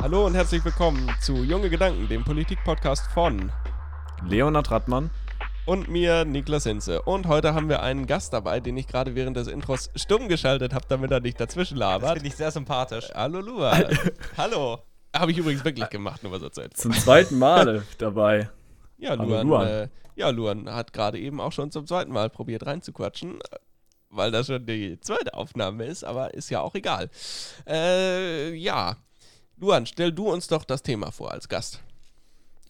Hallo 0.00 0.26
und 0.26 0.34
herzlich 0.34 0.62
willkommen 0.62 1.10
zu 1.20 1.36
Junge 1.36 1.70
Gedanken, 1.70 2.06
dem 2.08 2.22
Politik-Podcast 2.22 3.10
von 3.12 3.50
Leonhard 4.26 4.70
Rattmann. 4.70 5.08
Und 5.68 5.86
mir, 5.86 6.24
Niklas 6.24 6.64
Hinze. 6.64 7.02
Und 7.02 7.26
heute 7.26 7.52
haben 7.52 7.68
wir 7.68 7.82
einen 7.82 8.06
Gast 8.06 8.32
dabei, 8.32 8.58
den 8.58 8.74
ich 8.78 8.86
gerade 8.86 9.14
während 9.14 9.36
des 9.36 9.48
Intros 9.48 9.90
stumm 9.96 10.26
geschaltet 10.26 10.72
habe, 10.72 10.86
damit 10.88 11.10
er 11.10 11.20
nicht 11.20 11.38
dazwischen 11.38 11.74
Das 11.78 11.90
labert. 11.90 12.12
finde 12.14 12.28
ich 12.28 12.36
sehr 12.36 12.50
sympathisch. 12.50 13.10
Hallo 13.14 13.40
Luan. 13.40 13.84
Hallo. 14.38 14.78
Habe 15.14 15.30
ich 15.30 15.36
übrigens 15.36 15.62
wirklich 15.66 15.90
gemacht, 15.90 16.22
nur 16.22 16.32
was 16.32 16.40
erzählt. 16.40 16.74
Zum 16.74 16.92
zweiten 16.92 17.38
Male 17.38 17.82
dabei. 17.98 18.48
Ja, 18.96 19.10
Hallo, 19.10 19.24
Luan, 19.24 19.46
Luan. 19.46 19.66
Äh, 19.68 19.88
ja, 20.16 20.30
Luan 20.30 20.70
hat 20.74 20.94
gerade 20.94 21.18
eben 21.18 21.38
auch 21.38 21.52
schon 21.52 21.70
zum 21.70 21.86
zweiten 21.86 22.12
Mal 22.12 22.30
probiert 22.30 22.64
reinzuquatschen, 22.64 23.38
weil 24.08 24.30
das 24.30 24.46
schon 24.46 24.64
die 24.64 24.98
zweite 25.00 25.34
Aufnahme 25.34 25.84
ist, 25.84 26.02
aber 26.02 26.32
ist 26.32 26.48
ja 26.48 26.62
auch 26.62 26.74
egal. 26.76 27.10
Äh, 27.68 28.54
ja. 28.54 28.96
Luan, 29.58 29.84
stell 29.84 30.12
du 30.12 30.30
uns 30.30 30.48
doch 30.48 30.64
das 30.64 30.82
Thema 30.82 31.12
vor 31.12 31.30
als 31.30 31.46
Gast. 31.46 31.82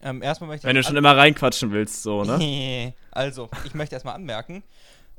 Ähm, 0.01 0.21
erstmal 0.21 0.49
möchte 0.49 0.67
Wenn 0.67 0.75
du 0.75 0.83
schon 0.83 0.95
immer 0.97 1.15
reinquatschen 1.15 1.71
willst, 1.71 2.03
so, 2.03 2.23
ne? 2.23 2.93
Also, 3.11 3.49
ich 3.65 3.73
möchte 3.73 3.95
erstmal 3.95 4.15
anmerken, 4.15 4.63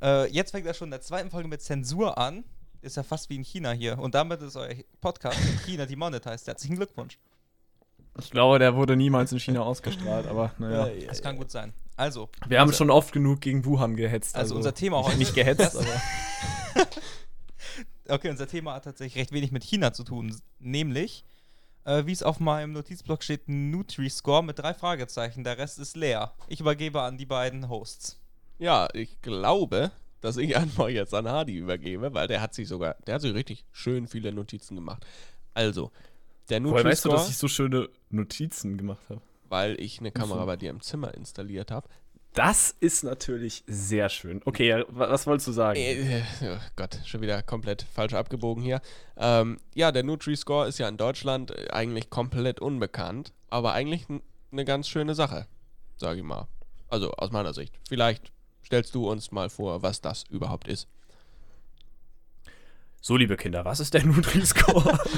äh, 0.03 0.31
jetzt 0.31 0.53
fängt 0.53 0.67
das 0.67 0.77
schon 0.79 0.87
in 0.87 0.93
der 0.93 1.03
zweiten 1.03 1.31
Folge 1.31 1.49
mit 1.49 1.61
Zensur 1.63 2.17
an. 2.17 2.45
Ist 2.83 2.97
ja 2.97 3.03
fast 3.03 3.29
wie 3.29 3.37
in 3.37 3.45
China 3.45 3.73
hier. 3.73 3.99
Und 3.99 4.15
damit 4.15 4.41
ist 4.41 4.57
euer 4.57 4.75
Podcast 5.03 5.39
in 5.39 5.59
China 5.67 5.85
demonetized. 5.85 6.47
Herzlichen 6.47 6.77
Glückwunsch. 6.77 7.19
Ich 8.19 8.31
glaube, 8.31 8.59
der 8.59 8.75
wurde 8.75 8.97
niemals 8.97 9.33
in 9.33 9.39
China 9.39 9.61
ausgestrahlt, 9.61 10.27
aber 10.27 10.53
naja. 10.59 10.87
Äh, 10.87 11.07
Das 11.07 11.21
kann 11.21 11.37
gut 11.37 11.51
sein. 11.51 11.75
Also, 11.97 12.31
Wir 12.49 12.59
haben 12.61 12.73
schon 12.73 12.91
oft 12.91 13.13
genug 13.13 13.43
gegen 13.43 13.65
Wuhan 13.67 13.97
gehetzt. 13.97 14.35
also 14.35 14.55
unser 14.57 14.73
Thema 14.75 15.05
heute. 15.05 15.19
Nicht 15.19 15.35
gehetzt, 15.35 15.77
aber. 15.77 15.87
Okay, 18.09 18.29
unser 18.29 18.49
Thema 18.49 18.75
hat 18.75 18.85
tatsächlich 18.85 19.21
recht 19.21 19.33
wenig 19.33 19.53
mit 19.53 19.63
China 19.63 19.93
zu 19.93 20.03
tun. 20.03 20.35
Nämlich, 20.59 21.25
äh, 21.85 22.07
wie 22.07 22.13
es 22.13 22.23
auf 22.23 22.41
meinem 22.41 22.73
Notizblock 22.73 23.23
steht, 23.23 23.49
Nutri-Score 23.49 24.45
mit 24.45 24.59
drei 24.59 24.75
Fragezeichen. 24.75 25.45
Der 25.45 25.59
Rest 25.59 25.79
ist 25.79 25.97
leer. 25.97 26.33
Ich 26.49 26.61
übergebe 26.61 27.03
an 27.03 27.19
die 27.19 27.27
beiden 27.27 27.69
Hosts. 27.69 28.19
Ja, 28.59 28.89
ich 28.93 29.21
glaube, 29.23 29.91
dass 30.21 30.37
ich 30.37 30.57
einfach 30.57 30.89
jetzt 30.89 31.15
an 31.15 31.29
Hardy 31.29 31.57
übergebe, 31.57 32.13
weil 32.13 32.29
der 32.29 32.41
hat 32.41 32.55
sich 32.55 32.69
sogar, 32.69 32.97
der 33.07 33.15
hat 33.15 33.23
sich 33.23 33.35
richtig 33.35 33.65
schön 33.73 34.07
viele 34.07 34.33
Notizen 34.33 34.75
gemacht. 34.75 35.07
Also, 35.55 35.91
der 36.49 36.63
Woher 36.63 36.85
weißt 36.85 37.05
du, 37.05 37.09
Nutri-Score, 37.09 37.17
dass 37.17 37.31
ich 37.31 37.37
so 37.39 37.49
schöne 37.49 37.89
Notizen 38.11 38.77
gemacht 38.77 39.03
habe? 39.09 39.21
weil 39.51 39.79
ich 39.81 39.99
eine 39.99 40.13
Kamera 40.13 40.45
bei 40.45 40.57
dir 40.57 40.71
im 40.71 40.81
Zimmer 40.81 41.13
installiert 41.13 41.71
habe. 41.71 41.89
Das 42.35 42.77
ist 42.79 43.03
natürlich 43.03 43.65
sehr 43.67 44.09
schön. 44.09 44.41
Okay, 44.45 44.85
was 44.89 45.27
wolltest 45.27 45.49
du 45.49 45.53
sagen? 45.53 45.81
Äh, 45.81 46.23
oh 46.45 46.59
Gott, 46.77 47.01
schon 47.05 47.23
wieder 47.23 47.43
komplett 47.43 47.85
falsch 47.93 48.15
abgebogen 48.15 48.63
hier. 48.63 48.81
Ähm, 49.17 49.59
ja, 49.75 49.91
der 49.91 50.05
Nutri-Score 50.05 50.69
ist 50.69 50.79
ja 50.79 50.89
in 50.89 50.97
Deutschland 50.97 51.51
äh, 51.51 51.71
eigentlich 51.71 52.09
komplett 52.09 52.61
unbekannt, 52.61 53.33
aber 53.49 53.73
eigentlich 53.73 54.07
eine 54.53 54.65
ganz 54.65 54.89
schöne 54.89 55.17
Sache, 55.17 55.49
sage 55.97 56.19
ich 56.19 56.25
mal. 56.25 56.47
Also 56.89 57.11
aus 57.13 57.33
meiner 57.33 57.53
Sicht. 57.53 57.75
Vielleicht 57.89 58.31
stellst 58.65 58.95
du 58.95 59.11
uns 59.11 59.33
mal 59.33 59.51
vor, 59.51 59.83
was 59.83 60.01
das 60.01 60.23
überhaupt 60.31 60.69
ist. 60.69 60.87
So, 63.01 63.17
liebe 63.17 63.37
Kinder, 63.37 63.65
was 63.65 63.81
ist 63.81 63.93
der 63.93 64.03
Nutri-Score? 64.07 65.01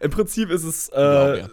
Im 0.00 0.10
Prinzip 0.10 0.50
ist 0.50 0.64
es. 0.64 0.88
Äh. 0.88 1.46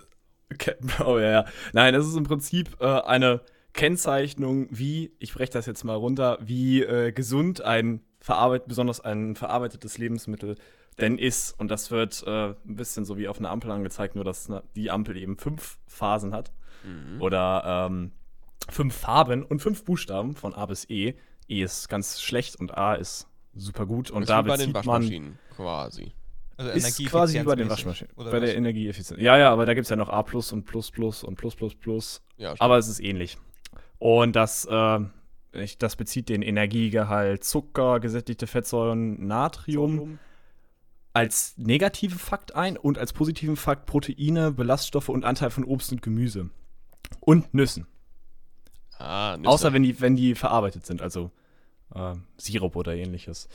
Oh 1.05 1.19
ja, 1.19 1.29
ja. 1.31 1.45
Nein, 1.73 1.95
es 1.95 2.07
ist 2.07 2.15
im 2.15 2.23
Prinzip 2.23 2.77
äh, 2.79 2.85
eine 2.85 3.41
Kennzeichnung, 3.73 4.67
wie, 4.71 5.11
ich 5.19 5.33
breche 5.33 5.51
das 5.51 5.65
jetzt 5.65 5.83
mal 5.83 5.95
runter, 5.95 6.37
wie 6.41 6.81
äh, 6.81 7.11
gesund 7.11 7.61
ein 7.61 8.01
verarbeitet, 8.19 8.67
besonders 8.67 8.99
ein 8.99 9.35
verarbeitetes 9.35 9.97
Lebensmittel 9.97 10.55
denn 10.99 11.17
ist. 11.17 11.57
Und 11.59 11.69
das 11.69 11.91
wird 11.91 12.23
äh, 12.27 12.49
ein 12.49 12.75
bisschen 12.75 13.05
so 13.05 13.17
wie 13.17 13.27
auf 13.27 13.39
einer 13.39 13.51
Ampel 13.51 13.71
angezeigt, 13.71 14.15
nur 14.15 14.25
dass 14.25 14.49
na, 14.49 14.63
die 14.75 14.91
Ampel 14.91 15.17
eben 15.17 15.37
fünf 15.37 15.77
Phasen 15.87 16.33
hat. 16.33 16.51
Oder 17.19 17.87
ähm, 17.89 18.11
fünf 18.69 18.95
Farben 18.95 19.43
und 19.43 19.61
fünf 19.61 19.85
Buchstaben 19.85 20.35
von 20.35 20.53
A 20.53 20.65
bis 20.65 20.89
E. 20.89 21.15
E 21.47 21.61
ist 21.61 21.89
ganz 21.89 22.21
schlecht 22.21 22.57
und 22.57 22.77
A 22.77 22.95
ist 22.95 23.27
super 23.55 23.85
gut. 23.85 24.11
Und 24.11 24.23
ist 24.23 24.29
da 24.29 24.43
wie 24.43 24.49
bei 24.49 24.57
den 24.57 24.73
bezieht 24.73 24.85
man 24.85 25.01
Waschmaschinen 25.01 25.39
quasi. 25.55 26.13
Also 26.59 26.71
ist 26.71 27.05
quasi 27.05 27.39
wie 27.39 27.43
bei 27.43 27.55
den. 27.55 27.69
Waschmaschinen. 27.69 28.11
Oder 28.17 28.31
Bei 28.31 28.39
der 28.39 28.49
was? 28.49 28.55
Energieeffizienz. 28.55 29.21
Ja, 29.21 29.37
ja, 29.37 29.49
aber 29.51 29.65
da 29.65 29.73
gibt 29.73 29.85
es 29.85 29.89
ja 29.89 29.95
noch 29.95 30.09
A 30.09 30.19
und 30.19 30.65
Plus 30.65 30.91
Plus 30.91 31.23
und 31.23 31.35
Plus 31.35 31.55
Plus 31.55 31.73
Plus. 31.75 32.21
Ja. 32.37 32.53
Aber 32.59 32.77
es 32.77 32.87
ist 32.89 32.99
ähnlich. 32.99 33.37
Und 33.97 34.35
das, 34.35 34.65
äh, 34.69 34.99
ich- 35.53 35.77
das 35.77 35.95
bezieht 35.95 36.27
den 36.29 36.41
Energiegehalt 36.41 37.43
Zucker, 37.43 37.99
gesättigte 38.01 38.45
Fettsäuren, 38.45 39.25
Natrium 39.25 40.19
als 41.13 41.53
negative 41.57 42.19
Fakt 42.19 42.55
ein 42.55 42.77
und 42.77 42.97
als 42.97 43.13
positiven 43.13 43.55
Fakt 43.55 43.85
Proteine, 43.85 44.51
Ballaststoffe 44.51 45.09
und 45.09 45.25
Anteil 45.25 45.49
von 45.49 45.63
Obst 45.63 45.91
und 45.91 46.01
Gemüse. 46.01 46.49
Und 47.21 47.53
Nüssen. 47.53 47.87
ah, 48.97 49.35
Nüsse. 49.37 49.49
Außer 49.49 49.73
wenn 49.73 49.83
die, 49.83 49.99
wenn 50.01 50.15
die 50.15 50.35
verarbeitet 50.35 50.85
sind, 50.85 51.01
also 51.01 51.31
äh, 51.95 52.13
Sirup 52.37 52.75
oder 52.75 52.95
ähnliches. 52.95 53.47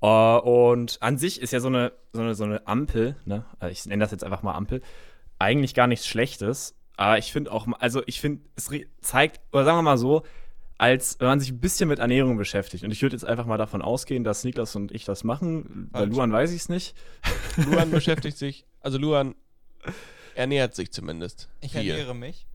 Äh, 0.00 0.06
und 0.06 0.98
an 1.00 1.18
sich 1.18 1.40
ist 1.40 1.52
ja 1.52 1.60
so 1.60 1.68
eine, 1.68 1.92
so 2.12 2.22
eine, 2.22 2.34
so 2.34 2.44
eine 2.44 2.66
Ampel, 2.66 3.16
ne? 3.24 3.44
Also 3.58 3.72
ich 3.72 3.86
nenne 3.86 4.02
das 4.02 4.10
jetzt 4.10 4.24
einfach 4.24 4.42
mal 4.42 4.54
Ampel, 4.54 4.82
eigentlich 5.38 5.74
gar 5.74 5.86
nichts 5.86 6.06
Schlechtes. 6.06 6.74
Aber 6.96 7.18
ich 7.18 7.32
finde 7.32 7.52
auch, 7.52 7.68
also 7.78 8.02
ich 8.06 8.20
finde, 8.20 8.42
es 8.56 8.70
zeigt, 9.00 9.40
oder 9.52 9.64
sagen 9.64 9.78
wir 9.78 9.82
mal 9.82 9.98
so, 9.98 10.24
als 10.78 11.18
wenn 11.18 11.28
man 11.28 11.40
sich 11.40 11.50
ein 11.50 11.60
bisschen 11.60 11.88
mit 11.88 11.98
Ernährung 11.98 12.36
beschäftigt. 12.36 12.84
Und 12.84 12.92
ich 12.92 13.02
würde 13.02 13.14
jetzt 13.14 13.24
einfach 13.24 13.46
mal 13.46 13.58
davon 13.58 13.82
ausgehen, 13.82 14.24
dass 14.24 14.44
Niklas 14.44 14.74
und 14.76 14.92
ich 14.92 15.04
das 15.04 15.24
machen. 15.24 15.88
Bei 15.92 16.00
Falsch. 16.00 16.14
Luan 16.14 16.32
weiß 16.32 16.50
ich 16.52 16.62
es 16.62 16.68
nicht. 16.68 16.94
Luan 17.56 17.90
beschäftigt 17.90 18.36
sich, 18.36 18.64
also 18.80 18.98
Luan 18.98 19.34
ernährt 20.34 20.74
sich 20.74 20.92
zumindest. 20.92 21.48
Ich 21.60 21.72
viel. 21.72 21.90
ernähre 21.90 22.14
mich. 22.14 22.46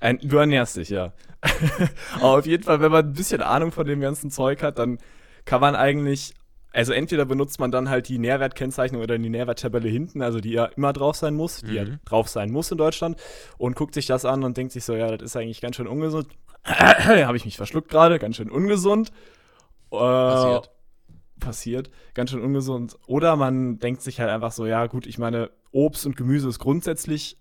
Ein, 0.00 0.18
du 0.22 0.36
ernährst 0.36 0.76
dich, 0.76 0.90
ja. 0.90 1.12
Aber 2.16 2.38
auf 2.38 2.46
jeden 2.46 2.62
Fall, 2.62 2.80
wenn 2.80 2.92
man 2.92 3.06
ein 3.06 3.12
bisschen 3.12 3.40
Ahnung 3.40 3.72
von 3.72 3.86
dem 3.86 4.00
ganzen 4.00 4.30
Zeug 4.30 4.62
hat, 4.62 4.78
dann 4.78 4.98
kann 5.44 5.60
man 5.60 5.74
eigentlich, 5.74 6.34
also 6.74 6.92
entweder 6.92 7.24
benutzt 7.24 7.58
man 7.60 7.70
dann 7.70 7.88
halt 7.88 8.08
die 8.08 8.18
Nährwertkennzeichnung 8.18 9.00
oder 9.02 9.16
die 9.18 9.30
Nährwerttabelle 9.30 9.88
hinten, 9.88 10.20
also 10.22 10.40
die 10.40 10.50
ja 10.52 10.66
immer 10.66 10.92
drauf 10.92 11.16
sein 11.16 11.34
muss, 11.34 11.62
die 11.62 11.74
ja 11.74 11.84
Mhm. 11.84 12.00
drauf 12.04 12.28
sein 12.28 12.50
muss 12.50 12.70
in 12.70 12.76
Deutschland 12.78 13.18
und 13.58 13.76
guckt 13.76 13.94
sich 13.94 14.06
das 14.06 14.24
an 14.24 14.44
und 14.44 14.56
denkt 14.56 14.72
sich 14.72 14.84
so, 14.84 14.94
ja, 14.94 15.16
das 15.16 15.22
ist 15.30 15.36
eigentlich 15.36 15.60
ganz 15.60 15.76
schön 15.76 15.86
ungesund. 15.86 16.26
Habe 16.64 17.36
ich 17.36 17.44
mich 17.44 17.56
verschluckt 17.56 17.88
gerade, 17.88 18.18
ganz 18.18 18.36
schön 18.36 18.50
ungesund. 18.50 19.12
Äh, 19.90 19.96
Passiert. 19.96 20.70
passiert, 21.40 21.90
ganz 22.14 22.30
schön 22.30 22.42
ungesund. 22.42 22.96
Oder 23.06 23.36
man 23.36 23.78
denkt 23.78 24.02
sich 24.02 24.20
halt 24.20 24.30
einfach 24.30 24.52
so, 24.52 24.66
ja 24.66 24.86
gut, 24.86 25.06
ich 25.06 25.18
meine, 25.18 25.50
Obst 25.72 26.06
und 26.06 26.16
Gemüse 26.16 26.48
ist 26.48 26.58
grundsätzlich 26.58 27.38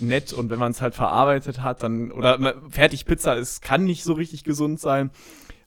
nett 0.00 0.32
und 0.32 0.50
wenn 0.50 0.58
man 0.60 0.70
es 0.72 0.80
halt 0.80 0.94
verarbeitet 0.94 1.62
hat, 1.62 1.82
dann, 1.82 2.12
oder 2.12 2.38
ma- 2.38 2.54
Fertigpizza 2.68 3.32
ist, 3.34 3.62
kann 3.62 3.84
nicht 3.84 4.04
so 4.04 4.12
richtig 4.12 4.44
gesund 4.44 4.78
sein. 4.80 5.10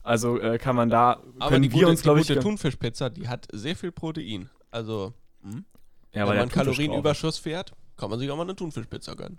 Also 0.02 0.40
äh, 0.40 0.58
kann 0.58 0.74
man 0.74 0.90
da, 0.90 1.22
Aber 1.38 1.50
können 1.50 1.62
die 1.62 1.70
wir 1.70 1.80
gute, 1.80 1.90
uns, 1.90 2.02
glaube 2.02 2.20
ich, 2.20 2.26
die 2.26 2.34
gute 2.34 2.44
Thunfischpizza, 2.44 3.10
die 3.10 3.28
hat 3.28 3.46
sehr 3.52 3.76
viel 3.76 3.92
Protein. 3.92 4.50
Also, 4.70 5.14
hm? 5.42 5.64
ja, 6.12 6.28
wenn 6.28 6.36
man. 6.36 6.48
Kalorienüberschuss 6.48 7.38
fährt, 7.38 7.72
kann 7.96 8.10
man 8.10 8.18
sich 8.18 8.30
auch 8.30 8.36
mal 8.36 8.42
eine 8.42 8.56
Thunfischpizza 8.56 9.14
gönnen. 9.14 9.38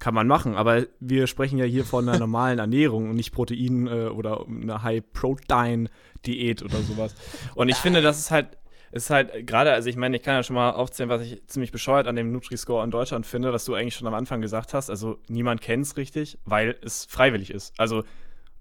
Kann 0.00 0.12
man 0.12 0.26
machen, 0.26 0.56
aber 0.56 0.86
wir 0.98 1.26
sprechen 1.28 1.56
ja 1.56 1.64
hier 1.64 1.84
von 1.84 2.08
einer 2.08 2.18
normalen 2.18 2.58
Ernährung 2.58 3.10
und 3.10 3.16
nicht 3.16 3.32
Protein 3.32 3.86
äh, 3.86 4.06
oder 4.06 4.44
einer 4.46 4.82
High-Protein-Diät 4.82 6.62
oder 6.62 6.82
sowas. 6.82 7.14
Und 7.54 7.68
ich 7.68 7.76
finde, 7.76 8.02
das 8.02 8.18
ist 8.18 8.30
halt, 8.30 8.58
ist 8.90 9.10
halt 9.10 9.46
gerade, 9.46 9.72
also 9.72 9.88
ich 9.88 9.96
meine, 9.96 10.16
ich 10.16 10.22
kann 10.22 10.34
ja 10.34 10.42
schon 10.42 10.56
mal 10.56 10.72
aufzählen, 10.72 11.08
was 11.08 11.22
ich 11.22 11.46
ziemlich 11.46 11.70
bescheuert 11.70 12.08
an 12.08 12.16
dem 12.16 12.32
Nutri-Score 12.32 12.84
in 12.84 12.90
Deutschland 12.90 13.24
finde, 13.24 13.52
was 13.52 13.64
du 13.64 13.74
eigentlich 13.74 13.94
schon 13.94 14.08
am 14.08 14.14
Anfang 14.14 14.40
gesagt 14.40 14.74
hast. 14.74 14.90
Also 14.90 15.18
niemand 15.28 15.60
kennt 15.60 15.86
es 15.86 15.96
richtig, 15.96 16.38
weil 16.44 16.76
es 16.82 17.06
freiwillig 17.06 17.50
ist. 17.50 17.72
Also 17.78 18.02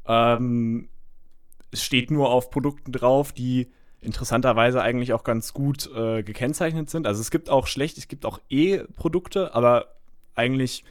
ähm, 0.07 0.89
es 1.71 1.83
steht 1.83 2.11
nur 2.11 2.29
auf 2.29 2.49
Produkten 2.49 2.91
drauf, 2.91 3.31
die 3.31 3.67
interessanterweise 4.01 4.81
eigentlich 4.81 5.13
auch 5.13 5.23
ganz 5.23 5.53
gut 5.53 5.89
äh, 5.95 6.23
gekennzeichnet 6.23 6.89
sind. 6.89 7.07
Also 7.07 7.21
es 7.21 7.31
gibt 7.31 7.49
auch 7.49 7.67
schlecht, 7.67 7.97
es 7.97 8.07
gibt 8.07 8.25
auch 8.25 8.39
E-Produkte, 8.49 9.55
aber 9.55 9.87
eigentlich 10.35 10.83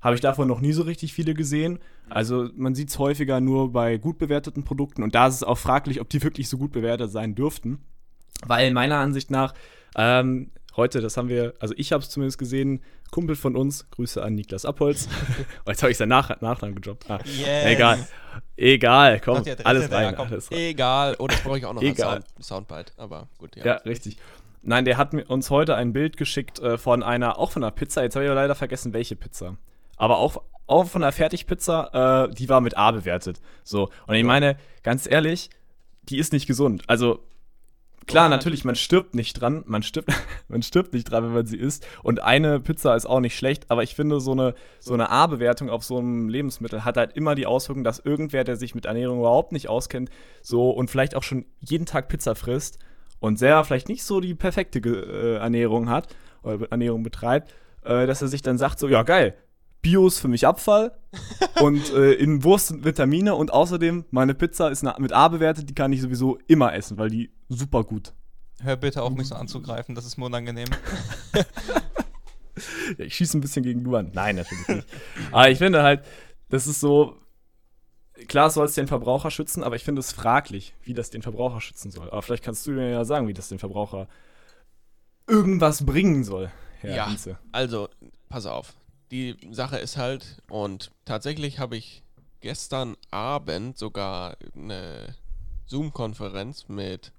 habe 0.00 0.14
ich 0.14 0.20
davon 0.20 0.48
noch 0.48 0.60
nie 0.60 0.72
so 0.72 0.82
richtig 0.82 1.12
viele 1.12 1.34
gesehen. 1.34 1.78
Also 2.08 2.48
man 2.56 2.74
sieht 2.74 2.90
es 2.90 2.98
häufiger 2.98 3.40
nur 3.40 3.72
bei 3.72 3.96
gut 3.98 4.18
bewerteten 4.18 4.64
Produkten 4.64 5.02
und 5.02 5.14
da 5.14 5.26
ist 5.26 5.36
es 5.36 5.42
auch 5.42 5.58
fraglich, 5.58 6.00
ob 6.00 6.08
die 6.08 6.22
wirklich 6.22 6.48
so 6.48 6.58
gut 6.58 6.72
bewertet 6.72 7.10
sein 7.10 7.34
dürften. 7.34 7.78
Weil 8.46 8.72
meiner 8.72 8.98
Ansicht 8.98 9.30
nach 9.30 9.54
ähm, 9.96 10.50
heute, 10.78 11.02
das 11.02 11.18
haben 11.18 11.28
wir, 11.28 11.52
also 11.60 11.74
ich 11.76 11.92
habe 11.92 12.02
es 12.02 12.08
zumindest 12.08 12.38
gesehen, 12.38 12.82
Kumpel 13.10 13.36
von 13.36 13.54
uns, 13.56 13.90
Grüße 13.90 14.22
an 14.22 14.34
Niklas 14.34 14.64
Abholz. 14.64 15.08
oh, 15.66 15.70
jetzt 15.70 15.82
habe 15.82 15.90
ich 15.92 15.98
seinen 15.98 16.08
Nach 16.08 16.40
Nachnamen 16.40 16.74
gedroppt. 16.74 17.10
Ah, 17.10 17.18
Yes. 17.24 17.66
Egal. 17.66 18.06
Egal, 18.56 19.20
komm, 19.20 19.38
Adresse 19.38 19.66
alles 19.66 19.90
rein. 19.92 20.14
komm. 20.16 20.28
Alles 20.28 20.50
rein. 20.50 20.58
Egal. 20.58 21.16
Oh, 21.18 21.26
das 21.26 21.40
brauche 21.42 21.58
ich 21.58 21.66
auch 21.66 21.74
noch 21.74 21.82
Egal. 21.82 22.16
als 22.16 22.26
Sound, 22.40 22.68
Soundbite. 22.68 22.92
Aber 22.96 23.28
gut, 23.38 23.56
ja. 23.56 23.64
Ja, 23.64 23.74
richtig. 23.74 24.16
Nein, 24.62 24.84
der 24.84 24.96
hat 24.96 25.14
uns 25.14 25.50
heute 25.50 25.76
ein 25.76 25.92
Bild 25.92 26.16
geschickt 26.16 26.58
äh, 26.60 26.78
von 26.78 27.02
einer, 27.02 27.38
auch 27.38 27.50
von 27.52 27.62
einer 27.62 27.70
Pizza. 27.70 28.02
Jetzt 28.02 28.16
habe 28.16 28.24
ich 28.24 28.30
aber 28.30 28.40
leider 28.40 28.54
vergessen, 28.54 28.92
welche 28.92 29.16
Pizza. 29.16 29.56
Aber 29.96 30.18
auch, 30.18 30.42
auch 30.66 30.86
von 30.86 31.02
einer 31.02 31.12
Fertigpizza, 31.12 32.26
äh, 32.28 32.34
die 32.34 32.48
war 32.48 32.60
mit 32.60 32.76
A 32.76 32.90
bewertet. 32.90 33.40
So. 33.64 33.90
Und 34.06 34.14
ich 34.14 34.24
meine, 34.24 34.56
ganz 34.82 35.10
ehrlich, 35.10 35.50
die 36.08 36.18
ist 36.18 36.32
nicht 36.32 36.46
gesund. 36.46 36.82
Also, 36.86 37.20
klar, 38.08 38.28
natürlich, 38.28 38.64
man 38.64 38.74
stirbt 38.74 39.14
nicht 39.14 39.34
dran. 39.34 39.62
Man 39.66 39.82
stirbt, 39.82 40.10
man 40.48 40.62
stirbt 40.62 40.92
nicht 40.92 41.04
dran, 41.10 41.24
wenn 41.24 41.32
man 41.32 41.46
sie 41.46 41.56
isst. 41.56 41.86
Und 42.02 42.20
eine 42.20 42.58
Pizza 42.58 42.96
ist 42.96 43.06
auch 43.06 43.20
nicht 43.20 43.36
schlecht. 43.36 43.70
Aber 43.70 43.82
ich 43.82 43.94
finde, 43.94 44.20
so 44.20 44.32
eine, 44.32 44.54
so 44.80 44.94
eine 44.94 45.10
A-Bewertung 45.10 45.70
auf 45.70 45.84
so 45.84 45.98
einem 45.98 46.28
Lebensmittel 46.28 46.84
hat 46.84 46.96
halt 46.96 47.12
immer 47.16 47.34
die 47.34 47.46
Auswirkung, 47.46 47.84
dass 47.84 48.00
irgendwer, 48.00 48.42
der 48.44 48.56
sich 48.56 48.74
mit 48.74 48.86
Ernährung 48.86 49.20
überhaupt 49.20 49.52
nicht 49.52 49.68
auskennt, 49.68 50.10
so 50.42 50.70
und 50.70 50.90
vielleicht 50.90 51.14
auch 51.14 51.22
schon 51.22 51.46
jeden 51.60 51.86
Tag 51.86 52.08
Pizza 52.08 52.34
frisst 52.34 52.78
und 53.20 53.38
sehr 53.38 53.62
vielleicht 53.64 53.88
nicht 53.88 54.02
so 54.02 54.20
die 54.20 54.34
perfekte 54.34 54.78
äh, 54.80 55.36
Ernährung 55.36 55.88
hat 55.88 56.08
oder 56.42 56.70
Ernährung 56.70 57.02
betreibt, 57.02 57.52
äh, 57.84 58.06
dass 58.06 58.22
er 58.22 58.28
sich 58.28 58.42
dann 58.42 58.58
sagt, 58.58 58.78
so, 58.78 58.88
ja 58.88 59.02
geil, 59.02 59.34
Bio 59.82 60.06
ist 60.06 60.18
für 60.18 60.28
mich 60.28 60.46
Abfall 60.46 60.98
und 61.60 61.92
äh, 61.92 62.12
in 62.14 62.42
Wurst 62.44 62.68
sind 62.68 62.84
Vitamine 62.84 63.34
und 63.34 63.52
außerdem 63.52 64.04
meine 64.10 64.34
Pizza 64.34 64.70
ist 64.70 64.84
mit 64.98 65.12
A 65.12 65.28
bewertet, 65.28 65.68
die 65.68 65.74
kann 65.74 65.92
ich 65.92 66.00
sowieso 66.00 66.38
immer 66.46 66.74
essen, 66.74 66.98
weil 66.98 67.10
die 67.10 67.30
super 67.48 67.84
gut. 67.84 68.12
Hör 68.60 68.76
bitte 68.76 69.02
auf, 69.02 69.14
mich 69.14 69.28
so 69.28 69.36
anzugreifen, 69.36 69.94
das 69.94 70.04
ist 70.04 70.18
mir 70.18 70.26
unangenehm. 70.26 70.68
Ja, 72.96 73.04
ich 73.04 73.14
schieße 73.14 73.38
ein 73.38 73.40
bisschen 73.40 73.62
gegen 73.62 73.84
du 73.84 73.96
an. 73.96 74.10
Nein, 74.14 74.36
natürlich 74.36 74.68
nicht. 74.68 74.88
aber 75.32 75.50
ich 75.50 75.58
finde 75.58 75.82
halt, 75.82 76.04
das 76.48 76.66
ist 76.66 76.80
so, 76.80 77.16
klar 78.26 78.50
soll 78.50 78.66
es 78.66 78.74
den 78.74 78.88
Verbraucher 78.88 79.30
schützen, 79.30 79.62
aber 79.62 79.76
ich 79.76 79.84
finde 79.84 80.00
es 80.00 80.12
fraglich, 80.12 80.74
wie 80.82 80.94
das 80.94 81.10
den 81.10 81.22
Verbraucher 81.22 81.60
schützen 81.60 81.90
soll. 81.90 82.10
Aber 82.10 82.22
vielleicht 82.22 82.44
kannst 82.44 82.66
du 82.66 82.72
mir 82.72 82.90
ja 82.90 83.04
sagen, 83.04 83.28
wie 83.28 83.34
das 83.34 83.48
den 83.48 83.58
Verbraucher 83.58 84.08
irgendwas 85.26 85.84
bringen 85.84 86.24
soll. 86.24 86.50
Herr 86.80 86.96
Ja. 86.96 87.08
Hinze. 87.08 87.38
Also, 87.52 87.88
pass 88.28 88.46
auf. 88.46 88.74
Die 89.10 89.36
Sache 89.50 89.78
ist 89.78 89.96
halt, 89.96 90.42
und 90.50 90.90
tatsächlich 91.04 91.58
habe 91.58 91.76
ich 91.76 92.02
gestern 92.40 92.96
Abend 93.10 93.78
sogar 93.78 94.36
eine 94.54 95.16
Zoom-Konferenz 95.66 96.68
mit 96.68 97.12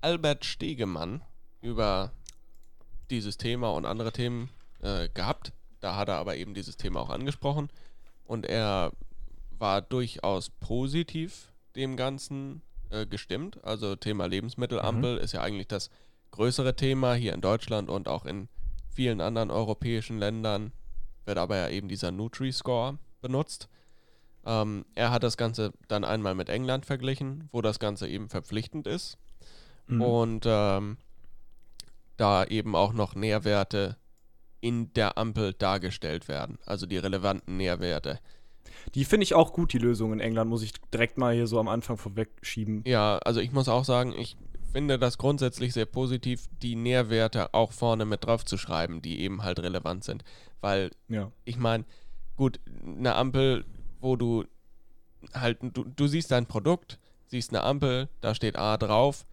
Albert 0.00 0.44
Stegemann 0.44 1.22
über 1.60 2.12
dieses 3.10 3.36
Thema 3.36 3.70
und 3.70 3.84
andere 3.84 4.12
Themen 4.12 4.50
äh, 4.80 5.08
gehabt. 5.08 5.52
Da 5.80 5.96
hat 5.96 6.08
er 6.08 6.16
aber 6.16 6.36
eben 6.36 6.54
dieses 6.54 6.76
Thema 6.76 7.00
auch 7.00 7.10
angesprochen. 7.10 7.68
Und 8.24 8.46
er 8.46 8.92
war 9.50 9.82
durchaus 9.82 10.50
positiv 10.50 11.52
dem 11.76 11.96
Ganzen 11.96 12.62
äh, 12.90 13.06
gestimmt. 13.06 13.62
Also 13.64 13.96
Thema 13.96 14.26
Lebensmittelampel 14.26 15.18
ist 15.18 15.32
ja 15.32 15.42
eigentlich 15.42 15.68
das 15.68 15.90
größere 16.30 16.76
Thema 16.76 17.14
hier 17.14 17.34
in 17.34 17.40
Deutschland 17.40 17.90
und 17.90 18.08
auch 18.08 18.24
in 18.24 18.48
vielen 18.88 19.20
anderen 19.20 19.50
europäischen 19.50 20.18
Ländern 20.18 20.72
wird 21.24 21.38
aber 21.38 21.56
ja 21.56 21.68
eben 21.68 21.88
dieser 21.88 22.10
Nutri-Score 22.12 22.98
benutzt. 23.20 23.68
Ähm, 24.44 24.84
er 24.94 25.10
hat 25.10 25.22
das 25.22 25.36
Ganze 25.36 25.72
dann 25.88 26.04
einmal 26.04 26.34
mit 26.34 26.48
England 26.48 26.86
verglichen, 26.86 27.48
wo 27.52 27.60
das 27.60 27.78
Ganze 27.78 28.08
eben 28.08 28.28
verpflichtend 28.28 28.86
ist 28.86 29.18
Mhm. 29.86 30.02
und 30.02 30.44
ähm, 30.46 30.96
da 32.16 32.44
eben 32.44 32.74
auch 32.76 32.92
noch 32.92 33.14
Nährwerte 33.14 33.96
in 34.60 34.92
der 34.94 35.18
Ampel 35.18 35.52
dargestellt 35.54 36.28
werden, 36.28 36.58
also 36.66 36.86
die 36.86 36.98
relevanten 36.98 37.56
Nährwerte. 37.56 38.20
Die 38.94 39.04
finde 39.04 39.24
ich 39.24 39.34
auch 39.34 39.52
gut, 39.52 39.72
die 39.72 39.78
Lösung 39.78 40.12
in 40.12 40.20
England, 40.20 40.48
muss 40.50 40.62
ich 40.62 40.72
direkt 40.92 41.18
mal 41.18 41.34
hier 41.34 41.46
so 41.46 41.58
am 41.58 41.68
Anfang 41.68 41.96
vorwegschieben. 41.96 42.84
Ja, 42.86 43.18
also 43.18 43.40
ich 43.40 43.52
muss 43.52 43.68
auch 43.68 43.84
sagen, 43.84 44.12
ich 44.16 44.36
finde 44.72 44.98
das 44.98 45.18
grundsätzlich 45.18 45.72
sehr 45.72 45.86
positiv, 45.86 46.46
die 46.62 46.76
Nährwerte 46.76 47.52
auch 47.54 47.72
vorne 47.72 48.04
mit 48.04 48.24
drauf 48.24 48.44
zu 48.44 48.56
schreiben, 48.58 49.02
die 49.02 49.20
eben 49.20 49.42
halt 49.42 49.58
relevant 49.60 50.04
sind. 50.04 50.22
Weil 50.60 50.90
Ja. 51.08 51.30
ich 51.44 51.56
meine, 51.56 51.84
gut, 52.36 52.60
eine 52.84 53.14
Ampel, 53.14 53.64
wo 54.00 54.16
du 54.16 54.44
halt, 55.34 55.58
du, 55.62 55.84
du 55.84 56.06
siehst 56.06 56.30
dein 56.30 56.46
Produkt, 56.46 56.98
siehst 57.26 57.50
eine 57.50 57.62
Ampel, 57.62 58.08
da 58.20 58.34
steht 58.34 58.56
A 58.56 58.76
drauf, 58.76 59.26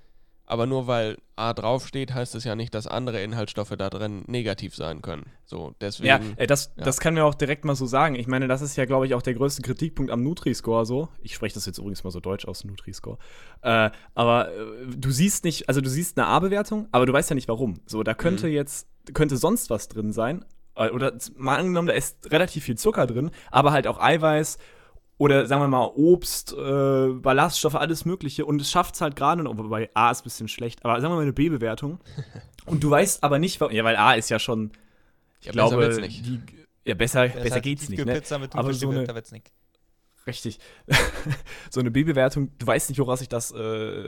aber 0.46 0.66
nur 0.66 0.88
weil 0.88 1.18
A 1.36 1.54
draufsteht, 1.54 2.14
heißt 2.14 2.34
es 2.36 2.44
ja 2.46 2.56
nicht, 2.56 2.74
dass 2.74 2.88
andere 2.88 3.22
Inhaltsstoffe 3.22 3.76
da 3.78 3.90
drin 3.90 4.24
negativ 4.28 4.76
sein 4.76 5.02
können. 5.02 5.26
So, 5.46 5.76
deswegen. 5.82 6.36
Ja, 6.38 6.46
das, 6.46 6.72
ja. 6.78 6.84
das 6.86 7.00
kann 7.00 7.14
mir 7.16 7.26
auch 7.26 7.36
direkt 7.36 7.66
mal 7.66 7.76
so 7.76 7.86
sagen. 7.86 8.16
Ich 8.16 8.28
meine, 8.28 8.48
das 8.48 8.62
ist 8.62 8.76
ja, 8.78 8.86
glaube 8.86 9.06
ich, 9.08 9.14
auch 9.14 9.22
der 9.22 9.34
größte 9.34 9.62
Kritikpunkt 9.62 10.10
am 10.12 10.24
Nutri-Score 10.24 10.86
so. 10.86 11.10
Ich 11.22 11.36
spreche 11.36 11.56
das 11.56 11.66
jetzt 11.66 11.80
übrigens 11.80 12.04
mal 12.06 12.12
so 12.12 12.20
deutsch 12.22 12.46
aus, 12.48 12.64
Nutri-Score. 12.64 13.18
Äh, 13.62 13.92
aber 14.16 14.50
äh, 14.54 14.86
du 14.96 15.12
siehst 15.12 15.44
nicht, 15.44 15.68
also 15.68 15.82
du 15.82 15.90
siehst 15.90 16.18
eine 16.18 16.28
A-Bewertung, 16.28 16.88
aber 16.92 17.06
du 17.06 17.12
weißt 17.14 17.30
ja 17.30 17.36
nicht 17.36 17.50
warum. 17.50 17.82
So, 17.86 18.04
da 18.04 18.14
könnte 18.14 18.48
Mhm. 18.48 18.54
jetzt, 18.54 18.88
könnte 19.14 19.36
sonst 19.38 19.70
was 19.70 19.90
drin 19.90 20.14
sein. 20.14 20.46
Äh, 20.78 20.90
Oder 20.92 21.14
mal 21.36 21.58
angenommen, 21.58 21.88
da 21.88 21.94
ist 21.94 22.32
relativ 22.32 22.64
viel 22.64 22.78
Zucker 22.78 23.08
drin, 23.08 23.32
aber 23.52 23.72
halt 23.72 23.88
auch 23.88 24.00
Eiweiß 24.00 24.58
oder 25.20 25.48
sagen 25.48 25.62
wir 25.64 25.68
mal 25.68 25.92
Obst, 25.96 26.54
äh, 26.54 27.08
Ballaststoffe, 27.14 27.74
alles 27.76 28.06
Mögliche. 28.06 28.46
Und 28.46 28.62
es 28.62 28.70
schafft 28.70 28.96
es 28.96 29.02
halt 29.02 29.16
gerade 29.16 29.42
noch, 29.42 29.58
wobei 29.58 29.90
A 29.96 30.12
ist 30.12 30.22
ein 30.22 30.24
bisschen 30.26 30.48
schlecht, 30.48 30.86
aber 30.86 31.02
sagen 31.02 31.12
wir 31.12 31.16
mal 31.16 31.24
eine 31.24 31.34
B-Bewertung. 31.34 32.00
und 32.66 32.84
du 32.84 32.90
weißt 32.92 33.24
aber 33.24 33.40
nicht, 33.40 33.60
warum. 33.60 33.74
Ja, 33.76 33.84
weil 33.84 33.96
A 33.96 34.14
ist 34.14 34.30
ja 34.30 34.38
schon. 34.38 34.72
Ich 35.40 35.48
Ja, 35.48 35.54
besser 35.54 35.78
glaube. 35.78 36.08
Die, 36.08 36.40
ja, 36.86 36.94
besser, 36.94 37.28
besser 37.30 37.56
hat 37.56 37.64
geht's 37.64 37.90
nicht. 37.90 37.98
Ne? 37.98 38.06
Tiefkühlpizza 38.06 38.38
mit 38.38 38.56
Aber 38.56 38.74
so 38.74 38.90
eine- 38.92 39.08
wird's 39.08 39.32
nicht. 39.32 39.52
Richtig. 40.28 40.60
so 41.72 41.80
eine 41.80 41.90
B-Bewertung, 41.90 42.52
du 42.60 42.68
weißt 42.68 42.90
nicht, 42.90 43.00
woraus 43.00 43.20
sich 43.20 43.30
das 43.30 43.52
äh, 43.52 43.58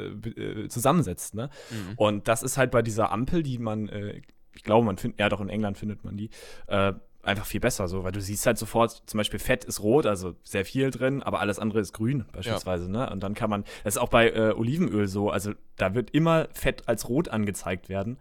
äh, 0.10 0.68
zusammensetzt. 0.68 1.33
Ne? 1.33 1.50
Mhm. 1.71 1.94
Und 1.95 2.27
das 2.27 2.44
ist 2.44 2.57
halt 2.57 2.71
bei 2.71 2.81
dieser 2.81 3.12
Ampel, 3.12 3.42
die 3.42 3.57
man, 3.57 3.88
äh, 3.88 4.21
ich 4.59 4.63
glaube, 4.65 4.85
man 4.85 4.97
findet, 4.97 5.21
ja 5.21 5.29
doch 5.29 5.39
in 5.39 5.47
England 5.47 5.77
findet 5.77 6.03
man 6.03 6.17
die, 6.17 6.29
äh, 6.67 6.91
einfach 7.23 7.45
viel 7.45 7.61
besser 7.61 7.88
so, 7.88 8.03
weil 8.03 8.11
du 8.11 8.19
siehst 8.19 8.45
halt 8.45 8.57
sofort, 8.57 9.03
zum 9.06 9.17
Beispiel 9.17 9.39
Fett 9.39 9.63
ist 9.63 9.81
rot, 9.81 10.06
also 10.06 10.35
sehr 10.44 10.65
viel 10.65 10.91
drin, 10.91 11.23
aber 11.23 11.39
alles 11.39 11.57
andere 11.59 11.79
ist 11.79 11.94
grün 11.94 12.25
beispielsweise, 12.33 12.91
ne? 12.91 13.09
Und 13.09 13.21
dann 13.23 13.35
kann 13.35 13.50
man, 13.50 13.63
das 13.85 13.95
ist 13.95 14.01
auch 14.01 14.09
bei 14.09 14.29
äh, 14.31 14.51
Olivenöl 14.53 15.07
so, 15.07 15.29
also 15.29 15.53
da 15.77 15.94
wird 15.95 16.11
immer 16.11 16.50
Fett 16.53 16.89
als 16.89 17.07
rot 17.07 17.29
angezeigt 17.29 17.88
werden. 17.88 18.17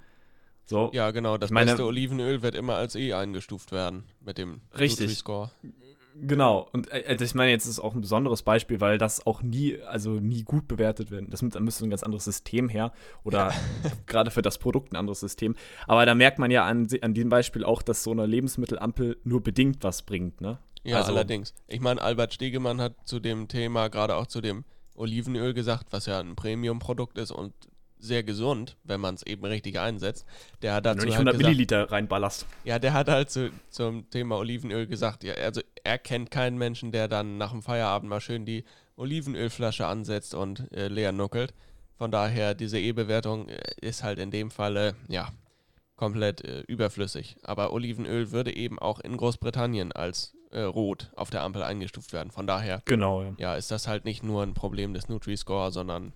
So, 0.65 0.91
Ja, 0.93 1.11
genau. 1.11 1.39
Das 1.39 1.51
meine- 1.51 1.71
beste 1.73 1.85
Olivenöl 1.87 2.43
wird 2.43 2.55
immer 2.55 2.77
als 2.77 2.95
E 2.95 3.15
eingestuft 3.15 3.73
werden 3.73 4.05
mit 4.21 4.39
dem 4.39 4.61
Richtig. 4.79 5.01
Nutri-Score. 5.07 5.51
Genau, 6.21 6.69
und 6.73 6.91
äh, 6.91 7.17
ich 7.23 7.35
meine, 7.35 7.51
jetzt 7.51 7.67
ist 7.67 7.79
auch 7.81 7.95
ein 7.95 8.01
besonderes 8.01 8.43
Beispiel, 8.43 8.81
weil 8.81 8.99
das 8.99 9.27
auch 9.27 9.43
nie, 9.43 9.81
also 9.83 10.13
nie 10.13 10.43
gut 10.43 10.67
bewertet 10.69 11.11
wird. 11.11 11.33
Das, 11.33 11.41
da 11.43 11.61
müsste 11.61 11.85
ein 11.87 11.91
ganz 11.91 12.03
anderes 12.03 12.25
System 12.25 12.69
her 12.69 12.93
oder 13.25 13.53
gerade 14.07 14.31
für 14.31 14.43
das 14.43 14.59
Produkt 14.59 14.93
ein 14.93 14.97
anderes 14.97 15.21
System. 15.21 15.55
Aber 15.87 16.05
da 16.07 16.15
merkt 16.15 16.39
man 16.39 16.51
ja 16.51 16.65
an, 16.65 16.89
an 17.03 17.15
diesem 17.15 17.31
Beispiel 17.31 17.65
auch, 17.65 17.83
dass 17.83 18.03
so 18.03 18.11
eine 18.11 18.27
Lebensmittelampel 18.27 19.19
nur 19.25 19.43
bedingt 19.43 19.79
was 19.85 20.03
bringt, 20.03 20.41
ne? 20.41 20.59
Ja, 20.85 20.99
Also- 20.99 21.13
allerdings. 21.13 21.55
Ich 21.67 21.81
meine, 21.81 22.01
Albert 22.01 22.35
Stegemann 22.35 22.81
hat 22.81 22.95
zu 23.05 23.21
dem 23.21 23.49
Thema, 23.49 23.89
gerade 23.89 24.17
auch 24.17 24.27
zu 24.27 24.41
dem 24.41 24.65
Olivenöl 24.95 25.55
gesagt, 25.55 25.87
was 25.91 26.07
ja 26.07 26.19
ein 26.21 26.35
Premium-Produkt 26.35 27.19
ist 27.19 27.31
und 27.31 27.53
sehr 27.99 28.23
gesund, 28.23 28.77
wenn 28.85 29.01
man 29.01 29.15
es 29.15 29.23
eben 29.25 29.45
richtig 29.45 29.79
einsetzt. 29.79 30.27
Der 30.63 30.75
hat 30.75 30.85
Wenn 30.85 30.97
dazu 30.97 31.01
du 31.01 31.07
nicht 31.07 31.17
halt 31.17 31.29
100 31.29 31.35
gesagt, 31.35 31.49
Milliliter 31.49 31.91
reinballerst. 31.93 32.47
Ja, 32.65 32.79
der 32.79 32.93
hat 32.93 33.09
halt 33.09 33.31
zu, 33.31 33.51
zum 33.71 34.09
Thema 34.11 34.37
Olivenöl 34.37 34.87
gesagt, 34.87 35.25
ja, 35.25 35.35
also 35.35 35.61
er 35.85 35.99
kennt 35.99 36.31
keinen 36.31 36.59
Menschen, 36.59 36.93
der 36.93 37.09
dann 37.09 37.39
nach 37.39 37.53
dem 37.53 37.63
Feierabend 37.63 38.09
mal 38.09 38.21
schön 38.21 38.45
die 38.45 38.65
Olivenölflasche 38.97 39.87
ansetzt 39.87 40.35
und 40.35 40.71
äh, 40.73 40.89
leer 40.89 41.13
nuckelt. 41.13 41.55
Von 41.97 42.11
daher, 42.11 42.55
diese 42.55 42.79
E-Bewertung 42.79 43.49
äh, 43.49 43.59
ist 43.81 44.03
halt 44.03 44.19
in 44.19 44.31
dem 44.31 44.51
Falle, 44.51 44.95
ja, 45.09 45.29
komplett 45.97 46.45
äh, 46.45 46.61
überflüssig. 46.61 47.37
Aber 47.43 47.73
Olivenöl 47.73 48.31
würde 48.31 48.55
eben 48.55 48.79
auch 48.79 49.01
in 49.01 49.17
Großbritannien 49.17 49.93
als 49.93 50.35
äh, 50.51 50.61
rot 50.61 51.11
auf 51.17 51.31
der 51.31 51.43
Ampel 51.43 51.63
eingestuft 51.63 52.13
werden. 52.13 52.31
Von 52.31 52.47
daher, 52.47 52.83
Genau, 52.87 53.23
ja. 53.23 53.35
ja, 53.39 53.55
ist 53.57 53.71
das 53.71 53.89
halt 53.89 54.05
nicht 54.05 54.23
nur 54.23 54.43
ein 54.43 54.55
Problem 54.55 54.95
des 54.95 55.09
Nutri-Score, 55.09 55.73
sondern 55.73 56.13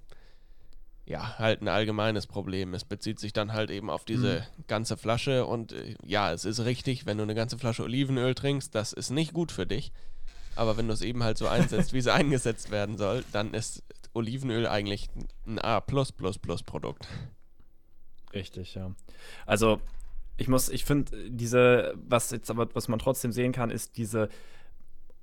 ja, 1.04 1.38
halt 1.38 1.62
ein 1.62 1.68
allgemeines 1.68 2.26
Problem. 2.26 2.75
Es 2.75 2.85
bezieht 2.85 3.18
sich 3.18 3.32
dann 3.32 3.52
halt 3.52 3.71
eben 3.71 3.90
auf 3.90 4.04
diese 4.04 4.47
ganze 4.68 4.97
Flasche 4.97 5.47
und 5.47 5.73
äh, 5.73 5.97
ja, 6.04 6.32
es 6.32 6.44
ist 6.44 6.61
richtig, 6.61 7.06
wenn 7.06 7.16
du 7.16 7.25
eine 7.25 7.35
ganze 7.35 7.59
Flasche 7.59 7.82
Olivenöl 7.82 8.35
trinkst, 8.35 8.75
das 8.75 8.92
ist 8.92 9.11
nicht 9.11 9.32
gut 9.32 9.50
für 9.52 9.66
dich. 9.66 9.92
Aber 10.54 10.76
wenn 10.76 10.87
du 10.87 10.92
es 10.92 11.02
eben 11.02 11.23
halt 11.23 11.38
so 11.38 11.49
einsetzt, 11.49 11.92
wie 11.92 11.99
es 11.99 12.06
eingesetzt 12.09 12.71
werden 12.71 12.99
soll, 12.99 13.25
dann 13.32 13.54
ist 13.54 13.82
Olivenöl 14.14 14.66
eigentlich 14.66 15.09
ein 15.47 15.59
A+++-Produkt. 15.59 17.09
Richtig, 18.32 18.75
ja. 18.75 18.94
Also, 19.47 19.80
ich 20.37 20.49
muss, 20.49 20.68
ich 20.68 20.85
finde, 20.85 21.30
diese, 21.30 21.94
was 21.97 22.30
jetzt 22.30 22.50
aber, 22.50 22.75
was 22.75 22.88
man 22.88 22.99
trotzdem 22.99 23.32
sehen 23.32 23.52
kann, 23.52 23.71
ist 23.71 23.97
diese, 23.97 24.28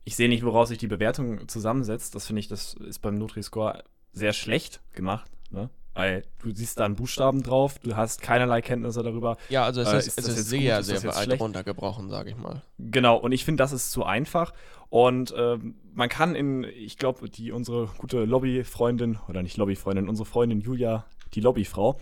ich 0.04 0.16
sehe 0.16 0.30
nicht, 0.30 0.44
woraus 0.44 0.70
sich 0.70 0.78
die 0.78 0.88
Bewertung 0.88 1.48
zusammensetzt. 1.48 2.16
Das 2.16 2.28
finde 2.28 2.42
ich, 2.42 2.48
das 2.48 2.74
ist 2.74 3.00
beim 3.00 3.18
Nutri-Score 3.18 3.84
sehr 4.12 4.34
schlecht 4.34 4.82
gemacht. 4.94 5.30
Ne? 5.52 5.70
Weil 5.96 6.24
du 6.44 6.52
siehst 6.56 6.80
da 6.80 6.86
einen 6.86 6.96
Buchstaben 6.96 7.44
drauf, 7.44 7.80
du 7.80 7.96
hast 7.96 8.22
keinerlei 8.22 8.62
Kenntnisse 8.62 9.04
darüber. 9.04 9.38
Ja, 9.50 9.64
also 9.66 9.82
es 9.82 9.88
Äh, 9.92 9.98
ist, 9.98 10.08
ist 10.08 10.20
es 10.20 10.38
ist 10.38 10.50
sehr, 10.50 10.78
gut, 10.78 10.88
ist 10.90 11.02
sehr 11.02 11.16
weit 11.16 11.40
runtergebrochen, 11.42 12.10
sage 12.10 12.30
ich 12.30 12.38
mal. 12.38 12.62
Genau, 12.78 13.18
und 13.18 13.32
ich 13.32 13.44
finde, 13.44 13.62
das 13.64 13.72
ist 13.72 13.92
zu 13.92 14.06
einfach. 14.06 14.54
Und 14.90 15.34
ähm, 15.38 15.76
man 15.94 16.08
kann 16.10 16.36
in, 16.36 16.64
ich 16.64 16.98
glaube, 16.98 17.30
die 17.30 17.52
unsere 17.52 17.88
gute 17.98 18.24
Lobbyfreundin, 18.26 19.18
oder 19.28 19.44
nicht 19.44 19.58
Lobbyfreundin, 19.58 20.08
unsere 20.08 20.26
Freundin 20.26 20.62
Julia, 20.62 21.06
die 21.34 21.42
Lobbyfrau, 21.42 22.00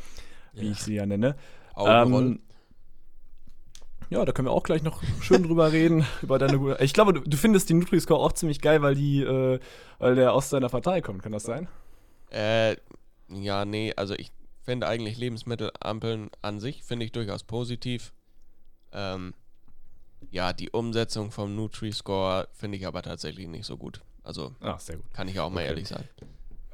wie 0.54 0.66
Ja. 0.66 0.72
ich 0.72 0.80
sie 0.84 0.96
ja 0.96 1.06
nenne. 1.06 1.36
Augenrollen. 1.74 2.28
Ähm, 2.34 2.40
ja, 4.10 4.24
da 4.24 4.32
können 4.32 4.48
wir 4.48 4.54
auch 4.54 4.64
gleich 4.64 4.84
noch 4.84 5.02
schön 5.22 5.44
drüber 5.44 5.72
reden. 5.74 6.06
Über 6.22 6.40
deine, 6.40 6.78
ich 6.82 6.94
glaube, 6.94 7.14
du, 7.14 7.22
du 7.22 7.36
findest 7.38 7.70
die 7.70 7.74
Nutri-Score 7.74 8.20
auch 8.22 8.32
ziemlich 8.34 8.62
geil, 8.62 8.82
weil 8.82 8.96
die, 8.96 9.22
äh, 9.22 9.60
weil 10.00 10.16
der 10.16 10.34
aus 10.34 10.50
deiner 10.50 10.70
Partei 10.70 11.02
kommt. 11.02 11.24
Kann 11.24 11.32
das 11.34 11.44
sein? 11.44 11.68
Äh, 12.30 12.78
ja, 13.30 13.66
nee, 13.66 13.94
also 13.96 14.14
ich 14.16 14.32
finde 14.64 14.88
eigentlich 14.88 15.18
Lebensmittelampeln 15.18 16.30
an 16.42 16.60
sich, 16.60 16.84
finde 16.84 17.06
ich 17.06 17.12
durchaus 17.12 17.44
positiv. 17.44 18.14
Ähm, 18.92 19.34
ja, 20.32 20.54
die 20.54 20.70
Umsetzung 20.70 21.32
vom 21.32 21.56
Nutri-Score 21.56 22.48
finde 22.54 22.78
ich 22.78 22.88
aber 22.88 23.02
tatsächlich 23.02 23.48
nicht 23.48 23.66
so 23.66 23.78
gut. 23.78 24.02
Also 24.24 24.56
Ach, 24.60 24.80
sehr 24.80 24.98
gut. 24.98 25.14
kann 25.14 25.28
ich 25.28 25.40
auch 25.40 25.50
mal 25.50 25.62
Okay. 25.62 25.68
ehrlich 25.70 25.88
sein. 25.88 26.08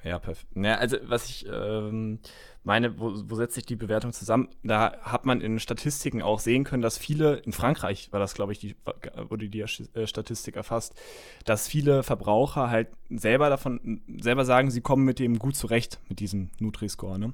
Ja, 0.04 0.20
perfekt. 0.20 0.56
Naja, 0.56 0.78
also 0.78 0.98
was 1.04 1.30
ich 1.30 1.46
ähm, 1.50 2.20
meine, 2.64 3.00
wo, 3.00 3.14
wo 3.26 3.36
setzt 3.36 3.56
sich 3.56 3.66
die 3.66 3.76
Bewertung 3.76 4.12
zusammen? 4.12 4.50
Da 4.64 4.98
hat 5.02 5.26
man 5.26 5.40
in 5.40 5.60
Statistiken 5.60 6.22
auch 6.22 6.40
sehen 6.40 6.66
können, 6.66 6.82
dass 6.82 6.98
viele, 6.98 7.36
in 7.38 7.54
Frankreich 7.54 8.12
war 8.12 8.20
das, 8.20 8.34
glaube 8.34 8.52
ich, 8.52 8.60
die, 8.60 8.76
wurde 9.30 9.48
die 9.48 9.62
äh, 9.62 10.08
Statistik 10.08 10.56
erfasst, 10.56 10.94
dass 11.46 11.68
viele 11.68 12.04
Verbraucher 12.04 12.70
halt 12.70 12.90
selber 13.10 13.50
davon, 13.50 14.02
selber 14.20 14.44
sagen, 14.44 14.72
sie 14.72 14.82
kommen 14.82 15.06
mit 15.06 15.20
dem 15.20 15.40
gut 15.40 15.56
zurecht, 15.56 16.00
mit 16.10 16.20
diesem 16.20 16.50
Nutri-Score, 16.60 17.18
ne? 17.18 17.34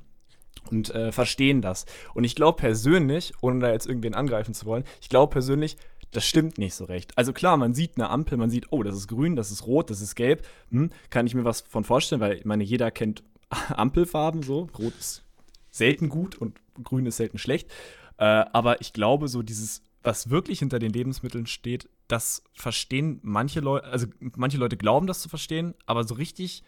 Und 0.69 0.93
äh, 0.93 1.11
verstehen 1.11 1.61
das. 1.61 1.85
Und 2.13 2.25
ich 2.25 2.35
glaube 2.35 2.57
persönlich, 2.57 3.33
ohne 3.41 3.59
da 3.59 3.71
jetzt 3.71 3.87
irgendwen 3.87 4.13
angreifen 4.13 4.53
zu 4.53 4.65
wollen, 4.65 4.83
ich 5.01 5.09
glaube 5.09 5.31
persönlich, 5.31 5.77
das 6.11 6.25
stimmt 6.25 6.57
nicht 6.57 6.73
so 6.73 6.85
recht. 6.85 7.17
Also 7.17 7.33
klar, 7.33 7.57
man 7.57 7.73
sieht 7.73 7.97
eine 7.97 8.09
Ampel, 8.09 8.37
man 8.37 8.49
sieht, 8.49 8.71
oh, 8.71 8.83
das 8.83 8.95
ist 8.95 9.07
grün, 9.07 9.35
das 9.35 9.51
ist 9.51 9.67
rot, 9.67 9.89
das 9.89 10.01
ist 10.01 10.15
gelb. 10.15 10.45
Hm, 10.71 10.89
kann 11.09 11.27
ich 11.27 11.35
mir 11.35 11.45
was 11.45 11.61
von 11.61 11.83
vorstellen, 11.83 12.21
weil 12.21 12.37
ich 12.37 12.45
meine, 12.45 12.63
jeder 12.63 12.91
kennt 12.91 13.23
Ampelfarben 13.69 14.43
so. 14.43 14.69
Rot 14.77 14.93
ist 14.97 15.23
selten 15.69 16.09
gut 16.09 16.35
und 16.35 16.59
grün 16.83 17.05
ist 17.05 17.17
selten 17.17 17.37
schlecht. 17.37 17.69
Äh, 18.17 18.25
aber 18.25 18.81
ich 18.81 18.93
glaube, 18.93 19.27
so 19.27 19.43
dieses, 19.43 19.83
was 20.03 20.29
wirklich 20.29 20.59
hinter 20.59 20.79
den 20.79 20.91
Lebensmitteln 20.91 21.45
steht, 21.45 21.89
das 22.07 22.43
verstehen 22.53 23.19
manche 23.21 23.59
Leute, 23.59 23.87
also 23.87 24.07
manche 24.35 24.57
Leute 24.57 24.77
glauben 24.77 25.07
das 25.07 25.21
zu 25.21 25.29
verstehen, 25.29 25.75
aber 25.85 26.03
so 26.05 26.15
richtig 26.15 26.63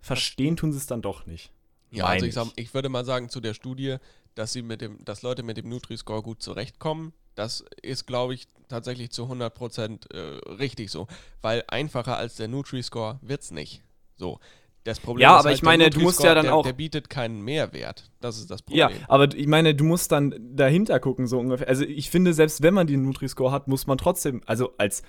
verstehen 0.00 0.56
tun 0.56 0.72
sie 0.72 0.78
es 0.78 0.86
dann 0.86 1.02
doch 1.02 1.26
nicht. 1.26 1.50
Ja, 1.90 2.06
also 2.06 2.26
ich, 2.26 2.34
sag, 2.34 2.48
ich 2.56 2.72
würde 2.74 2.88
mal 2.88 3.04
sagen 3.04 3.28
zu 3.28 3.40
der 3.40 3.54
Studie, 3.54 3.96
dass 4.36 4.52
sie 4.52 4.62
mit 4.62 4.80
dem, 4.80 5.04
dass 5.04 5.22
Leute 5.22 5.42
mit 5.42 5.56
dem 5.56 5.68
Nutri-Score 5.68 6.22
gut 6.22 6.40
zurechtkommen. 6.40 7.12
Das 7.34 7.64
ist, 7.82 8.06
glaube 8.06 8.34
ich, 8.34 8.46
tatsächlich 8.68 9.10
zu 9.10 9.24
100% 9.24 10.12
äh, 10.14 10.18
richtig 10.54 10.90
so. 10.90 11.08
Weil 11.42 11.64
einfacher 11.68 12.16
als 12.16 12.36
der 12.36 12.46
Nutri-Score 12.48 13.18
wird's 13.22 13.50
nicht. 13.50 13.82
So. 14.16 14.38
Das 14.84 15.00
Problem 15.00 15.22
Ja, 15.22 15.34
ist 15.34 15.40
aber 15.40 15.48
halt, 15.48 15.56
ich 15.58 15.62
meine, 15.62 15.82
der 15.84 15.90
du 15.90 16.00
musst 16.00 16.20
Nutri-Score, 16.20 16.28
ja 16.28 16.34
dann 16.36 16.44
der, 16.44 16.54
auch- 16.54 16.62
Der 16.62 16.72
bietet 16.74 17.10
keinen 17.10 17.40
Mehrwert. 17.42 18.10
Das 18.20 18.38
ist 18.38 18.50
das 18.50 18.62
Problem. 18.62 18.78
Ja, 18.78 18.90
aber 19.08 19.34
ich 19.34 19.46
meine, 19.48 19.74
du 19.74 19.84
musst 19.84 20.12
dann 20.12 20.32
dahinter 20.54 21.00
gucken, 21.00 21.26
so 21.26 21.38
ungefähr. 21.40 21.66
Also 21.68 21.84
ich 21.84 22.08
finde, 22.10 22.32
selbst 22.32 22.62
wenn 22.62 22.72
man 22.74 22.86
den 22.86 23.02
Nutri-Score 23.02 23.50
hat, 23.50 23.66
muss 23.68 23.86
man 23.88 23.98
trotzdem, 23.98 24.42
also 24.46 24.74
als, 24.78 25.02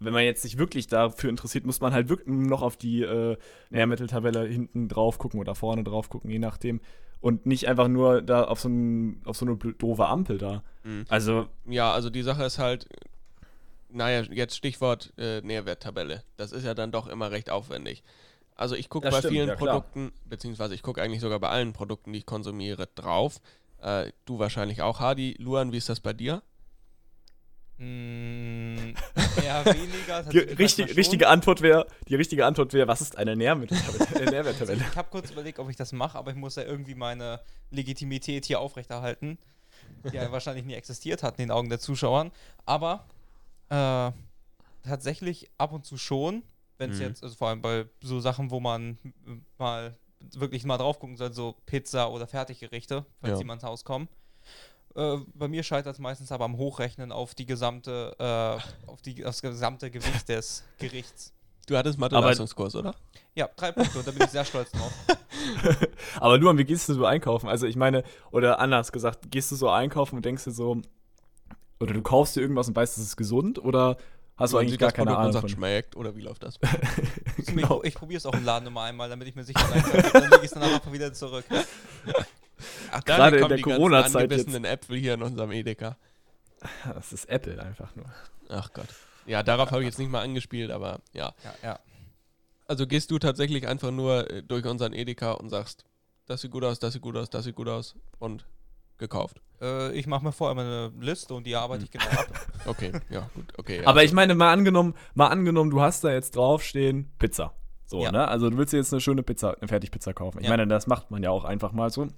wenn 0.00 0.12
man 0.12 0.24
jetzt 0.24 0.42
sich 0.42 0.58
wirklich 0.58 0.86
dafür 0.86 1.30
interessiert, 1.30 1.64
muss 1.64 1.80
man 1.80 1.92
halt 1.94 2.08
wirklich 2.08 2.28
noch 2.28 2.60
auf 2.62 2.76
die 2.76 3.02
äh, 3.02 3.36
Nährmitteltabelle 3.70 4.44
hinten 4.46 4.88
drauf 4.88 5.18
gucken 5.18 5.40
oder 5.40 5.54
vorne 5.54 5.82
drauf 5.82 6.08
gucken, 6.10 6.30
je 6.30 6.38
nachdem. 6.38 6.80
Und 7.24 7.46
nicht 7.46 7.68
einfach 7.68 7.88
nur 7.88 8.20
da 8.20 8.44
auf 8.44 8.60
so, 8.60 8.68
ein, 8.68 9.22
auf 9.24 9.38
so 9.38 9.46
eine 9.46 9.56
doofe 9.56 10.06
Ampel 10.06 10.36
da. 10.36 10.62
Mhm. 10.82 11.06
Also, 11.08 11.46
Ja, 11.64 11.90
also 11.90 12.10
die 12.10 12.20
Sache 12.20 12.44
ist 12.44 12.58
halt, 12.58 12.86
naja, 13.88 14.24
jetzt 14.30 14.54
Stichwort 14.54 15.10
äh, 15.16 15.40
Nährwerttabelle. 15.40 16.22
Das 16.36 16.52
ist 16.52 16.66
ja 16.66 16.74
dann 16.74 16.92
doch 16.92 17.06
immer 17.06 17.30
recht 17.30 17.48
aufwendig. 17.48 18.02
Also 18.56 18.74
ich 18.74 18.90
gucke 18.90 19.08
bei 19.08 19.20
stimmt, 19.20 19.32
vielen 19.32 19.48
ja, 19.48 19.56
klar. 19.56 19.80
Produkten, 19.80 20.12
beziehungsweise 20.26 20.74
ich 20.74 20.82
gucke 20.82 21.00
eigentlich 21.00 21.22
sogar 21.22 21.40
bei 21.40 21.48
allen 21.48 21.72
Produkten, 21.72 22.12
die 22.12 22.18
ich 22.18 22.26
konsumiere, 22.26 22.90
drauf. 22.94 23.40
Äh, 23.80 24.12
du 24.26 24.38
wahrscheinlich 24.38 24.82
auch, 24.82 25.00
Hadi. 25.00 25.34
Luan, 25.38 25.72
wie 25.72 25.78
ist 25.78 25.88
das 25.88 26.00
bei 26.00 26.12
dir? 26.12 26.42
Mm, 27.76 28.94
eher 29.42 29.64
weniger. 29.74 30.22
die 30.24 30.38
richtig, 30.38 30.96
richtige 30.96 31.28
Antwort 31.28 31.60
wäre, 31.60 31.86
die 32.08 32.14
richtige 32.14 32.46
Antwort 32.46 32.72
wäre, 32.72 32.86
was 32.86 33.00
ist 33.00 33.18
eine 33.18 33.34
Nährmitteltabelle? 33.36 34.20
äh, 34.20 34.30
Nährwerttabelle? 34.30 34.84
Ich 34.90 34.96
habe 34.96 35.08
kurz 35.10 35.30
überlegt, 35.30 35.58
ob 35.58 35.68
ich 35.70 35.76
das 35.76 35.92
mache, 35.92 36.16
aber 36.16 36.30
ich 36.30 36.36
muss 36.36 36.54
ja 36.56 36.62
irgendwie 36.62 36.94
meine 36.94 37.40
Legitimität 37.70 38.44
hier 38.44 38.60
aufrechterhalten, 38.60 39.38
die 40.04 40.14
ja 40.16 40.30
wahrscheinlich 40.30 40.64
nie 40.64 40.74
existiert 40.74 41.22
hat 41.24 41.38
in 41.38 41.46
den 41.46 41.50
Augen 41.50 41.68
der 41.68 41.80
Zuschauern. 41.80 42.30
Aber 42.64 43.06
äh, 43.70 44.12
tatsächlich 44.82 45.50
ab 45.58 45.72
und 45.72 45.84
zu 45.84 45.96
schon, 45.96 46.42
wenn 46.78 46.90
es 46.90 46.98
Mhm. 46.98 47.02
jetzt, 47.06 47.22
also 47.24 47.34
vor 47.34 47.48
allem 47.48 47.60
bei 47.62 47.86
so 48.02 48.20
Sachen, 48.20 48.50
wo 48.52 48.60
man 48.60 48.98
mal 49.58 49.96
wirklich 50.34 50.64
mal 50.64 50.78
drauf 50.78 50.98
gucken 51.00 51.16
soll, 51.16 51.32
so 51.32 51.56
Pizza 51.66 52.10
oder 52.10 52.26
Fertiggerichte, 52.26 53.04
wenn 53.20 53.30
Ja. 53.32 53.36
sie 53.36 53.44
mal 53.44 53.54
ins 53.54 53.62
Haus 53.64 53.84
kommen. 53.84 54.08
Äh, 54.94 55.18
bei 55.34 55.48
mir 55.48 55.62
scheitert 55.62 55.94
es 55.94 55.98
meistens 55.98 56.30
aber 56.30 56.44
am 56.44 56.56
Hochrechnen 56.56 57.10
auf 57.10 57.34
die 57.34 57.46
gesamte, 57.46 58.14
äh, 58.18 58.88
auf 58.90 59.02
die, 59.02 59.16
das 59.16 59.42
gesamte 59.42 59.90
Gewicht 59.90 60.28
des 60.28 60.64
Gerichts. 60.78 61.32
Du 61.66 61.76
hattest 61.76 61.98
Mathe-Leistungskurs, 61.98 62.76
oder? 62.76 62.94
Ja, 63.34 63.48
drei 63.56 63.72
Punkte 63.72 63.98
und 63.98 64.06
da 64.06 64.10
bin 64.12 64.22
ich 64.22 64.30
sehr 64.30 64.44
stolz 64.44 64.70
drauf. 64.70 64.92
Aber 66.20 66.38
Luan, 66.38 66.58
wie 66.58 66.64
gehst 66.64 66.88
du 66.88 66.94
so 66.94 67.06
einkaufen? 67.06 67.48
Also 67.48 67.66
ich 67.66 67.76
meine, 67.76 68.04
oder 68.30 68.60
anders 68.60 68.92
gesagt, 68.92 69.30
gehst 69.30 69.50
du 69.50 69.56
so 69.56 69.70
einkaufen 69.70 70.16
und 70.16 70.24
denkst 70.24 70.44
dir 70.44 70.52
so, 70.52 70.82
oder 71.80 71.94
du 71.94 72.02
kaufst 72.02 72.36
dir 72.36 72.42
irgendwas 72.42 72.68
und 72.68 72.76
weißt, 72.76 72.98
es 72.98 73.04
ist 73.04 73.16
gesund, 73.16 73.58
oder 73.58 73.96
hast 74.36 74.52
du 74.52 74.58
eigentlich 74.58 74.78
gar 74.78 74.90
das 74.90 74.96
keine 74.96 75.06
Produkt 75.06 75.18
und 75.18 75.22
Ahnung 75.22 75.32
sagt, 75.32 75.42
von? 75.42 75.48
schmeckt, 75.48 75.96
oder 75.96 76.14
wie 76.14 76.20
läuft 76.20 76.42
das? 76.42 76.58
genau. 77.46 77.82
Ich, 77.82 77.88
ich 77.88 77.94
probiere 77.94 78.18
es 78.18 78.26
auch 78.26 78.34
im 78.34 78.44
Laden 78.44 78.68
immer 78.68 78.82
einmal, 78.82 79.08
damit 79.08 79.26
ich 79.26 79.34
mir 79.34 79.44
sicher 79.44 79.66
sein 79.66 79.82
kann. 79.82 80.10
Dann 80.12 80.30
lege 80.30 80.36
ich 80.36 80.44
es 80.44 80.50
danach 80.52 80.74
einfach 80.74 80.92
wieder 80.92 81.12
zurück. 81.12 81.44
Ach, 82.94 83.04
Gerade 83.04 83.38
in 83.38 83.48
der 83.48 83.56
die 83.56 83.62
ganzen 83.62 83.76
Corona-Zeit 83.76 84.32
Äpfel 84.32 84.96
hier 84.96 85.14
in 85.14 85.22
unserem 85.22 85.50
Edeka. 85.52 85.96
Das 86.94 87.12
ist 87.12 87.28
Apple 87.28 87.60
einfach 87.62 87.94
nur. 87.94 88.06
Ach 88.48 88.72
Gott. 88.72 88.88
Ja, 89.26 89.42
darauf 89.42 89.70
habe 89.70 89.82
ich 89.82 89.86
jetzt 89.86 89.98
nicht 89.98 90.10
mal 90.10 90.22
angespielt, 90.22 90.70
aber 90.70 91.00
ja. 91.12 91.34
Ja, 91.44 91.54
ja. 91.62 91.78
Also 92.66 92.86
gehst 92.86 93.10
du 93.10 93.18
tatsächlich 93.18 93.66
einfach 93.66 93.90
nur 93.90 94.30
äh, 94.30 94.42
durch 94.42 94.64
unseren 94.64 94.92
Edeka 94.94 95.32
und 95.32 95.50
sagst, 95.50 95.84
das 96.26 96.40
sieht 96.40 96.50
gut 96.50 96.64
aus, 96.64 96.78
das 96.78 96.94
sieht 96.94 97.02
gut 97.02 97.16
aus, 97.16 97.28
das 97.28 97.44
sieht 97.44 97.54
gut 97.56 97.68
aus 97.68 97.96
und 98.18 98.46
gekauft. 98.96 99.42
Äh, 99.60 99.92
ich 99.92 100.06
mache 100.06 100.24
mir 100.24 100.32
vorher 100.32 100.54
mal 100.54 100.64
eine 100.64 100.92
Liste 101.04 101.34
und 101.34 101.46
die 101.46 101.56
arbeite 101.56 101.84
ich 101.84 101.90
genau 101.90 102.06
ab. 102.06 102.28
Okay, 102.66 102.92
ja, 103.10 103.28
gut, 103.34 103.52
okay. 103.58 103.82
Ja. 103.82 103.88
Aber 103.88 104.04
ich 104.04 104.12
meine, 104.12 104.34
mal 104.34 104.50
angenommen, 104.50 104.94
mal 105.14 105.26
angenommen, 105.28 105.70
du 105.70 105.82
hast 105.82 106.02
da 106.04 106.10
jetzt 106.12 106.34
draufstehen, 106.36 107.12
Pizza. 107.18 107.52
So, 107.84 108.02
Ja. 108.02 108.10
ne? 108.10 108.26
Also 108.26 108.48
du 108.48 108.56
willst 108.56 108.72
dir 108.72 108.78
jetzt 108.78 108.92
eine 108.94 109.02
schöne 109.02 109.22
Pizza, 109.22 109.54
eine 109.58 109.68
Fertigpizza 109.68 110.14
kaufen. 110.14 110.38
Ich 110.38 110.44
Ja. 110.44 110.50
meine, 110.50 110.66
das 110.66 110.86
macht 110.86 111.10
man 111.10 111.22
ja 111.22 111.28
auch 111.30 111.44
einfach 111.44 111.72
mal 111.72 111.90
so. 111.90 112.08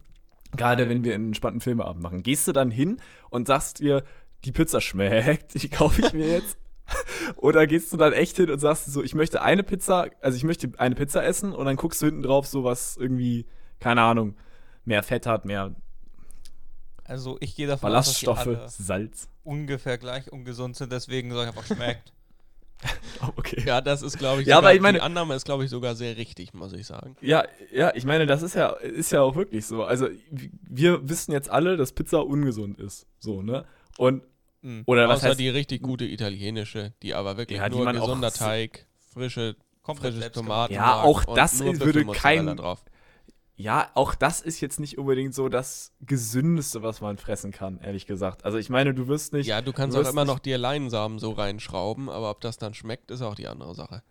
Gerade 0.56 0.88
wenn 0.88 1.04
wir 1.04 1.14
einen 1.14 1.28
entspannten 1.28 1.60
Filmeabend 1.60 2.02
machen. 2.02 2.22
Gehst 2.22 2.46
du 2.48 2.52
dann 2.52 2.70
hin 2.70 3.00
und 3.30 3.46
sagst 3.46 3.80
dir, 3.80 4.04
die 4.44 4.52
Pizza 4.52 4.80
schmeckt, 4.80 5.60
die 5.60 5.68
kaufe 5.68 6.00
ich 6.02 6.12
mir 6.12 6.28
jetzt? 6.28 6.58
Oder 7.36 7.66
gehst 7.66 7.92
du 7.92 7.96
dann 7.96 8.12
echt 8.12 8.36
hin 8.36 8.50
und 8.50 8.58
sagst 8.60 8.86
so, 8.86 9.02
ich 9.02 9.14
möchte 9.14 9.42
eine 9.42 9.62
Pizza, 9.62 10.08
also 10.20 10.36
ich 10.36 10.44
möchte 10.44 10.70
eine 10.78 10.94
Pizza 10.94 11.24
essen 11.24 11.52
und 11.52 11.66
dann 11.66 11.76
guckst 11.76 12.00
du 12.00 12.06
hinten 12.06 12.22
drauf, 12.22 12.46
so 12.46 12.64
was 12.64 12.96
irgendwie, 12.96 13.46
keine 13.80 14.02
Ahnung, 14.02 14.36
mehr 14.84 15.02
Fett 15.02 15.26
hat, 15.26 15.44
mehr 15.44 15.74
Also 17.04 17.38
ich 17.40 17.56
gehe 17.56 17.66
davon 17.66 17.92
aus, 17.92 18.06
dass 18.06 18.20
die 18.20 18.28
alle 18.28 18.68
Salz. 18.68 19.28
ungefähr 19.42 19.98
gleich 19.98 20.32
ungesund 20.32 20.76
sind, 20.76 20.92
deswegen 20.92 21.30
sage 21.30 21.50
ich 21.50 21.56
einfach 21.56 21.76
schmeckt. 21.76 22.12
Oh, 23.22 23.28
okay. 23.36 23.62
ja, 23.66 23.80
das 23.80 24.02
ist, 24.02 24.18
glaube 24.18 24.42
ich, 24.42 24.46
Ja, 24.48 24.56
sogar, 24.56 24.70
aber 24.70 24.74
ich 24.76 24.80
meine- 24.80 24.98
die 24.98 25.02
Annahme 25.02 25.34
ist, 25.34 25.44
glaube 25.44 25.64
ich, 25.64 25.70
sogar 25.70 25.94
sehr 25.94 26.16
richtig, 26.16 26.54
muss 26.54 26.72
ich 26.72 26.86
sagen. 26.86 27.16
Ja, 27.20 27.44
ja, 27.72 27.92
ich 27.94 28.04
meine, 28.04 28.26
das 28.26 28.42
ist 28.42 28.54
ja, 28.54 28.68
ist 28.70 29.12
ja 29.12 29.22
auch 29.22 29.36
wirklich 29.36 29.66
so. 29.66 29.84
Also, 29.84 30.08
wir 30.30 31.08
wissen 31.08 31.32
jetzt 31.32 31.50
alle, 31.50 31.76
dass 31.76 31.92
Pizza 31.92 32.24
ungesund 32.26 32.78
ist. 32.80 33.06
So, 33.18 33.42
ne? 33.42 33.64
Und, 33.98 34.22
Mhm. 34.62 34.82
oder 34.86 35.08
was 35.08 35.18
Außer 35.20 35.28
heißt, 35.30 35.40
die 35.40 35.48
richtig 35.48 35.82
gute 35.82 36.04
italienische, 36.06 36.92
die 37.02 37.14
aber 37.14 37.36
wirklich 37.36 37.58
Ja, 37.58 37.68
nur 37.68 37.86
gesunder 37.92 38.32
Teig, 38.32 38.86
frische, 39.12 39.54
selbst 40.20 40.34
Tomaten. 40.34 40.74
Ja, 40.74 41.02
auch 41.02 41.24
das 41.34 41.60
würde 41.60 42.04
kein- 42.06 42.56
drauf. 42.56 42.82
Ja, 43.56 43.90
auch 43.94 44.14
das 44.14 44.40
ist 44.42 44.60
jetzt 44.60 44.78
nicht 44.80 44.98
unbedingt 44.98 45.34
so 45.34 45.48
das 45.48 45.92
Gesündeste, 46.00 46.82
was 46.82 47.00
man 47.00 47.16
fressen 47.16 47.52
kann, 47.52 47.78
ehrlich 47.80 48.06
gesagt. 48.06 48.44
Also, 48.44 48.58
ich 48.58 48.68
meine, 48.70 48.92
du 48.94 49.08
wirst 49.08 49.32
nicht, 49.32 49.46
Ja, 49.46 49.62
du 49.62 49.72
kannst 49.72 49.96
du 49.96 50.02
auch 50.02 50.08
immer 50.10 50.24
noch 50.24 50.38
dir 50.38 50.58
Leinsamen 50.58 51.18
so 51.18 51.32
reinschrauben, 51.32 52.08
aber 52.10 52.30
ob 52.30 52.40
das 52.40 52.58
dann 52.58 52.74
schmeckt, 52.74 53.10
ist 53.10 53.22
auch 53.22 53.34
die 53.34 53.48
andere 53.48 53.74
Sache. 53.74 54.02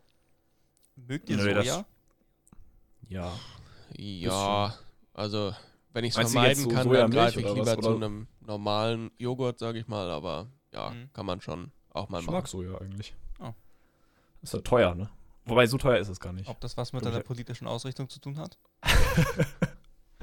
Mögt 0.95 1.29
ihr 1.29 1.37
Soja? 1.39 1.85
ja. 3.07 3.31
Ja, 3.97 4.75
also 5.13 5.53
wenn 5.93 6.03
ich 6.03 6.17
es 6.17 6.29
vermeiden 6.31 6.63
so 6.63 6.69
kann, 6.69 6.89
dann 6.89 7.11
greife 7.11 7.39
ich 7.39 7.45
was, 7.45 7.53
lieber 7.53 7.79
zu 7.81 7.95
einem 7.95 8.27
normalen 8.41 9.11
Joghurt, 9.17 9.59
sage 9.59 9.79
ich 9.79 9.87
mal, 9.87 10.09
aber 10.09 10.47
ja, 10.73 10.89
Mhm. 10.89 11.09
kann 11.13 11.25
man 11.25 11.39
schon 11.39 11.71
auch 11.91 12.09
mal 12.09 12.19
Ich 12.19 12.25
machen. 12.25 12.35
mag 12.35 12.47
Soja 12.47 12.77
eigentlich. 12.81 13.15
Oh. 13.39 13.53
Ist 14.41 14.53
ja 14.53 14.59
teuer, 14.61 14.95
ne? 14.95 15.09
Wobei, 15.45 15.67
so 15.67 15.77
teuer 15.77 15.99
ist 15.99 16.09
es 16.09 16.19
gar 16.19 16.33
nicht. 16.33 16.49
Ob 16.49 16.59
das 16.59 16.75
was 16.75 16.91
mit 16.93 17.05
deiner 17.05 17.19
politischen 17.19 17.67
Ausrichtung 17.67 18.09
zu 18.09 18.19
tun 18.19 18.37
hat? 18.37 18.57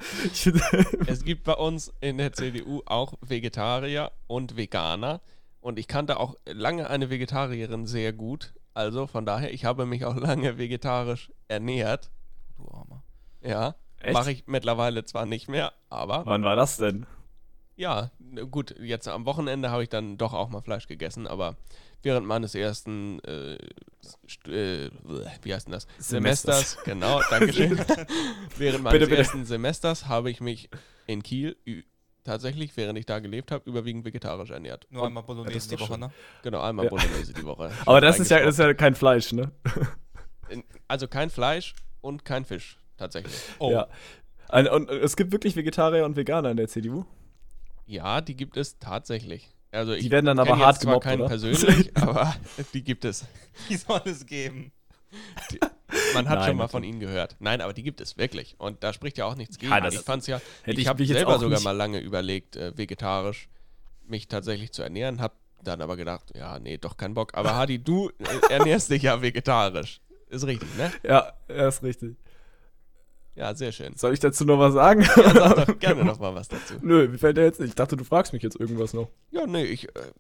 Es 1.06 1.24
gibt 1.24 1.44
bei 1.44 1.54
uns 1.54 1.92
in 2.00 2.18
der 2.18 2.32
CDU 2.32 2.82
auch 2.86 3.14
Vegetarier 3.20 4.12
und 4.26 4.56
Veganer. 4.56 5.20
Und 5.60 5.78
ich 5.78 5.86
kannte 5.86 6.18
auch 6.18 6.34
lange 6.44 6.90
eine 6.90 7.10
Vegetarierin 7.10 7.86
sehr 7.86 8.12
gut. 8.12 8.54
Also 8.74 9.06
von 9.06 9.26
daher, 9.26 9.52
ich 9.52 9.64
habe 9.64 9.86
mich 9.86 10.04
auch 10.04 10.16
lange 10.16 10.58
vegetarisch 10.58 11.30
ernährt. 11.48 12.10
Du 12.56 12.68
Armer. 12.68 13.02
Ja, 13.42 13.74
Echt? 14.00 14.14
mache 14.14 14.32
ich 14.32 14.46
mittlerweile 14.46 15.04
zwar 15.04 15.26
nicht 15.26 15.48
mehr, 15.48 15.72
aber 15.88 16.24
Wann 16.26 16.42
war 16.42 16.56
das 16.56 16.78
denn? 16.78 17.06
Ja, 17.76 18.10
n- 18.20 18.50
gut, 18.50 18.74
jetzt 18.80 19.08
am 19.08 19.24
Wochenende 19.26 19.70
habe 19.70 19.82
ich 19.82 19.88
dann 19.88 20.16
doch 20.18 20.32
auch 20.34 20.48
mal 20.48 20.60
Fleisch 20.60 20.86
gegessen, 20.86 21.26
aber 21.26 21.56
während 22.02 22.26
meines 22.26 22.54
ersten, 22.54 23.20
äh, 23.24 23.54
äh, 24.50 24.90
wie 25.42 25.54
heißt 25.54 25.66
denn 25.66 25.72
das? 25.72 25.86
Semesters. 25.98 26.72
Semesters, 26.72 26.84
genau, 26.84 27.20
Dankeschön. 27.30 27.78
während 28.58 28.82
meines 28.84 28.98
Bitte, 28.98 29.06
bitte. 29.10 29.16
ersten 29.22 29.44
Semesters 29.44 30.06
habe 30.08 30.30
ich 30.30 30.40
mich 30.40 30.68
in 31.06 31.22
Kiel 31.22 31.56
tatsächlich, 32.24 32.76
während 32.76 32.98
ich 32.98 33.06
da 33.06 33.18
gelebt 33.18 33.50
habe, 33.50 33.68
überwiegend 33.68 34.04
vegetarisch 34.04 34.50
ernährt. 34.50 34.86
Nur 34.90 35.02
Und 35.02 35.08
einmal 35.08 35.22
Bolognese 35.24 35.68
die 35.70 35.80
Woche, 35.80 35.98
ne? 35.98 36.12
Genau, 36.42 36.60
einmal 36.60 36.84
Ja. 36.84 36.90
Bolognese 36.90 37.32
die 37.32 37.44
Woche. 37.44 37.72
Aber 37.86 38.00
das 38.00 38.20
ist 38.20 38.30
ja, 38.30 38.38
das 38.40 38.54
ist 38.54 38.58
ja 38.60 38.74
kein 38.74 38.94
Fleisch, 38.94 39.32
ne? 39.32 39.50
Also 40.86 41.08
kein 41.08 41.30
Fleisch 41.30 41.74
und 42.00 42.24
kein 42.24 42.44
Fisch, 42.44 42.78
tatsächlich. 42.96 43.34
Oh. 43.58 43.70
Ja. 43.72 43.88
Und 44.52 44.90
es 44.90 45.16
gibt 45.16 45.32
wirklich 45.32 45.56
Vegetarier 45.56 46.04
und 46.04 46.14
Veganer 46.14 46.50
in 46.50 46.58
der 46.58 46.68
CDU. 46.68 47.06
Ja, 47.92 48.20
die 48.22 48.34
gibt 48.36 48.56
es 48.56 48.78
tatsächlich. 48.78 49.50
Also 49.70 49.92
ich 49.92 50.04
Die 50.04 50.10
werden 50.10 50.26
dann 50.26 50.38
aber 50.38 50.58
hart 50.58 50.76
jetzt 50.76 50.82
zwar 50.82 50.92
gemobbt, 50.92 51.04
keinen 51.04 51.20
oder? 51.20 51.28
persönlich, 51.28 51.90
aber 51.96 52.34
die 52.72 52.82
gibt 52.82 53.04
es. 53.04 53.24
Wie 53.68 53.76
soll 53.76 54.00
es 54.06 54.24
geben? 54.26 54.72
Man 56.14 56.26
hat 56.28 56.38
Nein, 56.38 56.48
schon 56.48 56.56
mal 56.56 56.68
von 56.68 56.82
ihnen 56.84 57.00
gehört. 57.00 57.36
Nein, 57.38 57.60
aber 57.60 57.72
die 57.74 57.82
gibt 57.82 58.00
es 58.00 58.16
wirklich. 58.16 58.54
Und 58.58 58.82
da 58.82 58.92
spricht 58.94 59.18
ja 59.18 59.26
auch 59.26 59.34
nichts 59.34 59.58
gegen. 59.58 59.72
Ja, 59.72 59.80
das 59.80 59.94
ich 59.94 60.00
fand's 60.00 60.26
ja, 60.26 60.40
hätte 60.62 60.72
ich 60.78 60.84
ich 60.84 60.88
habe 60.88 61.04
selber 61.06 61.38
sogar 61.38 61.58
nicht- 61.58 61.64
mal 61.64 61.72
lange 61.76 61.98
überlegt, 62.00 62.56
äh, 62.56 62.76
vegetarisch 62.76 63.48
mich 64.06 64.28
tatsächlich 64.28 64.72
zu 64.72 64.82
ernähren, 64.82 65.20
habe 65.20 65.34
dann 65.62 65.80
aber 65.82 65.96
gedacht, 65.96 66.32
ja, 66.34 66.58
nee, 66.58 66.76
doch 66.78 66.96
kein 66.96 67.14
Bock. 67.14 67.34
Aber 67.34 67.54
Hadi, 67.56 67.78
du 67.78 68.10
äh, 68.18 68.52
ernährst 68.52 68.90
dich 68.90 69.02
ja 69.02 69.20
vegetarisch. 69.22 70.00
Ist 70.28 70.46
richtig, 70.46 70.68
ne? 70.76 70.90
Ja, 71.02 71.32
ja, 71.48 71.68
ist 71.68 71.82
richtig. 71.82 72.16
Ja, 73.34 73.54
sehr 73.54 73.72
schön. 73.72 73.96
Soll 73.96 74.12
ich 74.12 74.20
dazu 74.20 74.44
noch 74.44 74.58
was 74.58 74.74
sagen? 74.74 75.02
Ja, 75.02 75.32
sag 75.32 75.66
doch 75.66 75.78
gerne 75.78 76.04
noch 76.04 76.18
mal 76.18 76.34
was 76.34 76.48
dazu. 76.48 76.74
Nö, 76.82 77.08
mir 77.08 77.18
fällt 77.18 77.36
der 77.36 77.44
jetzt 77.44 77.60
nicht. 77.60 77.70
Ich 77.70 77.74
dachte, 77.74 77.96
du 77.96 78.04
fragst 78.04 78.32
mich 78.32 78.42
jetzt 78.42 78.60
irgendwas 78.60 78.92
noch. 78.92 79.08
Ja, 79.30 79.46
nee, 79.46 79.64
ich, 79.64 79.88
äh, 79.96 80.12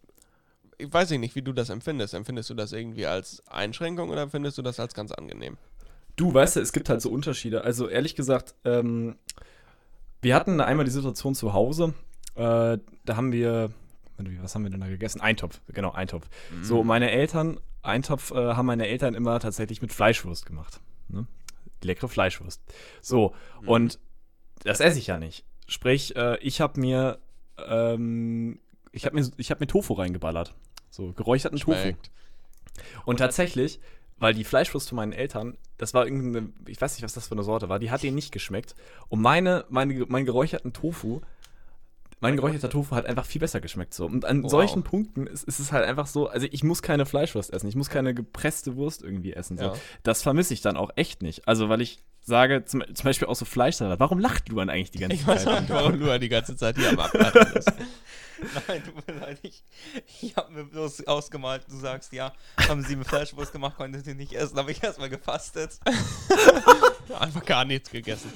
ich 0.78 0.92
weiß 0.92 1.10
nicht, 1.10 1.34
wie 1.34 1.42
du 1.42 1.52
das 1.52 1.68
empfindest. 1.68 2.14
Empfindest 2.14 2.48
du 2.50 2.54
das 2.54 2.72
irgendwie 2.72 3.06
als 3.06 3.42
Einschränkung 3.48 4.10
oder 4.10 4.22
empfindest 4.22 4.56
du 4.56 4.62
das 4.62 4.80
als 4.80 4.94
ganz 4.94 5.12
angenehm? 5.12 5.58
Du, 6.16 6.32
weißt 6.32 6.56
du, 6.56 6.60
es 6.60 6.72
gibt 6.72 6.88
halt 6.88 7.02
so 7.02 7.10
Unterschiede. 7.10 7.64
Also 7.64 7.88
ehrlich 7.88 8.14
gesagt, 8.16 8.54
ähm, 8.64 9.16
wir 10.22 10.34
hatten 10.34 10.60
einmal 10.60 10.84
die 10.84 10.90
Situation 10.90 11.34
zu 11.34 11.52
Hause, 11.52 11.94
äh, 12.34 12.78
da 13.04 13.16
haben 13.16 13.32
wir, 13.32 13.70
wie, 14.18 14.42
was 14.42 14.54
haben 14.54 14.62
wir 14.62 14.70
denn 14.70 14.80
da 14.80 14.88
gegessen? 14.88 15.20
Eintopf, 15.20 15.60
genau, 15.68 15.92
Eintopf. 15.92 16.28
So, 16.62 16.84
meine 16.84 17.10
Eltern, 17.10 17.58
Eintopf 17.82 18.30
äh, 18.30 18.54
haben 18.54 18.66
meine 18.66 18.86
Eltern 18.86 19.14
immer 19.14 19.40
tatsächlich 19.40 19.82
mit 19.82 19.92
Fleischwurst 19.92 20.46
gemacht. 20.46 20.80
Ne? 21.08 21.26
Leckere 21.84 22.08
Fleischwurst. 22.08 22.62
So, 23.00 23.34
und 23.66 23.98
das 24.64 24.80
esse 24.80 24.98
ich 24.98 25.06
ja 25.06 25.18
nicht. 25.18 25.44
Sprich, 25.66 26.16
äh, 26.16 26.38
ich 26.38 26.60
habe 26.60 26.80
mir, 26.80 27.18
ähm, 27.58 28.60
ich 28.92 29.06
habe 29.06 29.16
mir, 29.16 29.30
ich 29.36 29.50
habe 29.50 29.60
mir 29.60 29.66
Tofu 29.66 29.94
reingeballert. 29.94 30.54
So, 30.90 31.12
geräucherten 31.12 31.58
Tofu. 31.58 31.78
Schmeckt. 31.78 32.10
Und 33.04 33.18
tatsächlich, 33.18 33.80
weil 34.18 34.34
die 34.34 34.44
Fleischwurst 34.44 34.88
von 34.88 34.96
meinen 34.96 35.12
Eltern, 35.12 35.56
das 35.78 35.94
war 35.94 36.06
irgendeine, 36.06 36.52
ich 36.66 36.80
weiß 36.80 36.94
nicht, 36.94 37.02
was 37.02 37.14
das 37.14 37.28
für 37.28 37.32
eine 37.32 37.42
Sorte 37.42 37.68
war, 37.68 37.78
die 37.78 37.90
hat 37.90 38.02
denen 38.02 38.14
nicht 38.14 38.32
geschmeckt. 38.32 38.74
Und 39.08 39.20
meine, 39.20 39.64
meine, 39.68 40.06
mein 40.08 40.24
geräucherten 40.24 40.72
Tofu, 40.72 41.20
mein 42.22 42.36
geräucherter 42.36 42.70
Tofu 42.70 42.94
hat 42.96 43.04
einfach 43.06 43.26
viel 43.26 43.40
besser 43.40 43.60
geschmeckt 43.60 43.92
so. 43.92 44.06
Und 44.06 44.24
an 44.24 44.42
Wow. 44.44 44.50
solchen 44.50 44.82
Punkten 44.82 45.26
ist, 45.26 45.44
ist 45.44 45.58
es 45.58 45.70
halt 45.72 45.84
einfach 45.84 46.06
so, 46.06 46.28
also 46.28 46.46
ich 46.50 46.64
muss 46.64 46.80
keine 46.80 47.04
Fleischwurst 47.04 47.52
essen, 47.52 47.68
ich 47.68 47.76
muss 47.76 47.90
keine 47.90 48.14
gepresste 48.14 48.76
Wurst 48.76 49.02
irgendwie 49.02 49.34
essen. 49.34 49.58
So. 49.58 49.64
Ja. 49.64 49.74
Das 50.02 50.22
vermisse 50.22 50.54
ich 50.54 50.62
dann 50.62 50.76
auch 50.78 50.90
echt 50.96 51.20
nicht. 51.22 51.46
Also 51.46 51.68
weil 51.68 51.80
ich 51.82 51.98
sage, 52.24 52.64
zum, 52.64 52.82
zum 52.94 53.04
Beispiel 53.04 53.26
auch 53.28 53.34
so 53.34 53.44
Fleischsalat, 53.44 53.98
warum 54.00 54.20
lacht 54.20 54.48
Luan 54.48 54.70
eigentlich 54.70 54.92
die 54.92 54.98
ganze 55.00 55.16
Ich 55.16 55.26
weiß 55.26 55.44
Zeit? 55.44 55.54
auch 55.54 55.60
nicht, 55.60 55.70
warum 55.70 55.94
Lua 55.98 56.18
die 56.18 56.28
ganze 56.28 56.56
Zeit 56.56 56.76
hier 56.78 56.88
am 56.90 56.98
Abladen 57.00 57.52
ist. 57.54 57.72
Nein, 58.66 58.82
tut 58.84 59.06
mir 59.06 59.20
leid, 59.20 59.38
ich, 59.42 59.62
ich 60.20 60.34
habe 60.36 60.52
mir 60.52 60.64
bloß 60.64 61.06
ausgemalt, 61.06 61.64
du 61.68 61.76
sagst, 61.76 62.12
ja, 62.12 62.32
haben 62.68 62.82
sie 62.82 62.96
mit 62.96 63.06
Fleischwurst 63.06 63.52
gemacht, 63.52 63.76
konntet 63.76 64.06
ihr 64.06 64.14
nicht 64.16 64.32
essen, 64.32 64.56
habe 64.56 64.70
ich 64.72 64.82
erstmal 64.82 65.08
gefastet. 65.10 65.78
Einfach 67.20 67.44
gar 67.44 67.64
nichts 67.64 67.90
gegessen. 67.90 68.32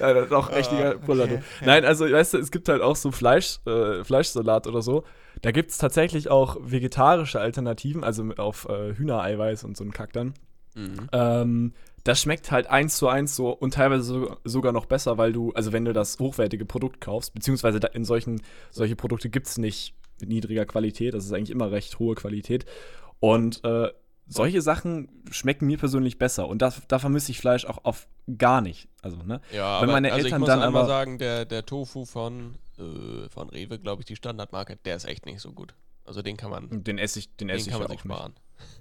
Ja, 0.00 0.12
das 0.12 0.26
ist 0.26 0.32
auch 0.32 0.50
richtiger 0.50 0.96
okay, 0.96 1.06
Buller, 1.06 1.26
du. 1.28 1.34
ja. 1.34 1.40
Nein, 1.64 1.84
also, 1.84 2.10
weißt 2.10 2.34
du, 2.34 2.38
es 2.38 2.50
gibt 2.50 2.68
halt 2.68 2.82
auch 2.82 2.96
so 2.96 3.12
Fleisch, 3.12 3.60
äh, 3.66 4.02
Fleischsalat 4.02 4.66
oder 4.66 4.82
so. 4.82 5.04
Da 5.42 5.52
gibt 5.52 5.70
es 5.70 5.78
tatsächlich 5.78 6.30
auch 6.30 6.56
vegetarische 6.60 7.40
Alternativen, 7.40 8.02
also 8.02 8.24
mit- 8.24 8.40
auf 8.40 8.68
äh, 8.68 8.94
Hühnereiweiß 8.96 9.62
und 9.64 9.76
so 9.76 9.84
einen 9.84 9.92
Kack 9.92 10.12
dann. 10.12 10.34
Mhm. 10.74 11.08
Ähm, 11.12 11.72
das 12.02 12.20
schmeckt 12.22 12.50
halt 12.50 12.68
eins 12.68 12.96
zu 12.96 13.06
eins 13.08 13.36
so 13.36 13.50
und 13.50 13.74
teilweise 13.74 14.02
so, 14.02 14.36
sogar 14.44 14.72
noch 14.72 14.86
besser, 14.86 15.16
weil 15.18 15.32
du, 15.32 15.52
also 15.52 15.72
wenn 15.72 15.84
du 15.84 15.92
das 15.92 16.18
hochwertige 16.18 16.64
Produkt 16.64 17.00
kaufst, 17.00 17.34
beziehungsweise 17.34 17.78
in 17.92 18.04
solchen, 18.04 18.40
solche 18.70 18.96
Produkte 18.96 19.28
gibt 19.28 19.46
es 19.46 19.58
nicht 19.58 19.94
mit 20.20 20.28
niedriger 20.30 20.64
Qualität, 20.66 21.14
das 21.14 21.24
ist 21.24 21.32
eigentlich 21.32 21.50
immer 21.50 21.70
recht 21.70 21.98
hohe 22.00 22.14
Qualität. 22.16 22.64
Und 23.20 23.62
äh, 23.64 23.90
solche 24.28 24.62
Sachen 24.62 25.08
schmecken 25.30 25.66
mir 25.66 25.78
persönlich 25.78 26.18
besser 26.18 26.48
und 26.48 26.60
da, 26.62 26.72
da 26.88 26.98
vermisse 26.98 27.30
ich 27.32 27.38
Fleisch 27.40 27.64
auch 27.64 27.84
auf 27.84 28.06
gar 28.38 28.60
nicht. 28.60 28.88
Also, 29.02 29.16
ne? 29.22 29.40
Ja, 29.52 29.80
Wenn 29.80 29.84
aber 29.88 29.92
meine 29.92 30.12
also 30.12 30.24
Eltern 30.26 30.36
ich 30.36 30.40
muss 30.40 30.46
dann 30.48 30.62
einmal 30.62 30.82
aber- 30.82 30.88
sagen, 30.88 31.18
der, 31.18 31.44
der 31.44 31.64
Tofu 31.66 32.04
von, 32.04 32.56
äh, 32.78 33.28
von 33.30 33.48
Rewe, 33.50 33.78
glaube 33.78 34.02
ich, 34.02 34.06
die 34.06 34.16
Standardmarke, 34.16 34.76
der 34.84 34.96
ist 34.96 35.04
echt 35.06 35.26
nicht 35.26 35.40
so 35.40 35.52
gut. 35.52 35.74
Also 36.04 36.22
den 36.22 36.36
kann 36.36 36.50
man, 36.50 36.84
Den 36.84 36.98
esse 36.98 37.18
ich, 37.18 37.34
den 37.36 37.48
den 37.48 37.56
esse 37.56 37.66
ich 37.68 37.72
kann 37.72 37.80
ja 37.82 37.88
man 37.88 37.96
auch 37.98 38.04
nicht. 38.04 38.14
sparen. 38.14 38.34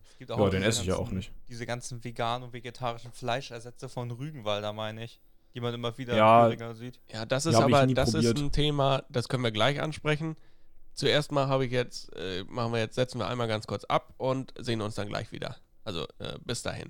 Es 0.10 0.17
gibt 0.17 0.29
Ja, 0.31 0.36
auch 0.38 0.49
den 0.49 0.60
diese 0.60 0.65
esse 0.69 0.81
ich 0.81 0.88
ja 0.88 0.95
auch 0.95 0.99
ganzen- 0.99 1.15
nicht. 1.17 1.31
Diese 1.49 1.65
ganzen 1.65 2.03
veganen 2.03 2.43
und 2.47 2.53
vegetarischen 2.53 3.12
Fleischersätze 3.12 3.88
von 3.89 4.10
Rügenwalder, 4.12 4.73
meine 4.73 5.03
ich, 5.03 5.19
die 5.53 5.60
man 5.60 5.73
immer 5.73 5.97
wieder 5.97 6.15
Ja. 6.15 6.49
sieht. 6.73 6.99
Ja, 7.12 7.25
das 7.25 7.45
ist 7.45 7.53
Ja, 7.53 7.60
ich 7.67 7.73
aber, 7.75 7.86
das 7.88 8.12
probiert. 8.13 8.38
ist 8.38 8.43
ein 8.43 8.51
Thema, 8.51 9.03
das 9.10 9.27
können 9.29 9.43
wir 9.43 9.51
gleich 9.51 9.81
ansprechen. 9.81 10.36
Zuerst 10.97 11.31
mal 11.31 11.47
habe 11.47 11.63
ich 11.67 11.71
jetzt, 11.71 12.12
äh, 12.15 12.43
machen 12.49 12.73
wir 12.73 12.79
jetzt, 12.79 12.95
setzen 12.95 13.19
wir 13.19 13.27
einmal 13.27 13.47
ganz 13.47 13.67
kurz 13.67 13.83
ab 13.83 14.15
und 14.17 14.51
sehen 14.57 14.81
uns 14.81 14.95
dann 14.95 15.07
gleich 15.07 15.31
wieder. 15.31 15.55
Also 15.83 16.05
äh, 16.17 16.39
bis 16.43 16.63
dahin. 16.63 16.89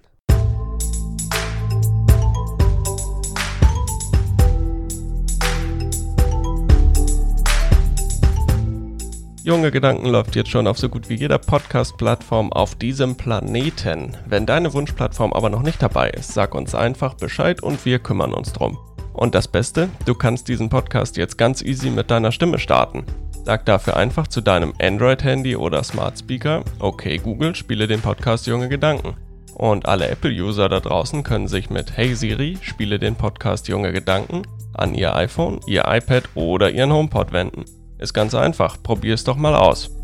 Junge 9.43 9.71
Gedanken 9.71 10.07
läuft 10.07 10.37
jetzt 10.37 10.51
schon 10.51 10.67
auf 10.67 10.77
so 10.77 10.87
gut 10.87 11.09
wie 11.09 11.15
jeder 11.15 11.37
Podcast-Plattform 11.37 12.53
auf 12.53 12.75
diesem 12.75 13.17
Planeten. 13.17 14.15
Wenn 14.25 14.45
deine 14.45 14.73
Wunschplattform 14.73 15.33
aber 15.33 15.49
noch 15.49 15.63
nicht 15.63 15.81
dabei 15.81 16.11
ist, 16.11 16.33
sag 16.33 16.55
uns 16.55 16.73
einfach 16.73 17.15
Bescheid 17.15 17.61
und 17.61 17.83
wir 17.83 17.99
kümmern 17.99 18.33
uns 18.33 18.53
drum. 18.53 18.77
Und 19.11 19.35
das 19.35 19.49
Beste, 19.49 19.89
du 20.05 20.15
kannst 20.15 20.47
diesen 20.47 20.69
Podcast 20.69 21.17
jetzt 21.17 21.37
ganz 21.37 21.61
easy 21.61 21.89
mit 21.89 22.09
deiner 22.09 22.31
Stimme 22.31 22.57
starten. 22.57 23.03
Sag 23.47 23.63
dafür 23.63 23.95
einfach 23.95 24.27
zu 24.27 24.41
deinem 24.41 24.73
Android-Handy 24.77 25.55
oder 25.55 25.81
Smart 25.81 26.19
Speaker, 26.19 26.65
okay 26.79 27.17
Google, 27.17 27.55
spiele 27.55 27.87
den 27.87 28.01
Podcast 28.01 28.45
Junge 28.45 28.67
Gedanken. 28.67 29.15
Und 29.55 29.85
alle 29.85 30.09
Apple-User 30.09 30.67
da 30.67 30.81
draußen 30.81 31.23
können 31.23 31.47
sich 31.47 31.69
mit 31.69 31.95
Hey 31.95 32.13
Siri, 32.13 32.57
spiele 32.59 32.99
den 32.99 33.15
Podcast 33.15 33.69
Junge 33.69 33.93
Gedanken 33.93 34.41
an 34.73 34.93
ihr 34.93 35.15
iPhone, 35.15 35.61
ihr 35.65 35.85
iPad 35.87 36.25
oder 36.35 36.71
ihren 36.71 36.91
HomePod 36.91 37.31
wenden. 37.31 37.63
Ist 37.99 38.13
ganz 38.13 38.35
einfach, 38.35 38.83
probier's 38.83 39.23
doch 39.23 39.37
mal 39.37 39.55
aus. 39.55 39.96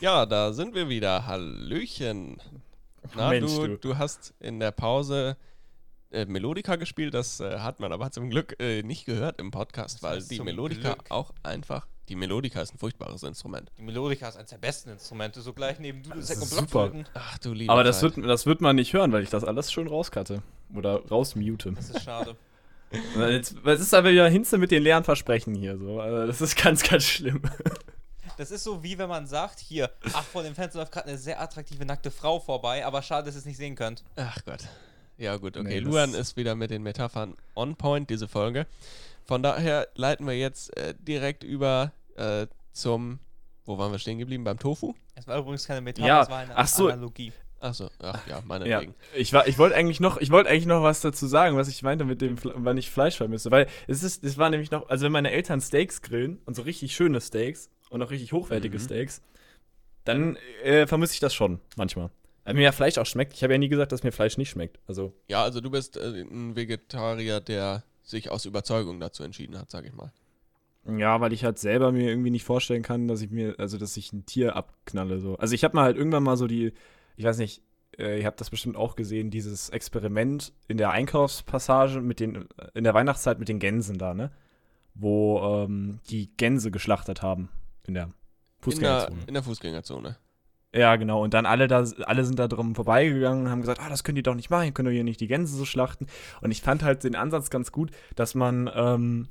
Ja, 0.00 0.24
da 0.26 0.52
sind 0.52 0.74
wir 0.74 0.88
wieder. 0.88 1.26
Hallöchen. 1.26 2.38
Na, 3.14 3.28
Mensch, 3.30 3.54
du, 3.54 3.66
du. 3.68 3.76
du 3.76 3.98
hast 3.98 4.34
in 4.40 4.60
der 4.60 4.70
Pause 4.70 5.36
äh, 6.10 6.24
Melodika 6.24 6.76
gespielt. 6.76 7.14
Das 7.14 7.40
äh, 7.40 7.58
hat 7.58 7.80
man 7.80 7.92
aber 7.92 8.10
zum 8.10 8.30
Glück 8.30 8.56
äh, 8.60 8.82
nicht 8.82 9.04
gehört 9.04 9.38
im 9.38 9.50
Podcast, 9.50 9.96
Das 9.96 10.02
weil 10.02 10.22
die 10.22 10.40
Melodika 10.40 10.94
Glück. 10.94 11.10
auch 11.10 11.32
einfach. 11.42 11.86
Die 12.08 12.16
Melodika 12.16 12.60
ist 12.60 12.74
ein 12.74 12.78
furchtbares 12.78 13.22
Instrument. 13.22 13.70
Die 13.78 13.82
Melodika 13.82 14.28
ist 14.28 14.36
eines 14.36 14.50
der 14.50 14.58
besten 14.58 14.90
Instrumente, 14.90 15.42
so 15.42 15.52
gleich 15.52 15.78
neben 15.78 16.02
Dudelsack 16.02 16.40
Das 16.40 16.50
und 16.50 16.58
ist 16.58 16.70
super. 16.70 16.88
Blockflöten. 16.88 17.08
Ach 17.14 17.38
du 17.38 17.52
lieber. 17.52 17.72
Aber 17.72 17.84
das 17.84 18.02
wird, 18.02 18.16
das 18.18 18.46
wird 18.46 18.60
man 18.60 18.76
nicht 18.76 18.92
hören, 18.92 19.12
weil 19.12 19.22
ich 19.22 19.30
das 19.30 19.44
alles 19.44 19.70
schön 19.70 19.86
rauskatte. 19.86 20.42
Oder 20.74 21.04
rausmute. 21.08 21.72
Das 21.72 21.90
ist 21.90 22.02
schade. 22.02 22.36
Jetzt, 23.16 23.54
es 23.64 23.80
ist 23.80 23.94
aber 23.94 24.10
wieder 24.10 24.28
Hinze 24.28 24.58
mit 24.58 24.72
den 24.72 24.82
leeren 24.82 25.04
Versprechen 25.04 25.54
hier. 25.54 25.78
So. 25.78 26.00
Also 26.00 26.26
das 26.26 26.40
ist 26.40 26.56
ganz, 26.62 26.82
ganz 26.82 27.04
schlimm. 27.04 27.42
Das 28.40 28.50
ist 28.50 28.64
so 28.64 28.82
wie 28.82 28.96
wenn 28.96 29.10
man 29.10 29.26
sagt, 29.26 29.60
hier, 29.60 29.90
ach, 30.14 30.24
vor 30.24 30.42
dem 30.42 30.54
Fenster 30.54 30.78
läuft 30.78 30.92
gerade 30.92 31.08
eine 31.10 31.18
sehr 31.18 31.42
attraktive 31.42 31.84
nackte 31.84 32.10
Frau 32.10 32.40
vorbei, 32.40 32.86
aber 32.86 33.02
schade, 33.02 33.26
dass 33.26 33.34
ihr 33.34 33.40
es 33.40 33.44
nicht 33.44 33.58
sehen 33.58 33.74
könnt. 33.76 34.02
Ach 34.16 34.38
Gott. 34.46 34.60
Ja, 35.18 35.36
gut, 35.36 35.58
okay. 35.58 35.68
Nee, 35.68 35.78
Luan 35.80 36.14
ist 36.14 36.38
wieder 36.38 36.54
mit 36.54 36.70
den 36.70 36.82
Metaphern 36.82 37.34
on 37.54 37.76
point, 37.76 38.08
diese 38.08 38.28
Folge. 38.28 38.66
Von 39.26 39.42
daher 39.42 39.88
leiten 39.94 40.26
wir 40.26 40.38
jetzt 40.38 40.74
äh, 40.78 40.94
direkt 40.98 41.44
über 41.44 41.92
äh, 42.16 42.46
zum. 42.72 43.18
Wo 43.66 43.76
waren 43.76 43.92
wir 43.92 43.98
stehen 43.98 44.18
geblieben? 44.18 44.42
Beim 44.44 44.58
Tofu? 44.58 44.94
Es 45.16 45.26
war 45.26 45.36
übrigens 45.36 45.66
keine 45.66 45.82
Metapher, 45.82 46.08
Ja, 46.08 46.22
es 46.22 46.30
war 46.30 46.38
eine 46.38 46.56
ach 46.56 46.66
so. 46.66 46.88
Analogie. 46.88 47.34
Achso, 47.60 47.90
ach 47.98 48.26
ja, 48.26 48.36
Ja, 48.36 48.42
meinetwegen. 48.46 48.94
ich, 49.14 49.34
war- 49.34 49.46
ich 49.46 49.58
wollte 49.58 49.76
eigentlich 49.76 50.00
noch, 50.00 50.16
ich 50.16 50.30
wollte 50.30 50.48
eigentlich 50.48 50.64
noch 50.64 50.82
was 50.82 51.02
dazu 51.02 51.26
sagen, 51.26 51.58
was 51.58 51.68
ich 51.68 51.82
meinte 51.82 52.06
mit 52.06 52.22
dem, 52.22 52.36
wann 52.42 52.78
ich 52.78 52.90
Fleisch 52.90 53.18
vermisse, 53.18 53.50
weil 53.50 53.66
es 53.86 54.02
ist, 54.02 54.24
es 54.24 54.38
war 54.38 54.48
nämlich 54.48 54.70
noch, 54.70 54.88
also 54.88 55.04
wenn 55.04 55.12
meine 55.12 55.30
Eltern 55.30 55.60
Steaks 55.60 56.00
grillen 56.00 56.40
und 56.46 56.54
so 56.56 56.62
richtig 56.62 56.96
schöne 56.96 57.20
Steaks 57.20 57.68
und 57.90 58.02
auch 58.02 58.10
richtig 58.10 58.32
hochwertige 58.32 58.78
Mhm. 58.78 58.82
Steaks, 58.82 59.22
dann 60.04 60.36
äh, 60.64 60.86
vermisse 60.86 61.14
ich 61.14 61.20
das 61.20 61.34
schon 61.34 61.60
manchmal. 61.76 62.10
Weil 62.44 62.54
mir 62.54 62.62
ja 62.62 62.72
Fleisch 62.72 62.96
auch 62.96 63.06
schmeckt. 63.06 63.34
Ich 63.34 63.42
habe 63.42 63.52
ja 63.52 63.58
nie 63.58 63.68
gesagt, 63.68 63.92
dass 63.92 64.02
mir 64.02 64.12
Fleisch 64.12 64.38
nicht 64.38 64.50
schmeckt. 64.50 64.80
Also 64.86 65.12
Ja, 65.28 65.42
also 65.44 65.60
du 65.60 65.70
bist 65.70 65.96
äh, 65.98 66.22
ein 66.22 66.56
Vegetarier, 66.56 67.40
der 67.40 67.84
sich 68.02 68.30
aus 68.30 68.46
Überzeugung 68.46 68.98
dazu 68.98 69.22
entschieden 69.22 69.58
hat, 69.58 69.70
sag 69.70 69.84
ich 69.84 69.92
mal. 69.92 70.12
Ja, 70.86 71.20
weil 71.20 71.34
ich 71.34 71.44
halt 71.44 71.58
selber 71.58 71.92
mir 71.92 72.08
irgendwie 72.08 72.30
nicht 72.30 72.44
vorstellen 72.44 72.82
kann, 72.82 73.06
dass 73.06 73.20
ich 73.20 73.30
mir, 73.30 73.54
also 73.58 73.76
dass 73.76 73.96
ich 73.98 74.12
ein 74.12 74.24
Tier 74.24 74.56
abknalle. 74.56 75.20
So. 75.20 75.36
Also 75.36 75.54
ich 75.54 75.62
habe 75.62 75.76
mal 75.76 75.84
halt 75.84 75.98
irgendwann 75.98 76.22
mal 76.22 76.38
so 76.38 76.46
die, 76.46 76.72
ich 77.16 77.24
weiß 77.24 77.36
nicht, 77.36 77.62
äh, 77.98 78.18
ihr 78.20 78.26
habt 78.26 78.40
das 78.40 78.48
bestimmt 78.48 78.76
auch 78.76 78.96
gesehen, 78.96 79.30
dieses 79.30 79.68
Experiment 79.68 80.54
in 80.68 80.78
der 80.78 80.90
Einkaufspassage 80.90 82.00
mit 82.00 82.18
den, 82.18 82.48
in 82.72 82.84
der 82.84 82.94
Weihnachtszeit 82.94 83.38
mit 83.38 83.48
den 83.48 83.58
Gänsen 83.58 83.98
da, 83.98 84.14
ne? 84.14 84.32
Wo 84.94 85.40
ähm, 85.64 86.00
die 86.08 86.34
Gänse 86.36 86.70
geschlachtet 86.70 87.20
haben 87.22 87.50
in 87.90 87.94
der 87.94 88.04
In 88.04 88.10
der, 88.10 88.62
Fußgängerzone. 88.62 89.20
in 89.26 89.34
der 89.34 89.42
Fußgängerzone. 89.42 90.16
Ja, 90.72 90.94
genau. 90.96 91.22
Und 91.24 91.34
dann 91.34 91.46
alle 91.46 91.66
da, 91.66 91.84
alle 92.04 92.24
sind 92.24 92.38
da 92.38 92.46
drum 92.46 92.74
vorbeigegangen 92.76 93.44
und 93.46 93.50
haben 93.50 93.60
gesagt, 93.60 93.80
ah, 93.80 93.88
das 93.88 94.04
könnt 94.04 94.18
ihr 94.18 94.22
doch 94.22 94.36
nicht 94.36 94.50
machen, 94.50 94.66
ihr 94.66 94.72
könnt 94.72 94.86
doch 94.86 94.92
hier 94.92 95.02
nicht 95.04 95.20
die 95.20 95.26
Gänse 95.26 95.56
so 95.56 95.64
schlachten. 95.64 96.06
Und 96.40 96.52
ich 96.52 96.62
fand 96.62 96.82
halt 96.84 97.02
den 97.02 97.16
Ansatz 97.16 97.50
ganz 97.50 97.72
gut, 97.72 97.90
dass 98.14 98.36
man 98.36 98.70
ähm, 98.72 99.28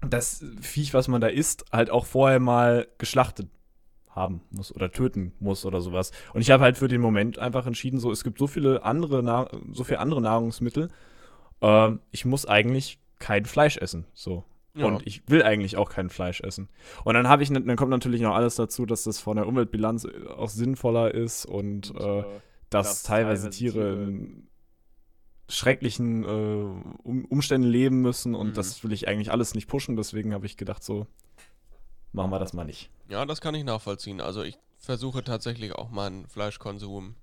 das 0.00 0.44
Viech, 0.60 0.92
was 0.92 1.06
man 1.06 1.20
da 1.20 1.28
isst, 1.28 1.64
halt 1.70 1.90
auch 1.90 2.06
vorher 2.06 2.40
mal 2.40 2.88
geschlachtet 2.98 3.48
haben 4.10 4.42
muss 4.50 4.74
oder 4.74 4.90
töten 4.90 5.32
muss 5.38 5.64
oder 5.64 5.80
sowas. 5.80 6.10
Und 6.34 6.40
ich 6.40 6.50
habe 6.50 6.64
halt 6.64 6.76
für 6.76 6.88
den 6.88 7.00
Moment 7.00 7.38
einfach 7.38 7.66
entschieden, 7.66 8.00
so 8.00 8.10
es 8.10 8.24
gibt 8.24 8.38
so 8.38 8.48
viele 8.48 8.84
andere, 8.84 9.22
Na 9.22 9.48
so 9.72 9.84
viele 9.84 10.00
andere 10.00 10.20
Nahrungsmittel. 10.20 10.88
Ähm, 11.60 12.00
ich 12.10 12.24
muss 12.24 12.44
eigentlich 12.44 12.98
kein 13.20 13.44
Fleisch 13.44 13.76
essen. 13.76 14.04
So. 14.14 14.44
Ja. 14.74 14.86
Und 14.86 15.06
ich 15.06 15.28
will 15.28 15.42
eigentlich 15.42 15.76
auch 15.76 15.90
kein 15.90 16.08
Fleisch 16.08 16.40
essen. 16.40 16.68
Und 17.04 17.14
dann 17.14 17.28
habe 17.28 17.42
ich, 17.42 17.50
dann 17.50 17.76
kommt 17.76 17.90
natürlich 17.90 18.22
noch 18.22 18.34
alles 18.34 18.54
dazu, 18.54 18.86
dass 18.86 19.04
das 19.04 19.20
von 19.20 19.36
der 19.36 19.46
Umweltbilanz 19.46 20.06
auch 20.36 20.48
sinnvoller 20.48 21.12
ist 21.14 21.44
und 21.44 21.94
äh, 21.94 22.22
dass 22.70 22.88
dass 22.88 23.02
teilweise 23.02 23.50
Tiere 23.50 24.02
in 24.04 24.48
schrecklichen 25.48 26.24
äh, 26.24 26.26
um 27.02 27.24
Umständen 27.26 27.66
leben 27.68 28.00
müssen 28.00 28.34
und 28.34 28.48
Mhm. 28.48 28.54
das 28.54 28.82
will 28.82 28.92
ich 28.92 29.08
eigentlich 29.08 29.30
alles 29.30 29.54
nicht 29.54 29.66
pushen. 29.66 29.96
Deswegen 29.96 30.32
habe 30.32 30.46
ich 30.46 30.56
gedacht, 30.56 30.82
so 30.82 31.06
machen 32.12 32.30
wir 32.30 32.38
das 32.38 32.54
mal 32.54 32.64
nicht. 32.64 32.90
Ja, 33.10 33.26
das 33.26 33.40
kann 33.42 33.54
ich 33.54 33.64
nachvollziehen. 33.64 34.20
Also 34.22 34.42
ich 34.42 34.58
versuche 34.78 35.22
tatsächlich 35.22 35.72
auch 35.74 35.90
meinen 35.90 36.26
Fleischkonsum 36.28 37.14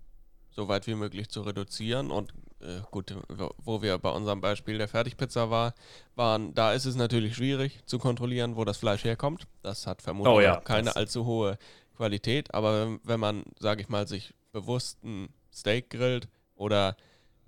so 0.51 0.67
weit 0.67 0.85
wie 0.85 0.95
möglich 0.95 1.29
zu 1.29 1.41
reduzieren. 1.41 2.11
Und 2.11 2.31
äh, 2.61 2.81
gut, 2.91 3.15
wo- 3.63 3.81
wir 3.81 3.97
bei 3.97 4.09
unserem 4.11 4.41
Beispiel 4.41 4.77
der 4.77 4.87
Fertigpizza 4.87 5.49
war, 5.49 5.73
waren, 6.15 6.53
da 6.53 6.73
ist 6.73 6.85
es 6.85 6.95
natürlich 6.95 7.35
schwierig 7.35 7.79
zu 7.85 7.99
kontrollieren, 7.99 8.55
wo 8.55 8.65
das 8.65 8.77
Fleisch 8.77 9.03
herkommt. 9.03 9.47
Das 9.61 9.87
hat 9.87 10.01
vermutlich 10.01 10.33
Oh 10.33 10.39
ja, 10.41 10.57
keine 10.61 10.95
allzu 10.95 11.25
hohe 11.25 11.57
Qualität. 11.95 12.53
Aber 12.53 12.85
wenn, 12.85 12.99
wenn 13.03 13.19
man, 13.19 13.43
sage 13.59 13.81
ich 13.81 13.89
mal, 13.89 14.07
sich 14.07 14.33
bewusst 14.51 15.03
ein 15.03 15.29
Steak 15.53 15.89
grillt 15.89 16.27
oder 16.55 16.95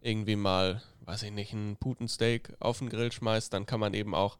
irgendwie 0.01 0.35
mal, 0.35 0.81
weiß 1.01 1.23
ich 1.23 1.31
nicht, 1.31 1.53
ein 1.53 1.77
Putensteak 1.77 2.53
auf 2.59 2.79
den 2.79 2.89
Grill 2.89 3.11
schmeißt, 3.11 3.53
dann 3.53 3.65
kann 3.65 3.79
man 3.79 3.93
eben 3.93 4.15
auch 4.15 4.37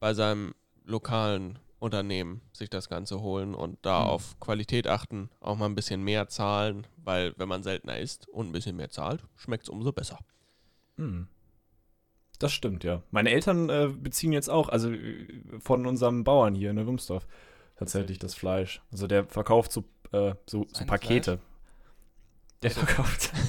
bei 0.00 0.14
seinem 0.14 0.54
lokalen 0.84 1.58
Unternehmen 1.80 2.40
sich 2.52 2.70
das 2.70 2.88
Ganze 2.88 3.20
holen 3.20 3.54
und 3.54 3.78
da 3.82 4.00
Mhm. 4.00 4.06
auf 4.10 4.40
Qualität 4.40 4.86
achten, 4.88 5.30
auch 5.40 5.56
mal 5.56 5.66
ein 5.66 5.74
bisschen 5.74 6.02
mehr 6.02 6.28
zahlen, 6.28 6.86
weil 6.96 7.34
wenn 7.36 7.48
man 7.48 7.62
seltener 7.62 7.98
isst 7.98 8.28
und 8.28 8.46
ein 8.48 8.52
bisschen 8.52 8.76
mehr 8.76 8.90
zahlt, 8.90 9.22
schmeckt 9.36 9.64
es 9.64 9.68
umso 9.68 9.92
besser. 9.92 10.18
Hm. 10.96 11.28
Das 12.40 12.52
stimmt, 12.52 12.84
ja. 12.84 13.02
Meine 13.10 13.30
Eltern 13.30 13.68
äh, 13.68 13.88
beziehen 13.88 14.32
jetzt 14.32 14.48
auch, 14.50 14.68
also 14.68 14.90
äh, 14.92 15.26
von 15.60 15.86
unserem 15.86 16.24
Bauern 16.24 16.54
hier 16.54 16.70
in 16.70 16.76
der 16.76 16.86
Wumsdorf, 16.86 17.26
tatsächlich 17.76 18.18
das 18.18 18.34
Fleisch. 18.34 18.80
Also 18.92 19.06
der 19.06 19.24
verkauft 19.26 19.72
so, 19.72 19.84
äh, 20.12 20.34
so, 20.46 20.66
so 20.72 20.84
Pakete. 20.84 21.38
Der 22.62 22.70
Also- 22.70 22.80
verkauft. 22.86 23.32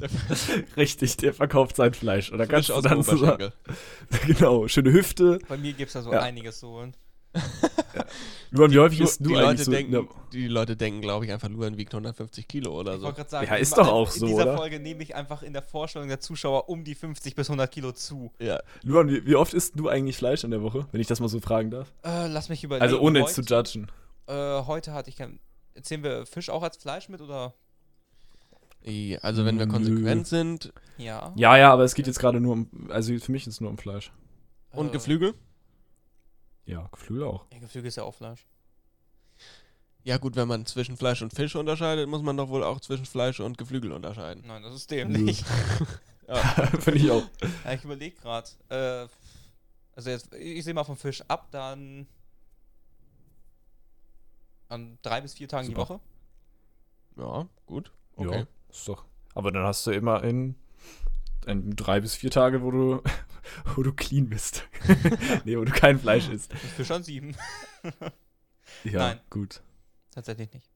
Der 0.00 0.08
Richtig, 0.76 1.18
der 1.18 1.34
verkauft 1.34 1.76
sein 1.76 1.94
Fleisch. 1.94 2.32
Kannst 2.48 2.70
du 2.70 2.72
dem 2.80 2.82
dann 2.82 3.02
so, 3.02 3.36
genau, 4.26 4.66
schöne 4.66 4.92
Hüfte. 4.92 5.38
Bei 5.48 5.56
mir 5.56 5.72
gibt 5.72 5.88
es 5.88 5.92
da 5.92 6.02
so 6.02 6.10
Ja. 6.12 6.20
einiges 6.20 6.58
zu 6.58 6.68
holen. 6.68 6.96
Luan, 8.50 8.70
wie 8.70 8.78
häufig 8.78 9.00
isst 9.00 9.20
du 9.20 9.30
die, 9.30 9.36
eigentlich 9.36 9.46
Leute 9.46 9.64
so? 9.64 9.70
denken, 9.72 9.92
Ja, 9.94 10.02
die 10.32 10.46
Leute 10.48 10.76
denken, 10.76 11.00
glaube 11.00 11.24
ich, 11.26 11.32
einfach, 11.32 11.48
Luan 11.48 11.76
wiegt 11.76 11.92
150 11.92 12.46
Kilo 12.46 12.78
oder 12.78 12.94
Ich 12.94 13.00
so. 13.00 13.12
sagen, 13.26 13.46
Ja, 13.48 13.56
ist 13.56 13.76
doch 13.76 13.88
auch 13.88 14.12
in 14.14 14.20
so, 14.20 14.26
dieser 14.26 14.42
oder? 14.42 14.56
Folge 14.56 14.78
nehme 14.78 15.02
ich 15.02 15.14
einfach 15.16 15.42
in 15.42 15.52
der 15.52 15.62
Vorstellung 15.62 16.06
der 16.08 16.20
Zuschauer 16.20 16.68
um 16.68 16.84
die 16.84 16.94
50 16.94 17.34
bis 17.34 17.48
100 17.48 17.70
Kilo 17.70 17.90
zu. 17.92 18.30
Ja. 18.38 18.60
Luan, 18.84 19.08
wie, 19.08 19.26
wie 19.26 19.34
oft 19.34 19.54
isst 19.54 19.72
du 19.78 19.88
eigentlich 19.88 20.16
Fleisch 20.16 20.44
in 20.44 20.50
der 20.52 20.62
Woche, 20.62 20.86
wenn 20.92 21.00
ich 21.00 21.08
das 21.08 21.18
mal 21.20 21.28
so 21.28 21.40
fragen 21.40 21.70
darf? 21.70 21.92
Äh, 22.04 22.28
lass 22.28 22.48
mich 22.48 22.62
überlegen. 22.62 22.82
Also 22.84 23.00
ohne 23.00 23.22
heute, 23.22 23.32
zu 23.32 23.42
judgen. 23.42 23.88
Äh, 24.26 24.62
heute 24.62 24.92
hatte 24.92 25.10
ich 25.10 25.16
kein. 25.16 25.40
Zählen 25.82 26.04
wir 26.04 26.24
Fisch 26.26 26.50
auch 26.50 26.62
als 26.62 26.76
Fleisch 26.76 27.08
mit 27.08 27.20
oder? 27.20 27.54
Ja, 28.82 29.18
Also 29.20 29.44
wenn 29.44 29.58
wir 29.58 29.66
Nö. 29.66 29.72
konsequent 29.72 30.26
sind 30.26 30.72
Ja. 30.98 31.32
Ja, 31.36 31.56
ja, 31.56 31.72
aber 31.72 31.84
es 31.84 31.94
geht 31.94 32.06
jetzt 32.06 32.18
gerade 32.20 32.38
nur 32.40 32.52
um, 32.52 32.68
also 32.90 33.18
für 33.18 33.32
mich 33.32 33.46
ist 33.46 33.54
es 33.54 33.60
nur 33.60 33.70
um 33.70 33.78
Fleisch. 33.78 34.12
und 34.72 34.88
Äh, 34.88 34.92
Geflügel, 34.92 35.34
Ja, 36.66 36.88
Geflügel 36.92 37.24
auch. 37.24 37.46
Ja, 37.52 37.58
Geflügel 37.58 37.88
ist 37.88 37.96
ja 37.96 38.04
auch 38.04 38.14
Fleisch. 38.14 38.46
ja 40.02 40.16
gut, 40.18 40.36
wenn 40.36 40.48
man 40.48 40.66
zwischen 40.66 40.96
Fleisch 40.96 41.22
und 41.22 41.32
Fisch 41.32 41.56
unterscheidet, 41.56 42.08
muss 42.08 42.22
man 42.22 42.36
doch 42.36 42.48
wohl 42.48 42.64
auch 42.64 42.80
zwischen 42.80 43.06
Fleisch 43.06 43.40
und 43.40 43.58
Geflügel 43.58 43.92
unterscheiden. 43.92 44.44
Nein, 44.46 44.62
das 44.62 44.74
ist 44.74 44.90
dämlich. 44.90 45.44
Ja. 46.26 46.36
Finde 46.80 47.00
ich 47.00 47.10
auch. 47.10 47.24
ja, 47.64 47.72
ich 47.74 47.84
überlege 47.84 48.16
gerade. 48.18 48.48
Äh, 48.70 49.08
also 49.94 50.08
jetzt, 50.08 50.32
ich 50.32 50.64
sehe 50.64 50.72
mal 50.72 50.84
vom 50.84 50.96
Fisch 50.96 51.22
ab, 51.28 51.48
dann 51.50 52.06
an 54.68 54.98
drei 55.02 55.20
bis 55.20 55.34
vier 55.34 55.48
Tagen 55.48 55.68
die 55.68 55.74
Super. 55.74 55.88
Woche. 55.88 56.00
ja, 57.18 57.46
gut. 57.66 57.92
Okay. 58.16 58.38
Ja, 58.38 58.46
ist 58.70 58.88
doch. 58.88 59.04
Aber 59.34 59.52
dann 59.52 59.64
hast 59.64 59.86
du 59.86 59.90
immer 59.90 60.24
in, 60.24 60.54
in 61.46 61.76
drei 61.76 62.00
bis 62.00 62.14
vier 62.14 62.30
Tage, 62.30 62.62
wo 62.62 62.70
du, 62.70 63.02
wo 63.74 63.82
du 63.82 63.92
clean 63.92 64.28
bist. 64.28 64.64
nee, 65.44 65.56
wo 65.56 65.64
du 65.64 65.72
kein 65.72 65.98
Fleisch 65.98 66.28
isst. 66.28 66.52
Und 66.52 66.60
Fisch 66.60 66.90
an 66.90 67.02
sieben. 67.02 67.36
Ja, 68.82 68.98
Nein. 68.98 69.20
gut. 69.30 69.62
Tatsächlich 70.10 70.52
nicht. 70.52 70.70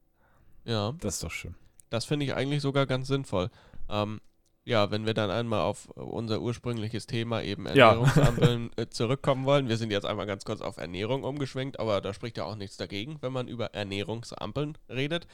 Ja. 0.65 0.93
Das 1.01 1.15
ist 1.15 1.23
doch 1.23 1.31
schön. 1.31 1.55
Das 1.91 2.05
finde 2.05 2.27
ich 2.27 2.35
eigentlich 2.35 2.61
sogar 2.63 2.87
ganz 2.87 3.09
sinnvoll. 3.09 3.51
Ähm, 3.89 4.21
ja, 4.65 4.91
wenn 4.91 5.07
wir 5.07 5.15
dann 5.15 5.31
einmal 5.31 5.61
auf 5.63 5.89
unser 5.89 6.41
ursprüngliches 6.43 7.07
Thema 7.07 7.43
eben 7.43 7.65
Ja. 7.75 7.93
Ernährungsampeln 7.93 8.71
äh, 8.77 8.87
zurückkommen 8.89 9.47
wollen. 9.47 9.69
Wir 9.69 9.79
sind 9.79 9.91
jetzt 9.91 10.05
einmal 10.05 10.27
ganz 10.27 10.45
kurz 10.45 10.61
auf 10.61 10.77
Ernährung 10.77 11.25
umgeschwenkt, 11.25 11.81
aber 11.81 12.03
da 12.03 12.13
spricht 12.13 12.37
ja 12.37 12.45
auch 12.45 12.57
nichts 12.57 12.77
dagegen, 12.77 13.17
wenn 13.23 13.33
man 13.33 13.49
über 13.49 13.73
Ernährungsampeln 13.75 14.77
redet. 14.91 15.27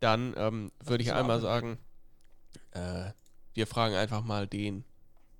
Dann 0.00 0.34
ähm, 0.36 0.70
würde 0.84 1.02
ich 1.02 1.14
einmal 1.14 1.40
sagen, 1.40 1.78
äh, 2.72 3.10
wir 3.54 3.66
fragen 3.66 3.94
einfach 3.94 4.22
mal 4.22 4.46
den, 4.46 4.84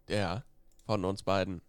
der 0.09 0.45
von 0.87 1.05
uns 1.05 1.23
beiden 1.23 1.63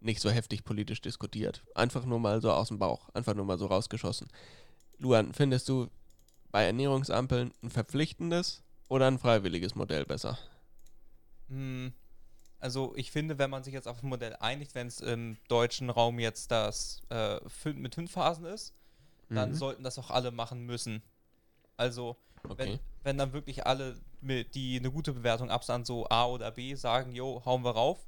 nicht 0.00 0.20
so 0.20 0.30
heftig 0.30 0.64
politisch 0.64 1.00
diskutiert. 1.00 1.64
Einfach 1.74 2.04
nur 2.04 2.18
mal 2.20 2.40
so 2.40 2.52
aus 2.52 2.68
dem 2.68 2.78
Bauch, 2.78 3.08
einfach 3.14 3.34
nur 3.34 3.44
mal 3.46 3.58
so 3.58 3.66
rausgeschossen. 3.66 4.28
Luan, 4.98 5.32
findest 5.32 5.68
du 5.68 5.88
bei 6.50 6.64
Ernährungsampeln 6.64 7.52
ein 7.62 7.70
verpflichtendes 7.70 8.62
oder 8.88 9.06
ein 9.06 9.18
freiwilliges 9.18 9.74
Modell 9.74 10.04
besser? 10.04 10.38
Hm, 11.48 11.92
Also 12.60 12.94
ich 12.96 13.10
finde, 13.10 13.38
wenn 13.38 13.50
man 13.50 13.62
sich 13.64 13.74
jetzt 13.74 13.88
auf 13.88 14.02
ein 14.02 14.08
Modell 14.08 14.36
einigt, 14.40 14.74
wenn 14.74 14.86
es 14.86 15.00
im 15.00 15.36
deutschen 15.48 15.90
Raum 15.90 16.18
jetzt 16.18 16.50
das 16.50 17.02
äh, 17.10 17.38
mit 17.72 17.94
fünf 17.94 18.12
Phasen 18.12 18.44
ist, 18.46 18.74
dann 19.30 19.50
Mhm. 19.50 19.54
sollten 19.54 19.82
das 19.84 19.98
auch 19.98 20.10
alle 20.10 20.30
machen 20.30 20.64
müssen. 20.64 21.02
Also 21.76 22.16
Okay. 22.48 22.64
wenn, 22.66 22.78
wenn 23.02 23.18
dann 23.18 23.32
wirklich 23.32 23.66
alle, 23.66 23.98
mit, 24.20 24.54
die 24.54 24.78
eine 24.78 24.90
gute 24.90 25.12
Bewertung 25.12 25.50
absahen, 25.50 25.84
so 25.84 26.06
A 26.08 26.26
oder 26.26 26.50
B, 26.50 26.74
sagen, 26.74 27.12
jo, 27.12 27.42
hauen 27.44 27.64
wir 27.64 27.70
rauf. 27.72 27.98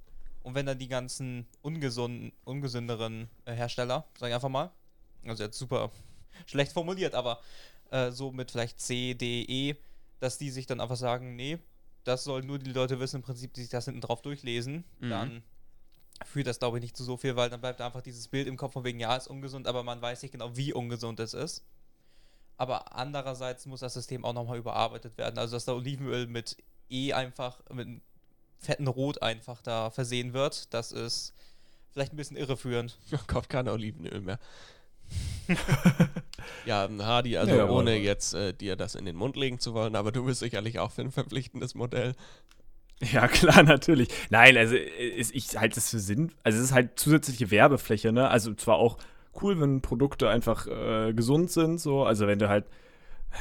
Und 0.47 0.55
wenn 0.55 0.65
dann 0.65 0.79
die 0.79 0.87
ganzen 0.87 1.45
ungesunden, 1.61 2.31
ungesünderen 2.45 3.29
äh, 3.47 3.53
Hersteller, 3.53 4.07
sag 4.17 4.29
ich 4.29 4.35
einfach 4.35 4.49
mal, 4.49 4.71
also 5.27 5.43
jetzt 5.43 5.59
super 5.59 5.91
schlecht 6.47 6.71
formuliert, 6.71 7.17
aber 7.17 7.41
äh, 7.91 8.13
so 8.13 8.31
mit 8.31 8.53
vielleicht 8.53 8.81
C, 8.81 9.15
D, 9.15 9.43
E, 9.43 9.75
dass 10.21 10.39
die 10.39 10.51
sich 10.51 10.67
dann 10.67 10.81
einfach 10.81 10.95
sagen, 10.95 11.35
nee, 11.35 11.59
das 12.05 12.23
sollen 12.23 12.47
nur 12.47 12.61
die 12.61 12.71
Leute 12.71 13.01
wissen, 13.01 13.17
im 13.17 13.23
Prinzip, 13.23 13.55
die 13.55 13.63
sich 13.63 13.71
das 13.71 13.87
hinten 13.87 14.03
drauf 14.03 14.23
durchlesen, 14.23 14.85
Mhm. 15.01 15.11
dann 15.11 15.43
führt 16.25 16.47
das, 16.47 16.61
glaube 16.61 16.79
ich, 16.79 16.83
nicht 16.83 16.97
zu 16.97 17.03
so 17.03 17.17
viel, 17.17 17.35
weil 17.35 17.51
dann 17.51 17.61
bleibt 17.61 17.81
einfach 17.81 18.01
dieses 18.01 18.29
Bild 18.29 18.47
im 18.47 18.57
Kopf 18.57 18.75
von 18.75 18.85
wegen, 18.85 19.01
ja, 19.01 19.17
ist 19.17 19.27
ungesund, 19.27 19.67
aber 19.67 19.83
man 19.83 20.01
weiß 20.01 20.23
nicht 20.23 20.31
genau, 20.31 20.57
wie 20.57 20.73
ungesund 20.73 21.19
es 21.19 21.35
ist. 21.35 21.65
Aber 22.57 22.95
andererseits 22.95 23.67
muss 23.67 23.81
das 23.81 23.95
System 23.95 24.25
auch 24.25 24.33
nochmal 24.33 24.59
überarbeitet 24.59 25.19
werden. 25.19 25.39
Also, 25.39 25.57
dass 25.57 25.65
da 25.65 25.73
Olivenöl 25.73 26.29
mit 26.29 26.57
E 26.89 27.13
einfach, 27.15 27.59
mit 27.71 28.01
fetten 28.59 28.87
Rot 28.89 29.23
einfach 29.23 29.63
da 29.63 29.91
versehen 29.91 30.33
wird. 30.33 30.73
Das 30.75 30.93
ist 30.93 31.35
vielleicht 31.93 32.13
ein 32.13 32.17
bisschen 32.17 32.37
irreführend. 32.37 32.99
Kauft 33.27 33.49
kein 33.51 33.69
Olivenöl 33.69 34.21
mehr. 34.21 34.39
ja, 36.67 36.89
Hardy, 37.01 37.37
also 37.37 37.55
Ja, 37.55 37.69
ohne 37.69 37.93
aber- 37.93 38.01
jetzt 38.01 38.35
äh, 38.35 38.53
dir 38.53 38.77
das 38.77 38.95
in 38.95 39.05
den 39.05 39.17
Mund 39.17 39.37
legen 39.37 39.59
zu 39.59 39.75
wollen, 39.75 39.95
aber 39.97 40.13
du 40.13 40.25
bist 40.25 40.41
sicherlich 40.41 40.79
auch 40.79 40.91
für 40.91 41.03
ein 41.03 41.13
verpflichtendes 41.13 41.75
Modell. 41.75 42.15
Ja, 43.13 43.29
klar, 43.29 43.63
natürlich. 43.63 44.09
Nein, 44.31 44.57
also 44.57 44.75
äh, 44.75 45.09
ist, 45.09 45.35
ich 45.35 45.57
halte 45.57 45.77
das 45.77 45.91
für 45.91 46.01
Sinn. 46.01 46.33
Also 46.43 46.59
es 46.59 46.65
ist 46.67 46.73
halt 46.73 46.99
zusätzliche 46.99 47.51
Werbefläche, 47.51 48.13
ne? 48.13 48.29
Also 48.29 48.55
zwar 48.55 48.77
auch 48.77 48.99
cool, 49.43 49.61
wenn 49.61 49.81
Produkte 49.83 50.29
einfach 50.29 50.67
äh, 50.67 51.13
gesund 51.13 51.51
sind, 51.51 51.79
so, 51.79 52.05
also 52.05 52.27
wenn 52.27 52.39
du 52.39 52.49
halt 52.49 52.65
äh, 52.65 52.69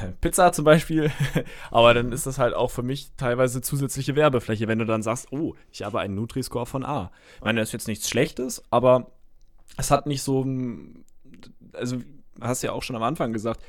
Pizza 0.20 0.52
zum 0.52 0.64
Beispiel, 0.64 1.10
aber 1.70 1.94
dann 1.94 2.12
ist 2.12 2.26
das 2.26 2.38
halt 2.38 2.54
auch 2.54 2.70
für 2.70 2.82
mich 2.82 3.12
teilweise 3.16 3.60
zusätzliche 3.60 4.16
Werbefläche, 4.16 4.68
wenn 4.68 4.78
du 4.78 4.84
dann 4.84 5.02
sagst, 5.02 5.32
oh, 5.32 5.54
ich 5.70 5.82
habe 5.82 6.00
einen 6.00 6.14
Nutri-Score 6.14 6.66
von 6.66 6.84
A. 6.84 7.10
Ich 7.36 7.44
meine, 7.44 7.60
das 7.60 7.70
ist 7.70 7.72
jetzt 7.72 7.88
nichts 7.88 8.08
Schlechtes, 8.08 8.62
aber 8.70 9.10
es 9.76 9.90
hat 9.90 10.06
nicht 10.06 10.22
so, 10.22 10.46
also 11.72 11.98
hast 12.40 12.62
ja 12.62 12.72
auch 12.72 12.82
schon 12.82 12.96
am 12.96 13.02
Anfang 13.02 13.32
gesagt, 13.32 13.60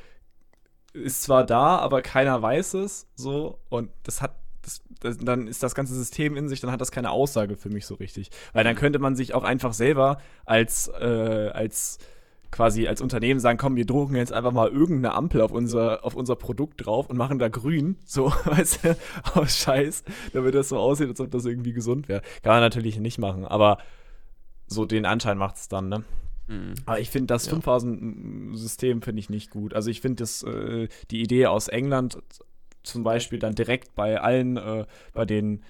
ist 0.92 1.22
zwar 1.22 1.44
da, 1.44 1.78
aber 1.78 2.02
keiner 2.02 2.40
weiß 2.40 2.74
es, 2.74 3.06
so, 3.14 3.60
und 3.68 3.90
das 4.02 4.22
hat 4.22 4.34
das, 4.62 4.82
das, 5.00 5.18
dann 5.18 5.46
ist 5.46 5.62
das 5.62 5.74
ganze 5.74 5.94
System 5.94 6.36
in 6.36 6.48
sich, 6.48 6.60
dann 6.60 6.70
hat 6.70 6.80
das 6.80 6.90
keine 6.90 7.10
Aussage 7.10 7.56
für 7.56 7.70
mich 7.70 7.86
so 7.86 7.94
richtig. 7.94 8.30
Weil 8.52 8.64
dann 8.64 8.76
könnte 8.76 8.98
man 8.98 9.16
sich 9.16 9.34
auch 9.34 9.44
einfach 9.44 9.72
selber 9.72 10.18
als, 10.44 10.88
äh, 10.88 11.50
als 11.52 11.98
quasi 12.50 12.86
als 12.86 13.00
Unternehmen 13.00 13.40
sagen, 13.40 13.58
komm, 13.58 13.76
wir 13.76 13.84
drucken 13.84 14.16
jetzt 14.16 14.32
einfach 14.32 14.52
mal 14.52 14.68
irgendeine 14.68 15.14
Ampel 15.14 15.40
auf 15.40 15.52
unser, 15.52 16.04
auf 16.04 16.14
unser 16.14 16.36
Produkt 16.36 16.86
drauf 16.86 17.10
und 17.10 17.16
machen 17.16 17.38
da 17.38 17.48
grün, 17.48 17.96
so, 18.04 18.26
weißt 18.44 18.84
du, 18.84 18.96
aus 19.34 19.58
Scheiß, 19.58 20.04
damit 20.32 20.54
das 20.54 20.70
so 20.70 20.78
aussieht, 20.78 21.08
als 21.08 21.20
ob 21.20 21.30
das 21.30 21.44
irgendwie 21.44 21.72
gesund 21.72 22.08
wäre. 22.08 22.22
Kann 22.42 22.54
man 22.54 22.60
natürlich 22.60 22.98
nicht 22.98 23.18
machen, 23.18 23.44
aber 23.44 23.78
so 24.66 24.84
den 24.84 25.06
Anschein 25.06 25.38
macht 25.38 25.56
es 25.56 25.68
dann, 25.68 25.88
ne? 25.88 26.04
Mhm. 26.46 26.74
Aber 26.86 26.98
ich 27.00 27.10
finde 27.10 27.26
das 27.26 27.46
Ja. 27.46 27.52
Fünfphasen-System 27.52 29.02
finde 29.02 29.20
ich 29.20 29.30
nicht 29.30 29.50
gut. 29.50 29.74
Also 29.74 29.90
ich 29.90 30.00
finde 30.00 30.22
das 30.22 30.42
äh, 30.42 30.88
die 31.10 31.20
Idee 31.22 31.46
aus 31.46 31.68
England 31.68 32.18
zum 32.82 33.02
Beispiel 33.02 33.38
dann 33.38 33.54
direkt 33.54 33.94
bei 33.94 34.20
allen, 34.20 34.56
äh, 34.56 34.86
bei 35.12 35.24
den 35.26 35.62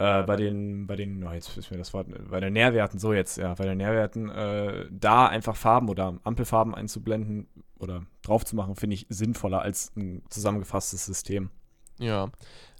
äh, 0.00 0.22
bei 0.22 0.36
den, 0.36 0.86
bei 0.86 0.96
den, 0.96 1.22
oh, 1.24 1.30
jetzt 1.30 1.54
ist 1.58 1.70
mir 1.70 1.76
das 1.76 1.92
Wort, 1.92 2.06
bei 2.30 2.40
den 2.40 2.54
Nährwerten, 2.54 2.98
so 2.98 3.12
jetzt, 3.12 3.36
ja, 3.36 3.52
bei 3.52 3.66
den 3.66 3.76
Nährwerten, 3.76 4.30
äh, 4.30 4.86
da 4.90 5.26
einfach 5.26 5.56
Farben 5.56 5.90
oder 5.90 6.18
Ampelfarben 6.24 6.74
einzublenden 6.74 7.48
oder 7.78 8.06
drauf 8.22 8.46
zu 8.46 8.56
machen, 8.56 8.76
finde 8.76 8.94
ich 8.94 9.06
sinnvoller 9.10 9.60
als 9.60 9.92
ein 9.96 10.22
zusammengefasstes 10.30 11.04
System. 11.04 11.50
Ja, 11.98 12.30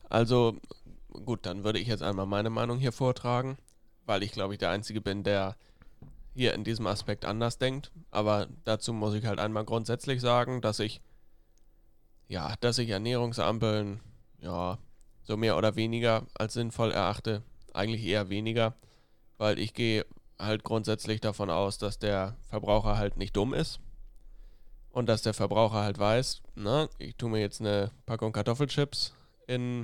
also 0.08 0.56
gut, 1.26 1.44
dann 1.44 1.62
würde 1.62 1.78
ich 1.78 1.88
jetzt 1.88 2.02
einmal 2.02 2.24
meine 2.24 2.48
Meinung 2.48 2.78
hier 2.78 2.92
vortragen, 2.92 3.58
weil 4.06 4.22
ich 4.22 4.32
glaube 4.32 4.54
ich 4.54 4.58
der 4.58 4.70
Einzige 4.70 5.02
bin, 5.02 5.22
der 5.22 5.56
hier 6.34 6.54
in 6.54 6.64
diesem 6.64 6.86
Aspekt 6.86 7.26
anders 7.26 7.58
denkt. 7.58 7.92
Aber 8.10 8.48
dazu 8.64 8.94
muss 8.94 9.12
ich 9.12 9.26
halt 9.26 9.40
einmal 9.40 9.66
grundsätzlich 9.66 10.22
sagen, 10.22 10.62
dass 10.62 10.78
ich 10.78 11.02
ja, 12.28 12.54
dass 12.60 12.78
ich 12.78 12.88
Ernährungsampeln 12.88 14.00
ja 14.40 14.78
so 15.30 15.36
mehr 15.36 15.56
oder 15.56 15.76
weniger 15.76 16.26
als 16.34 16.54
sinnvoll 16.54 16.90
erachte. 16.90 17.44
Eigentlich 17.72 18.04
eher 18.04 18.30
weniger, 18.30 18.74
weil 19.38 19.60
ich 19.60 19.74
gehe 19.74 20.04
halt 20.40 20.64
grundsätzlich 20.64 21.20
davon 21.20 21.50
aus, 21.50 21.78
dass 21.78 22.00
der 22.00 22.36
Verbraucher 22.48 22.98
halt 22.98 23.16
nicht 23.16 23.36
dumm 23.36 23.54
ist 23.54 23.78
und 24.90 25.08
dass 25.08 25.22
der 25.22 25.32
Verbraucher 25.32 25.82
halt 25.82 26.00
weiß, 26.00 26.42
na, 26.56 26.88
ich 26.98 27.14
tue 27.14 27.30
mir 27.30 27.40
jetzt 27.40 27.60
eine 27.60 27.92
Packung 28.06 28.32
Kartoffelchips 28.32 29.14
in, 29.46 29.82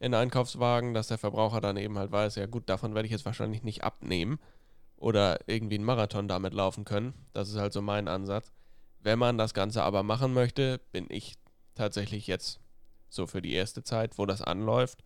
in 0.00 0.10
den 0.10 0.14
Einkaufswagen, 0.14 0.92
dass 0.92 1.06
der 1.06 1.18
Verbraucher 1.18 1.60
dann 1.60 1.76
eben 1.76 1.96
halt 1.96 2.10
weiß, 2.10 2.34
ja 2.34 2.46
gut, 2.46 2.68
davon 2.68 2.96
werde 2.96 3.06
ich 3.06 3.12
jetzt 3.12 3.26
wahrscheinlich 3.26 3.62
nicht 3.62 3.84
abnehmen 3.84 4.40
oder 4.96 5.38
irgendwie 5.46 5.76
einen 5.76 5.84
Marathon 5.84 6.26
damit 6.26 6.52
laufen 6.52 6.84
können. 6.84 7.14
Das 7.32 7.48
ist 7.48 7.58
halt 7.58 7.72
so 7.72 7.80
mein 7.80 8.08
Ansatz. 8.08 8.50
Wenn 8.98 9.20
man 9.20 9.38
das 9.38 9.54
Ganze 9.54 9.84
aber 9.84 10.02
machen 10.02 10.34
möchte, 10.34 10.80
bin 10.90 11.06
ich 11.10 11.36
tatsächlich 11.76 12.26
jetzt 12.26 12.58
so 13.14 13.26
für 13.26 13.42
die 13.42 13.52
erste 13.52 13.82
Zeit, 13.82 14.18
wo 14.18 14.26
das 14.26 14.42
anläuft, 14.42 15.04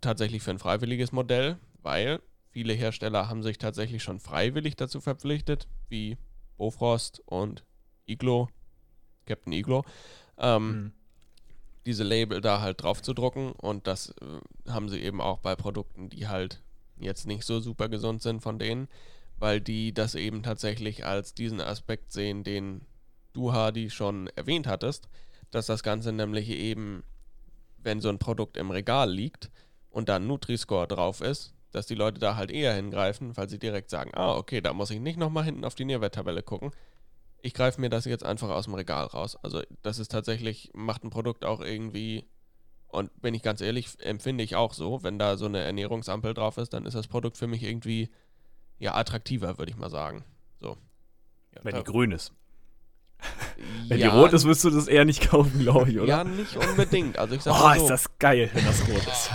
tatsächlich 0.00 0.42
für 0.42 0.50
ein 0.50 0.58
freiwilliges 0.58 1.12
Modell, 1.12 1.58
weil 1.82 2.20
viele 2.50 2.72
Hersteller 2.72 3.28
haben 3.28 3.42
sich 3.42 3.58
tatsächlich 3.58 4.02
schon 4.02 4.20
freiwillig 4.20 4.76
dazu 4.76 5.00
verpflichtet, 5.00 5.68
wie 5.88 6.16
Bofrost 6.56 7.20
und 7.26 7.64
Iglo, 8.06 8.48
Captain 9.26 9.52
Iglo, 9.52 9.84
ähm, 10.38 10.92
diese 11.86 12.04
Label 12.04 12.40
da 12.40 12.60
halt 12.60 12.82
drauf 12.82 13.02
zu 13.02 13.12
drucken. 13.12 13.52
Und 13.52 13.86
das 13.86 14.10
äh, 14.10 14.70
haben 14.70 14.88
sie 14.88 15.00
eben 15.00 15.20
auch 15.20 15.38
bei 15.38 15.56
Produkten, 15.56 16.08
die 16.10 16.28
halt 16.28 16.62
jetzt 16.98 17.26
nicht 17.26 17.44
so 17.44 17.60
super 17.60 17.88
gesund 17.88 18.22
sind 18.22 18.40
von 18.40 18.58
denen, 18.58 18.88
weil 19.36 19.60
die 19.60 19.92
das 19.92 20.14
eben 20.14 20.42
tatsächlich 20.42 21.04
als 21.04 21.34
diesen 21.34 21.60
Aspekt 21.60 22.12
sehen, 22.12 22.44
den 22.44 22.82
du, 23.32 23.52
Hardy, 23.52 23.90
schon 23.90 24.28
erwähnt 24.28 24.66
hattest, 24.66 25.08
dass 25.54 25.66
das 25.66 25.82
Ganze 25.82 26.12
nämlich 26.12 26.50
eben, 26.50 27.04
wenn 27.78 28.00
so 28.00 28.08
ein 28.08 28.18
Produkt 28.18 28.56
im 28.56 28.70
Regal 28.70 29.10
liegt 29.10 29.50
und 29.90 30.08
da 30.08 30.16
ein 30.16 30.26
Nutri-Score 30.26 30.86
drauf 30.86 31.20
ist, 31.20 31.54
dass 31.70 31.86
die 31.86 31.94
Leute 31.94 32.20
da 32.20 32.36
halt 32.36 32.50
eher 32.50 32.74
hingreifen, 32.74 33.36
weil 33.36 33.48
sie 33.48 33.58
direkt 33.58 33.90
sagen, 33.90 34.12
ah, 34.14 34.36
okay, 34.36 34.60
da 34.60 34.72
muss 34.72 34.90
ich 34.90 35.00
nicht 35.00 35.18
nochmal 35.18 35.44
hinten 35.44 35.64
auf 35.64 35.74
die 35.74 35.84
Nährwerttabelle 35.84 36.42
gucken. 36.42 36.70
Ich 37.42 37.52
greife 37.52 37.80
mir 37.80 37.90
das 37.90 38.04
jetzt 38.04 38.24
einfach 38.24 38.48
aus 38.48 38.64
dem 38.64 38.74
Regal 38.74 39.06
raus. 39.06 39.36
Also 39.42 39.62
das 39.82 39.98
ist 39.98 40.10
tatsächlich, 40.10 40.70
macht 40.72 41.04
ein 41.04 41.10
Produkt 41.10 41.44
auch 41.44 41.60
irgendwie, 41.60 42.24
und 42.88 43.10
bin 43.20 43.34
ich 43.34 43.42
ganz 43.42 43.60
ehrlich, 43.60 43.88
empfinde 44.00 44.44
ich 44.44 44.54
auch 44.54 44.72
so, 44.72 45.02
wenn 45.02 45.18
da 45.18 45.36
so 45.36 45.46
eine 45.46 45.60
Ernährungsampel 45.60 46.32
drauf 46.32 46.58
ist, 46.58 46.72
dann 46.72 46.86
ist 46.86 46.94
das 46.94 47.08
Produkt 47.08 47.36
für 47.36 47.48
mich 47.48 47.62
irgendwie, 47.64 48.08
ja, 48.78 48.94
attraktiver, 48.94 49.58
würde 49.58 49.72
ich 49.72 49.76
mal 49.76 49.90
sagen. 49.90 50.24
So. 50.60 50.76
Ja, 51.54 51.64
Wenn 51.64 51.74
die 51.74 51.84
grün 51.84 52.12
ist. 52.12 52.32
Wenn 53.88 53.98
ja, 53.98 54.10
die 54.10 54.16
rot 54.16 54.32
ist, 54.32 54.44
wirst 54.44 54.64
du 54.64 54.70
das 54.70 54.88
eher 54.88 55.04
nicht 55.04 55.28
kaufen, 55.28 55.60
glaube 55.60 55.90
ich, 55.90 55.98
oder? 55.98 56.08
Ja, 56.08 56.24
nicht 56.24 56.56
unbedingt. 56.56 57.18
Also 57.18 57.34
ich 57.34 57.42
sag 57.42 57.54
oh, 57.54 57.74
so, 57.74 57.82
ist 57.82 57.90
das 57.90 58.18
geil, 58.18 58.50
wenn 58.52 58.64
das 58.64 58.80
rot 58.88 59.06
ist. 59.06 59.30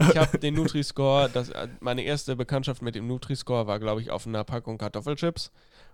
ich 0.10 0.16
habe 0.16 0.38
den 0.38 0.54
Nutri-Score, 0.54 1.28
das, 1.32 1.50
äh, 1.50 1.68
meine 1.80 2.02
erste 2.02 2.36
Bekanntschaft 2.36 2.82
mit 2.82 2.94
dem 2.94 3.06
Nutri-Score 3.06 3.66
war, 3.66 3.80
glaube 3.80 4.00
ich, 4.00 4.10
auf 4.10 4.26
einer 4.26 4.44
Packung 4.44 4.78
Kartoffelchips. 4.78 5.50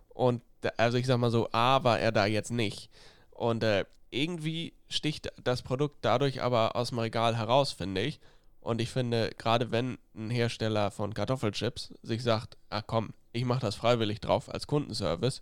Und 0.08 0.42
also 0.76 0.98
ich 0.98 1.06
sag 1.06 1.18
mal 1.18 1.30
so, 1.30 1.48
A 1.52 1.82
war 1.84 1.98
er 1.98 2.12
da 2.12 2.26
jetzt 2.26 2.50
nicht. 2.50 2.90
Und 3.30 3.62
äh, 3.62 3.84
irgendwie 4.10 4.74
sticht 4.88 5.32
das 5.42 5.62
Produkt 5.62 5.98
dadurch 6.02 6.42
aber 6.42 6.76
aus 6.76 6.90
dem 6.90 6.98
Regal 6.98 7.36
heraus, 7.36 7.72
finde 7.72 8.02
ich. 8.02 8.20
Und 8.60 8.80
ich 8.80 8.90
finde, 8.90 9.30
gerade 9.38 9.70
wenn 9.70 9.98
ein 10.14 10.30
Hersteller 10.30 10.90
von 10.90 11.14
Kartoffelchips 11.14 11.94
sich 12.02 12.22
sagt, 12.22 12.58
ah 12.68 12.82
komm, 12.82 13.14
ich 13.32 13.44
mache 13.44 13.60
das 13.60 13.74
freiwillig 13.74 14.20
drauf 14.20 14.52
als 14.52 14.66
Kundenservice, 14.66 15.40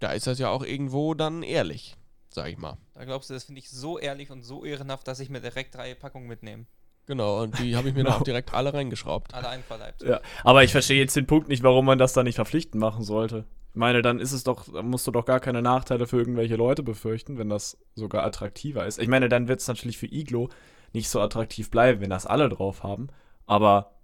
da 0.00 0.12
ist 0.12 0.26
das 0.26 0.38
ja 0.38 0.48
auch 0.50 0.62
irgendwo 0.64 1.14
dann 1.14 1.42
ehrlich, 1.42 1.96
sag 2.30 2.48
ich 2.48 2.58
mal. 2.58 2.76
Da 2.94 3.04
glaubst 3.04 3.30
du, 3.30 3.34
das 3.34 3.44
finde 3.44 3.60
ich 3.60 3.70
so 3.70 3.98
ehrlich 3.98 4.30
und 4.30 4.42
so 4.42 4.64
ehrenhaft, 4.64 5.06
dass 5.08 5.20
ich 5.20 5.28
mir 5.30 5.40
direkt 5.40 5.74
drei 5.74 5.94
Packungen 5.94 6.28
mitnehme. 6.28 6.66
Genau, 7.06 7.42
und 7.42 7.58
die 7.58 7.74
habe 7.74 7.88
ich 7.88 7.94
mir 7.94 8.04
dann 8.04 8.12
Genau. 8.12 8.18
auch 8.20 8.24
direkt 8.24 8.52
alle 8.52 8.74
reingeschraubt. 8.74 9.32
Alle 9.32 9.48
einverleibt. 9.48 10.02
Ja, 10.02 10.20
aber 10.44 10.62
ich 10.62 10.72
verstehe 10.72 10.98
jetzt 11.00 11.16
den 11.16 11.26
Punkt 11.26 11.48
nicht, 11.48 11.62
warum 11.62 11.86
man 11.86 11.96
das 11.98 12.12
dann 12.12 12.24
nicht 12.26 12.34
verpflichtend 12.34 12.78
machen 12.80 13.02
sollte. 13.02 13.46
Ich 13.70 13.76
meine, 13.76 14.02
dann 14.02 14.18
ist 14.20 14.32
es 14.32 14.44
doch, 14.44 14.70
dann 14.70 14.88
musst 14.88 15.06
du 15.06 15.10
doch 15.10 15.24
gar 15.24 15.40
keine 15.40 15.62
Nachteile 15.62 16.06
für 16.06 16.18
irgendwelche 16.18 16.56
Leute 16.56 16.82
befürchten, 16.82 17.38
wenn 17.38 17.48
das 17.48 17.78
sogar 17.94 18.24
attraktiver 18.24 18.84
ist. 18.86 18.98
Ich 18.98 19.08
meine, 19.08 19.28
dann 19.30 19.48
wird 19.48 19.60
es 19.60 19.68
natürlich 19.68 19.96
für 19.96 20.06
Iglo 20.12 20.50
nicht 20.92 21.08
so 21.08 21.20
attraktiv 21.20 21.70
bleiben, 21.70 22.00
wenn 22.02 22.10
das 22.10 22.26
alle 22.26 22.48
drauf 22.50 22.82
haben. 22.82 23.08
Aber 23.46 23.94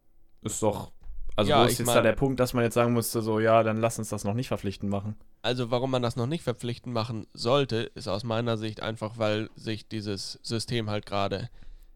ist 0.40 0.62
doch, 0.62 0.92
also 1.36 1.50
Ja, 1.50 1.62
wo 1.62 1.66
ist 1.66 1.78
jetzt 1.78 1.86
mein- 1.86 1.96
da 1.96 2.02
der 2.02 2.12
Punkt, 2.12 2.38
dass 2.40 2.52
man 2.54 2.64
jetzt 2.64 2.74
sagen 2.74 2.92
musste, 2.92 3.22
so, 3.22 3.40
ja, 3.40 3.62
dann 3.62 3.78
lass 3.78 3.98
uns 3.98 4.08
das 4.08 4.24
noch 4.24 4.34
nicht 4.34 4.48
verpflichtend 4.48 4.90
machen. 4.90 5.16
Also 5.42 5.70
warum 5.70 5.90
man 5.90 6.02
das 6.02 6.16
noch 6.16 6.26
nicht 6.26 6.42
verpflichtend 6.44 6.94
machen 6.94 7.26
sollte, 7.34 7.78
ist 7.94 8.08
aus 8.08 8.24
meiner 8.24 8.56
Sicht 8.56 8.82
einfach, 8.82 9.18
weil 9.18 9.50
sich 9.56 9.88
dieses 9.88 10.38
System 10.42 10.90
halt 10.90 11.06
gerade 11.06 11.50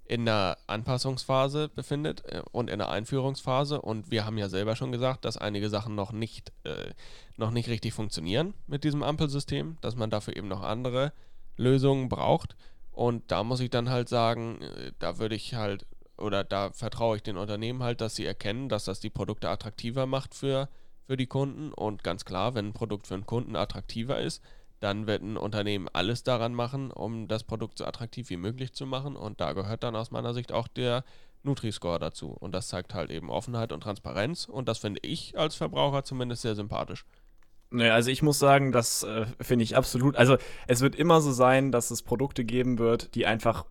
in 0.05 0.24
der 0.24 0.57
Anpassungsphase 0.66 1.68
befindet 1.68 2.24
äh, 2.27 2.42
und 2.51 2.70
in 2.70 2.79
der 2.79 2.88
Einführungsphase. 2.88 3.81
Und 3.81 4.11
wir 4.11 4.24
haben 4.24 4.38
ja 4.38 4.48
selber 4.48 4.74
schon 4.74 4.90
gesagt, 4.90 5.24
dass 5.24 5.37
einige 5.37 5.68
Sachen 5.68 5.94
noch 5.94 6.12
nicht, 6.12 6.53
äh, 6.64 6.92
noch 7.37 7.51
nicht 7.51 7.68
richtig 7.68 7.92
funktionieren 7.92 8.55
mit 8.66 8.85
diesem 8.85 9.03
Ampelsystem, 9.03 9.77
dass 9.83 9.96
man 9.96 10.09
dafür 10.11 10.35
eben 10.37 10.48
noch 10.48 10.62
andere 10.62 11.12
Lösungen 11.57 12.09
braucht. 12.09 12.57
Und 12.90 13.31
da 13.31 13.44
muss 13.44 13.61
ich 13.61 13.70
dann 13.70 13.90
halt 13.90 14.09
sagen, 14.09 14.61
äh, 14.62 14.92
da 14.98 15.18
würde 15.18 15.35
ich 15.35 15.55
halt, 15.55 15.87
oder 16.19 16.45
da 16.45 16.71
vertraue 16.71 17.17
ich 17.17 17.23
den 17.23 17.37
Unternehmen 17.37 17.83
halt, 17.83 18.01
dass 18.01 18.17
sie 18.17 18.27
erkennen, 18.27 18.69
dass 18.69 18.85
das 18.85 19.01
die 19.01 19.11
Produkte 19.11 19.49
attraktiver 19.49 20.07
macht 20.07 20.35
für, 20.35 20.69
für 21.07 21.17
die 21.17 21.27
Kunden. 21.27 21.73
Und 21.73 22.05
ganz 22.05 22.25
klar, 22.25 22.55
wenn 22.55 22.69
ein 22.69 22.73
Produkt 22.73 23.07
für 23.07 23.15
einen 23.15 23.27
Kunden 23.27 23.57
attraktiver 23.57 24.21
ist, 24.21 24.43
dann 24.81 25.07
wird 25.07 25.23
ein 25.23 25.37
Unternehmen 25.37 25.89
alles 25.93 26.23
daran 26.23 26.55
machen, 26.55 26.91
um 26.91 27.27
das 27.27 27.45
Produkt 27.45 27.79
so 27.79 27.85
attraktiv 27.85 28.31
wie 28.31 28.37
möglich 28.37 28.73
zu 28.73 28.87
machen. 28.87 29.17
Und 29.17 29.41
da 29.41 29.53
gehört 29.53 29.83
dann 29.83 29.97
aus 29.97 30.11
meiner 30.11 30.35
Sicht 30.35 30.53
auch 30.53 30.69
der 30.69 31.05
Nutri-Score 31.43 31.99
dazu. 31.99 32.29
Und 32.29 32.53
das 32.55 32.69
zeigt 32.69 32.95
halt 32.95 33.11
eben 33.11 33.31
Offenheit 33.31 33.73
und 33.73 33.83
Transparenz. 33.83 34.45
Und 34.45 34.69
das 34.69 34.79
finde 34.79 35.01
ich 35.03 35.39
als 35.39 35.57
Verbraucher 35.57 36.05
zumindest 36.05 36.43
sehr 36.43 36.55
sympathisch. 36.55 37.05
Naja, 37.71 37.95
also 37.95 38.11
ich 38.11 38.23
muss 38.23 38.39
sagen, 38.39 38.73
das 38.73 39.03
äh, 39.03 39.27
finde 39.41 39.63
ich 39.63 39.77
absolut. 39.77 40.17
Also 40.17 40.39
es 40.67 40.81
wird 40.81 40.95
immer 40.95 41.21
so 41.21 41.33
sein, 41.33 41.71
dass 41.71 41.91
es 41.91 42.03
Produkte 42.03 42.45
geben 42.45 42.79
wird, 42.79 43.15
die 43.15 43.27
einfach 43.27 43.67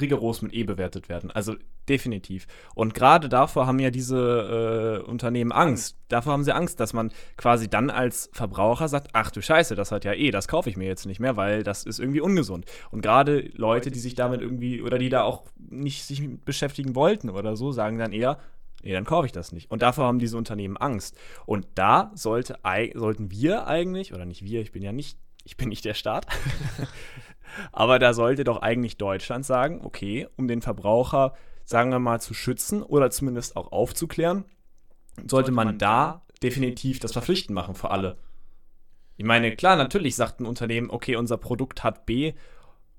rigoros 0.00 0.42
mit 0.42 0.52
E 0.54 0.64
bewertet 0.64 1.08
werden. 1.08 1.30
Also 1.30 1.54
definitiv. 1.88 2.46
Und 2.74 2.94
gerade 2.94 3.28
davor 3.28 3.66
haben 3.66 3.78
ja 3.78 3.90
diese 3.90 5.02
äh, 5.04 5.08
Unternehmen 5.08 5.52
Angst. 5.52 5.98
Davor 6.08 6.32
haben 6.32 6.44
sie 6.44 6.54
Angst, 6.54 6.80
dass 6.80 6.92
man 6.92 7.12
quasi 7.36 7.68
dann 7.68 7.90
als 7.90 8.30
Verbraucher 8.32 8.88
sagt, 8.88 9.08
ach 9.12 9.30
du 9.30 9.42
Scheiße, 9.42 9.74
das 9.74 9.92
hat 9.92 10.04
ja 10.04 10.12
E, 10.12 10.30
das 10.30 10.48
kaufe 10.48 10.70
ich 10.70 10.76
mir 10.76 10.86
jetzt 10.86 11.06
nicht 11.06 11.20
mehr, 11.20 11.36
weil 11.36 11.62
das 11.62 11.84
ist 11.84 11.98
irgendwie 11.98 12.20
ungesund. 12.20 12.66
Und 12.90 13.00
gerade 13.00 13.50
Leute, 13.54 13.90
die 13.90 13.98
sich 13.98 14.14
damit 14.14 14.40
irgendwie 14.40 14.82
oder 14.82 14.98
die 14.98 15.08
da 15.08 15.22
auch 15.22 15.44
nicht 15.58 16.04
sich 16.04 16.22
beschäftigen 16.44 16.94
wollten 16.94 17.30
oder 17.30 17.56
so, 17.56 17.72
sagen 17.72 17.98
dann 17.98 18.12
eher, 18.12 18.38
nee, 18.82 18.92
dann 18.92 19.04
kaufe 19.04 19.26
ich 19.26 19.32
das 19.32 19.52
nicht. 19.52 19.70
Und 19.70 19.82
davor 19.82 20.04
haben 20.04 20.18
diese 20.18 20.36
Unternehmen 20.36 20.76
Angst. 20.76 21.16
Und 21.46 21.66
da 21.74 22.12
sollte, 22.14 22.58
sollten 22.94 23.30
wir 23.30 23.66
eigentlich, 23.66 24.14
oder 24.14 24.26
nicht 24.26 24.44
wir, 24.44 24.60
ich 24.60 24.72
bin 24.72 24.82
ja 24.82 24.92
nicht, 24.92 25.18
ich 25.44 25.56
bin 25.56 25.68
nicht 25.68 25.84
der 25.84 25.94
Staat, 25.94 26.26
aber 27.72 27.98
da 27.98 28.14
sollte 28.14 28.44
doch 28.44 28.62
eigentlich 28.62 28.96
Deutschland 28.96 29.44
sagen, 29.44 29.80
okay, 29.82 30.28
um 30.36 30.48
den 30.48 30.62
Verbraucher, 30.62 31.34
sagen 31.64 31.90
wir 31.90 31.98
mal, 31.98 32.20
zu 32.20 32.34
schützen 32.34 32.82
oder 32.82 33.10
zumindest 33.10 33.56
auch 33.56 33.72
aufzuklären, 33.72 34.44
sollte 35.26 35.52
man 35.52 35.78
da 35.78 36.22
definitiv 36.42 36.98
das 36.98 37.12
Verpflichten 37.12 37.54
machen 37.54 37.74
für 37.74 37.90
alle. 37.90 38.16
Ich 39.16 39.24
meine, 39.24 39.54
klar, 39.54 39.76
natürlich 39.76 40.16
sagt 40.16 40.40
ein 40.40 40.46
Unternehmen, 40.46 40.90
okay, 40.90 41.16
unser 41.16 41.36
Produkt 41.36 41.84
hat 41.84 42.04
B 42.04 42.34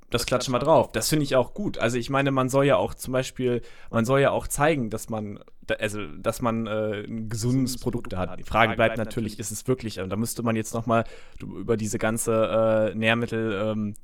das 0.10 0.26
klatschen 0.26 0.54
wir 0.54 0.60
drauf. 0.60 0.92
Das 0.92 1.10
finde 1.10 1.24
ich 1.24 1.36
auch 1.36 1.54
gut. 1.54 1.78
Also 1.78 1.98
ich 1.98 2.10
meine, 2.10 2.32
man 2.32 2.50
soll 2.50 2.66
ja 2.66 2.78
auch 2.78 2.94
zum 2.94 3.12
Beispiel, 3.12 3.62
man 3.90 4.06
soll 4.06 4.22
ja 4.22 4.32
auch 4.32 4.48
zeigen, 4.48 4.90
dass 4.90 5.10
man, 5.10 5.40
also 5.80 6.06
dass 6.18 6.42
man 6.42 6.68
äh, 6.68 7.04
ein 7.04 7.28
gesundes 7.28 7.80
Produkt 7.80 8.16
hat. 8.16 8.38
Die 8.40 8.44
Frage 8.44 8.76
bleibt 8.76 8.98
natürlich, 8.98 9.40
ist 9.40 9.52
es 9.52 9.68
wirklich, 9.68 10.00
und 10.00 10.10
da 10.10 10.16
müsste 10.16 10.44
man 10.44 10.56
jetzt 10.56 10.74
nochmal 10.74 11.06
über 11.42 11.76
diese 11.76 11.98
ganze 11.98 12.92
äh, 12.94 12.96
Nährmittel 12.96 13.60
ähm, 13.62 13.96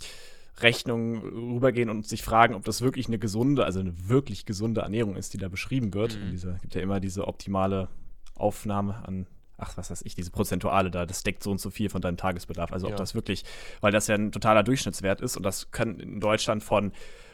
Rechnung 0.64 1.22
rübergehen 1.22 1.90
und 1.90 2.08
sich 2.08 2.24
fragen, 2.24 2.56
ob 2.56 2.66
das 2.66 2.82
wirklich 2.82 3.08
eine 3.08 3.20
gesunde, 3.20 3.66
also 3.66 3.80
eine 3.80 4.10
wirklich 4.10 4.46
gesunde 4.46 4.82
Ernährung 4.82 5.16
ist, 5.16 5.34
die 5.34 5.38
da 5.38 5.48
beschrieben 5.48 5.94
wird. 5.94 6.20
Mhm. 6.20 6.36
Es 6.36 6.62
gibt 6.62 6.76
ja 6.76 6.82
immer 6.82 7.00
diese 7.00 7.28
optimale 7.28 7.90
Aufnahme 8.36 9.06
an 9.06 9.28
ach, 9.62 9.78
was 9.78 9.92
weiß 9.92 10.02
ich, 10.04 10.16
diese 10.16 10.32
Prozentuale 10.32 10.92
da, 10.92 11.06
das 11.06 11.24
deckt 11.24 11.44
so 11.44 11.52
und 11.52 11.62
so 11.62 11.70
viel 11.70 11.90
von 11.90 12.02
deinem 12.02 12.18
Tagesbedarf. 12.18 12.74
Also 12.74 12.88
ja. 12.88 12.94
ob 12.94 12.98
das 12.98 13.16
wirklich, 13.16 13.46
weil 13.80 13.92
das 13.92 14.08
ja 14.08 14.16
ein 14.16 14.32
totaler 14.32 14.64
Durchschnittswert 14.64 15.22
ist 15.22 15.38
und 15.38 15.44
das 15.44 15.72
kann 15.72 16.00
in 16.00 16.20
Deutschland 16.20 16.64
von 16.64 16.92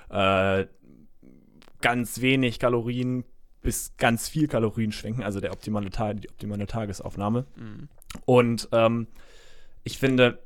äh, 0.10 0.66
ganz 1.82 2.22
wenig 2.22 2.60
Kalorien 2.60 3.24
bis 3.62 3.96
ganz 3.98 4.30
viel 4.30 4.48
Kalorien 4.48 4.92
schwenken, 4.92 5.24
also 5.24 5.40
der 5.40 5.52
optimale 5.52 5.90
die 5.90 6.30
optimale 6.30 6.68
Tagesaufnahme. 6.68 7.46
Mhm. 7.56 7.90
Und 8.26 8.70
ähm, 8.72 9.08
ich 9.84 9.98
finde, 9.98 10.44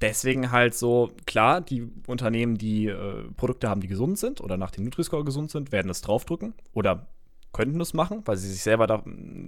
deswegen 0.00 0.50
halt 0.50 0.74
so, 0.74 1.10
klar, 1.26 1.60
die 1.60 1.90
Unternehmen, 2.06 2.56
die 2.56 2.86
äh, 2.86 3.24
Produkte 3.36 3.68
haben, 3.68 3.80
die 3.80 3.88
gesund 3.88 4.18
sind 4.18 4.40
oder 4.40 4.56
nach 4.56 4.70
dem 4.70 4.84
Nutri-Score 4.84 5.24
gesund 5.24 5.50
sind, 5.50 5.72
werden 5.72 5.90
es 5.90 6.00
draufdrücken 6.00 6.54
oder 6.72 7.06
könnten 7.52 7.78
das 7.78 7.94
machen, 7.94 8.22
weil 8.26 8.36
sie 8.36 8.50
sich 8.50 8.62
selber, 8.62 8.86
da, 8.86 9.02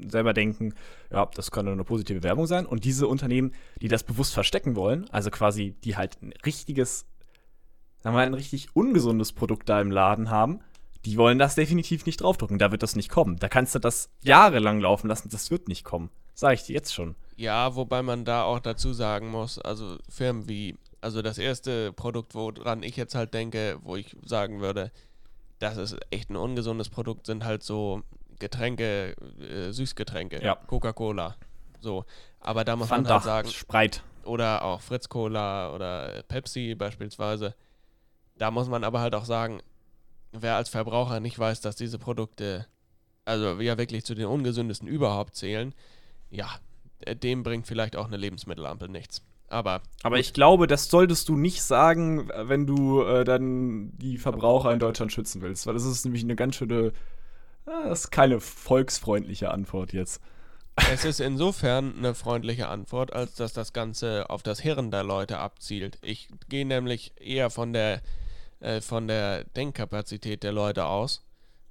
selber 0.08 0.32
denken, 0.32 0.74
ja, 1.12 1.26
das 1.34 1.50
könnte 1.50 1.72
eine 1.72 1.84
positive 1.84 2.22
Werbung 2.22 2.46
sein. 2.46 2.66
Und 2.66 2.84
diese 2.84 3.06
Unternehmen, 3.06 3.52
die 3.82 3.88
das 3.88 4.02
bewusst 4.02 4.34
verstecken 4.34 4.74
wollen, 4.74 5.08
also 5.10 5.30
quasi, 5.30 5.74
die 5.84 5.96
halt 5.96 6.20
ein 6.22 6.32
richtiges, 6.44 7.06
sagen 7.98 8.14
wir 8.14 8.20
mal, 8.20 8.26
ein 8.26 8.34
richtig 8.34 8.74
ungesundes 8.74 9.32
Produkt 9.32 9.68
da 9.68 9.80
im 9.80 9.90
Laden 9.90 10.30
haben, 10.30 10.60
die 11.04 11.16
wollen 11.16 11.38
das 11.38 11.54
definitiv 11.54 12.06
nicht 12.06 12.20
draufdrücken. 12.20 12.58
Da 12.58 12.72
wird 12.72 12.82
das 12.82 12.96
nicht 12.96 13.08
kommen. 13.08 13.36
Da 13.36 13.48
kannst 13.48 13.74
du 13.74 13.78
das 13.78 14.10
jahrelang 14.22 14.80
laufen 14.80 15.08
lassen, 15.08 15.28
das 15.30 15.50
wird 15.50 15.68
nicht 15.68 15.84
kommen. 15.84 16.10
Sag 16.34 16.54
ich 16.54 16.62
dir 16.64 16.74
jetzt 16.74 16.94
schon. 16.94 17.14
Ja, 17.40 17.74
wobei 17.74 18.02
man 18.02 18.26
da 18.26 18.42
auch 18.42 18.60
dazu 18.60 18.92
sagen 18.92 19.30
muss, 19.30 19.58
also 19.58 19.96
Firmen 20.10 20.46
wie, 20.46 20.76
also 21.00 21.22
das 21.22 21.38
erste 21.38 21.90
Produkt, 21.90 22.34
woran 22.34 22.82
ich 22.82 22.98
jetzt 22.98 23.14
halt 23.14 23.32
denke, 23.32 23.78
wo 23.82 23.96
ich 23.96 24.14
sagen 24.26 24.60
würde, 24.60 24.92
das 25.58 25.78
ist 25.78 25.96
echt 26.10 26.28
ein 26.28 26.36
ungesundes 26.36 26.90
Produkt, 26.90 27.24
sind 27.24 27.42
halt 27.46 27.62
so 27.62 28.02
Getränke, 28.38 29.14
äh, 29.40 29.72
Süßgetränke, 29.72 30.44
ja. 30.44 30.54
Coca-Cola. 30.54 31.34
So. 31.80 32.04
Aber 32.40 32.62
da 32.62 32.76
muss 32.76 32.88
Fanta, 32.88 33.04
man 33.04 33.12
halt 33.14 33.24
sagen. 33.24 33.48
Spreit. 33.48 34.02
Oder 34.24 34.62
auch 34.62 34.82
Fritz 34.82 35.08
Cola 35.08 35.74
oder 35.74 36.22
Pepsi 36.28 36.74
beispielsweise. 36.74 37.54
Da 38.36 38.50
muss 38.50 38.68
man 38.68 38.84
aber 38.84 39.00
halt 39.00 39.14
auch 39.14 39.24
sagen, 39.24 39.62
wer 40.32 40.56
als 40.56 40.68
Verbraucher 40.68 41.20
nicht 41.20 41.38
weiß, 41.38 41.62
dass 41.62 41.74
diese 41.74 41.98
Produkte, 41.98 42.66
also 43.24 43.58
ja 43.62 43.78
wirklich 43.78 44.04
zu 44.04 44.14
den 44.14 44.26
ungesündesten 44.26 44.88
überhaupt 44.88 45.36
zählen, 45.36 45.74
ja, 46.28 46.50
dem 47.22 47.42
bringt 47.42 47.66
vielleicht 47.66 47.96
auch 47.96 48.06
eine 48.06 48.16
Lebensmittelampel 48.16 48.88
nichts. 48.88 49.22
Aber, 49.48 49.82
aber 50.04 50.18
ich 50.18 50.32
glaube, 50.32 50.68
das 50.68 50.88
solltest 50.88 51.28
du 51.28 51.36
nicht 51.36 51.62
sagen, 51.62 52.30
wenn 52.36 52.66
du 52.66 53.02
äh, 53.02 53.24
dann 53.24 53.90
die 53.98 54.16
Verbraucher 54.16 54.72
in 54.72 54.78
Deutschland 54.78 55.12
schützen 55.12 55.42
willst, 55.42 55.66
weil 55.66 55.74
das 55.74 55.84
ist 55.84 56.04
nämlich 56.04 56.22
eine 56.22 56.36
ganz 56.36 56.54
schöne, 56.54 56.92
äh, 57.66 57.88
das 57.88 58.04
ist 58.04 58.10
keine 58.12 58.38
volksfreundliche 58.38 59.50
Antwort 59.50 59.92
jetzt. 59.92 60.22
Es 60.92 61.04
ist 61.04 61.20
insofern 61.20 61.94
eine 61.98 62.14
freundliche 62.14 62.68
Antwort, 62.68 63.12
als 63.12 63.34
dass 63.34 63.52
das 63.52 63.72
Ganze 63.72 64.30
auf 64.30 64.44
das 64.44 64.60
Hirn 64.60 64.92
der 64.92 65.02
Leute 65.02 65.38
abzielt. 65.38 65.98
Ich 66.00 66.28
gehe 66.48 66.64
nämlich 66.64 67.12
eher 67.20 67.50
von 67.50 67.72
der, 67.72 68.02
äh, 68.60 68.80
von 68.80 69.08
der 69.08 69.44
Denkkapazität 69.44 70.44
der 70.44 70.52
Leute 70.52 70.86
aus 70.86 71.26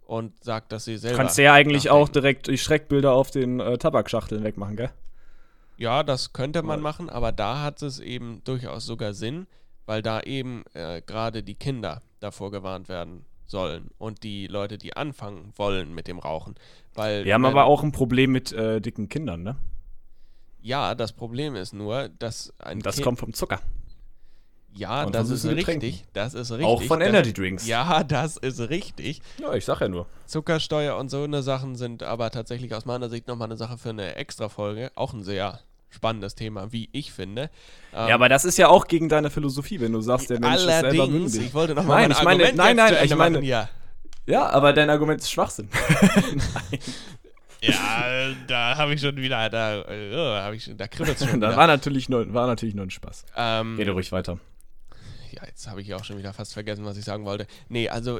und 0.05 0.43
sage, 0.43 0.65
dass 0.67 0.85
sie 0.85 0.97
selber. 0.97 1.17
Kannst 1.17 1.37
du 1.37 1.43
ja 1.43 1.53
eigentlich 1.53 1.85
nachdenken. 1.85 2.03
auch 2.03 2.09
direkt 2.09 2.47
die 2.47 2.57
Schreckbilder 2.57 3.13
auf 3.13 3.31
den 3.31 3.61
äh, 3.61 3.77
Tabakschachteln 3.77 4.43
wegmachen, 4.43 4.75
gell? 4.75 4.91
Ja, 5.79 6.03
das 6.03 6.33
könnte 6.33 6.61
man 6.61 6.81
machen, 6.81 7.09
aber 7.09 7.31
da 7.31 7.63
hat 7.63 7.81
es 7.81 7.99
eben 7.99 8.41
durchaus 8.43 8.85
sogar 8.85 9.13
Sinn, 9.13 9.47
weil 9.85 10.01
da 10.01 10.19
eben 10.19 10.65
äh, 10.73 11.01
gerade 11.01 11.41
die 11.41 11.55
Kinder 11.55 12.01
davor 12.19 12.51
gewarnt 12.51 12.89
werden 12.89 13.25
sollen 13.47 13.89
und 13.97 14.23
die 14.23 14.47
Leute, 14.47 14.77
die 14.77 14.97
anfangen 14.97 15.53
wollen 15.55 15.95
mit 15.95 16.09
dem 16.09 16.19
Rauchen. 16.19 16.55
Weil, 16.95 17.23
Wir 17.23 17.33
haben 17.33 17.45
aber 17.45 17.63
auch 17.63 17.81
ein 17.81 17.93
Problem 17.93 18.33
mit 18.33 18.51
äh, 18.51 18.81
dicken 18.81 19.07
Kindern, 19.07 19.41
ne? 19.41 19.55
Ja, 20.61 20.95
das 20.95 21.13
Problem 21.13 21.55
ist 21.55 21.71
nur, 21.71 22.09
dass 22.09 22.53
ein 22.59 22.81
Das 22.81 22.95
kind 22.95 23.05
kommt 23.05 23.19
vom 23.19 23.33
Zucker. 23.33 23.61
Ja, 24.73 25.05
und 25.05 25.15
das 25.15 25.29
ist 25.29 25.45
richtig. 25.45 26.03
Das 26.11 26.33
ist 26.33 26.51
richtig. 26.51 26.67
Auch 26.67 26.83
von 26.83 26.99
Energy 26.99 27.33
Drinks. 27.33 27.65
Ja, 27.65 28.03
das 28.03 28.35
ist 28.35 28.59
richtig. 28.69 29.21
Ja, 29.39 29.53
ich 29.53 29.63
sag 29.63 29.79
ja 29.79 29.87
nur. 29.87 30.07
Zuckersteuer 30.25 30.97
und 30.97 31.09
so 31.09 31.23
eine 31.23 31.41
Sachen 31.41 31.75
sind 31.75 32.03
aber 32.03 32.31
tatsächlich 32.31 32.75
aus 32.75 32.85
meiner 32.85 33.09
Sicht 33.09 33.29
nochmal 33.29 33.47
eine 33.47 33.57
Sache 33.57 33.77
für 33.77 33.89
eine 33.89 34.15
extra 34.15 34.49
Folge. 34.49 34.91
Auch 34.95 35.13
ein 35.13 35.23
sehr 35.23 35.59
spannendes 35.89 36.35
Thema, 36.35 36.71
wie 36.71 36.89
ich 36.91 37.11
finde. 37.11 37.49
Ähm, 37.93 38.09
ja, 38.09 38.15
aber 38.15 38.29
das 38.29 38.45
ist 38.45 38.57
ja 38.57 38.67
auch 38.67 38.87
gegen 38.87 39.09
deine 39.09 39.29
Philosophie, 39.29 39.79
wenn 39.79 39.91
du 39.91 40.01
sagst, 40.01 40.29
der 40.29 40.39
Mensch 40.39 40.57
ist 40.57 40.65
selber 40.65 41.07
mündig. 41.07 41.41
Ich 41.47 41.53
wollte 41.53 41.75
noch 41.75 41.83
mal 41.83 42.01
nein, 42.01 42.11
ich 42.11 42.23
meine, 42.23 42.43
Argument 42.43 42.57
nein, 42.57 42.75
nein, 42.75 42.95
ich 43.03 43.15
meine, 43.15 43.41
ja. 43.43 43.69
ja, 44.25 44.49
aber 44.49 44.73
dein 44.73 44.89
Argument 44.89 45.21
ist 45.21 45.31
Schwachsinn. 45.31 45.69
nein. 45.71 46.79
Ja, 47.61 48.29
da 48.47 48.77
habe 48.77 48.93
ich 48.93 49.01
schon 49.01 49.17
wieder, 49.17 49.49
da, 49.49 49.83
oh, 49.85 50.41
habe 50.41 50.55
ich, 50.55 50.71
da 50.77 50.87
kribbelt 50.87 51.19
schon. 51.19 51.41
da 51.41 51.53
war 51.57 51.67
natürlich 51.67 52.07
nur, 52.07 52.33
war 52.33 52.47
natürlich 52.47 52.73
nur 52.73 52.85
ein 52.85 52.89
Spaß. 52.89 53.25
Ähm, 53.35 53.75
Rede 53.77 53.91
ruhig 53.91 54.13
weiter 54.13 54.39
ja, 55.31 55.45
jetzt 55.45 55.67
habe 55.67 55.81
ich 55.81 55.93
auch 55.93 56.03
schon 56.03 56.17
wieder 56.17 56.33
fast 56.33 56.53
vergessen, 56.53 56.85
was 56.85 56.97
ich 56.97 57.05
sagen 57.05 57.25
wollte. 57.25 57.47
Nee, 57.67 57.89
also 57.89 58.19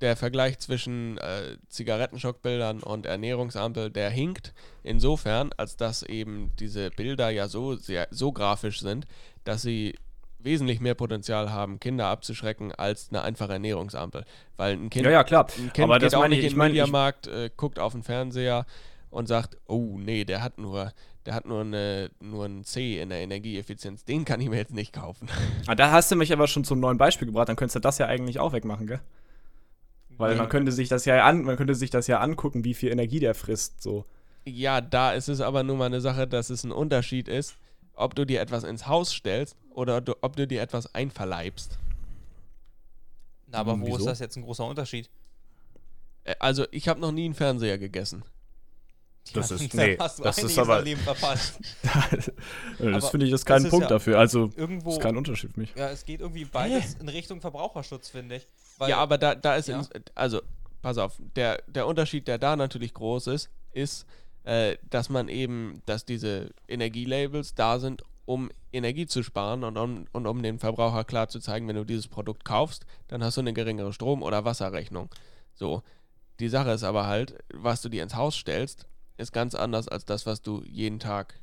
der 0.00 0.16
Vergleich 0.16 0.58
zwischen 0.58 1.18
äh, 1.18 1.56
Zigarettenschockbildern 1.68 2.82
und 2.82 3.06
Ernährungsampel, 3.06 3.90
der 3.90 4.10
hinkt 4.10 4.52
insofern, 4.82 5.50
als 5.56 5.76
dass 5.76 6.02
eben 6.02 6.52
diese 6.58 6.90
Bilder 6.90 7.30
ja 7.30 7.48
so 7.48 7.76
sehr 7.76 8.08
so 8.10 8.32
grafisch 8.32 8.80
sind, 8.80 9.06
dass 9.44 9.62
sie 9.62 9.94
wesentlich 10.42 10.80
mehr 10.80 10.94
Potenzial 10.94 11.52
haben, 11.52 11.80
Kinder 11.80 12.06
abzuschrecken, 12.06 12.72
als 12.72 13.08
eine 13.10 13.22
einfache 13.22 13.52
Ernährungsampel. 13.52 14.24
Weil 14.56 14.74
ein 14.74 14.90
Kind, 14.90 15.04
ja, 15.04 15.12
ja, 15.12 15.24
klar. 15.24 15.46
Ein 15.58 15.72
kind 15.72 15.84
Aber 15.84 15.98
geht 15.98 16.06
das 16.06 16.14
auch 16.14 16.26
nicht 16.28 16.38
ich, 16.38 16.46
in 16.46 16.50
den 16.52 16.58
Mediamarkt, 16.58 17.26
äh, 17.26 17.50
guckt 17.56 17.78
auf 17.78 17.92
den 17.92 18.02
Fernseher 18.02 18.64
und 19.10 19.26
sagt, 19.26 19.56
oh 19.66 19.98
nee, 19.98 20.24
der 20.24 20.42
hat 20.42 20.58
nur 20.58 20.92
der 21.26 21.34
hat 21.34 21.44
nur, 21.44 21.60
eine, 21.60 22.10
nur 22.20 22.46
ein 22.46 22.64
C 22.64 23.00
in 23.00 23.10
der 23.10 23.18
Energieeffizienz. 23.18 24.04
Den 24.04 24.24
kann 24.24 24.40
ich 24.40 24.48
mir 24.48 24.56
jetzt 24.56 24.72
nicht 24.72 24.92
kaufen. 24.92 25.28
Ah, 25.66 25.74
da 25.74 25.90
hast 25.90 26.10
du 26.10 26.16
mich 26.16 26.32
aber 26.32 26.48
schon 26.48 26.64
zum 26.64 26.80
neuen 26.80 26.96
Beispiel 26.96 27.26
gebracht. 27.26 27.48
Dann 27.48 27.56
könntest 27.56 27.76
du 27.76 27.80
das 27.80 27.98
ja 27.98 28.06
eigentlich 28.06 28.40
auch 28.40 28.52
wegmachen, 28.52 28.86
gell? 28.86 29.00
Weil 30.16 30.34
man 30.36 30.48
könnte 30.48 30.72
sich 30.72 30.88
das 30.88 31.04
ja 31.04 31.24
an, 31.24 31.42
man 31.42 31.56
könnte 31.56 31.74
sich 31.74 31.90
das 31.90 32.06
ja 32.06 32.20
angucken, 32.20 32.64
wie 32.64 32.74
viel 32.74 32.90
Energie 32.90 33.20
der 33.20 33.34
frisst, 33.34 33.82
so. 33.82 34.04
Ja, 34.44 34.80
da 34.80 35.12
ist 35.12 35.28
es 35.28 35.40
aber 35.40 35.62
nur 35.62 35.76
mal 35.76 35.86
eine 35.86 36.00
Sache, 36.00 36.26
dass 36.26 36.50
es 36.50 36.64
ein 36.64 36.72
Unterschied 36.72 37.28
ist, 37.28 37.56
ob 37.94 38.14
du 38.14 38.24
dir 38.24 38.40
etwas 38.40 38.64
ins 38.64 38.86
Haus 38.86 39.12
stellst 39.12 39.56
oder 39.70 40.00
du, 40.00 40.14
ob 40.20 40.36
du 40.36 40.46
dir 40.46 40.62
etwas 40.62 40.94
einverleibst. 40.94 41.78
Na, 43.46 43.58
aber 43.58 43.74
hm, 43.74 43.82
wo 43.82 43.86
wieso? 43.86 43.98
ist 43.98 44.06
das 44.06 44.18
jetzt 44.18 44.36
ein 44.36 44.42
großer 44.42 44.66
Unterschied? 44.66 45.08
Äh, 46.24 46.34
also, 46.38 46.66
ich 46.70 46.88
habe 46.88 47.00
noch 47.00 47.12
nie 47.12 47.26
einen 47.26 47.34
Fernseher 47.34 47.78
gegessen. 47.78 48.22
Das 49.32 49.50
ist, 49.50 49.74
nee, 49.74 49.96
das 49.96 50.38
ist 50.38 50.58
aber. 50.58 50.82
Leben 50.82 51.00
verpasst. 51.00 51.60
das 52.78 53.08
finde 53.08 53.26
ich, 53.26 53.32
ist 53.32 53.44
kein 53.44 53.68
Punkt 53.68 53.84
ja 53.84 53.88
dafür. 53.88 54.18
Also, 54.18 54.50
irgendwo, 54.56 54.90
ist 54.90 55.00
kein 55.00 55.16
Unterschied 55.16 55.52
für 55.54 55.60
mich. 55.60 55.74
Ja, 55.76 55.90
es 55.90 56.04
geht 56.04 56.20
irgendwie 56.20 56.44
beides 56.44 56.94
in 56.94 57.08
Richtung 57.08 57.40
Verbraucherschutz, 57.40 58.08
finde 58.08 58.36
ich. 58.36 58.46
ja, 58.86 58.98
aber 58.98 59.18
da, 59.18 59.34
da 59.34 59.56
ist, 59.56 59.68
ja. 59.68 59.80
in, 59.80 59.86
also, 60.14 60.40
pass 60.82 60.98
auf, 60.98 61.14
der, 61.36 61.62
der 61.66 61.86
Unterschied, 61.86 62.28
der 62.28 62.38
da 62.38 62.56
natürlich 62.56 62.94
groß 62.94 63.28
ist, 63.28 63.50
ist, 63.72 64.06
äh, 64.44 64.76
dass 64.88 65.08
man 65.08 65.28
eben, 65.28 65.82
dass 65.86 66.04
diese 66.04 66.50
Energielabels 66.68 67.54
da 67.54 67.78
sind, 67.78 68.02
um 68.24 68.50
Energie 68.72 69.06
zu 69.06 69.22
sparen 69.22 69.64
und 69.64 69.76
um, 69.76 70.06
und 70.12 70.26
um 70.26 70.42
dem 70.42 70.58
Verbraucher 70.58 71.04
klar 71.04 71.28
zu 71.28 71.40
zeigen, 71.40 71.66
wenn 71.68 71.76
du 71.76 71.84
dieses 71.84 72.08
Produkt 72.08 72.44
kaufst, 72.44 72.86
dann 73.08 73.24
hast 73.24 73.36
du 73.36 73.40
eine 73.40 73.52
geringere 73.52 73.92
Strom- 73.92 74.22
oder 74.22 74.44
Wasserrechnung. 74.44 75.08
So. 75.54 75.82
Die 76.38 76.48
Sache 76.48 76.70
ist 76.70 76.84
aber 76.84 77.06
halt, 77.06 77.34
was 77.52 77.82
du 77.82 77.88
dir 77.88 78.02
ins 78.02 78.14
Haus 78.14 78.34
stellst, 78.34 78.86
ist 79.20 79.32
ganz 79.32 79.54
anders 79.54 79.88
als 79.88 80.04
das, 80.04 80.26
was 80.26 80.42
du 80.42 80.62
jeden 80.64 80.98
Tag 80.98 81.38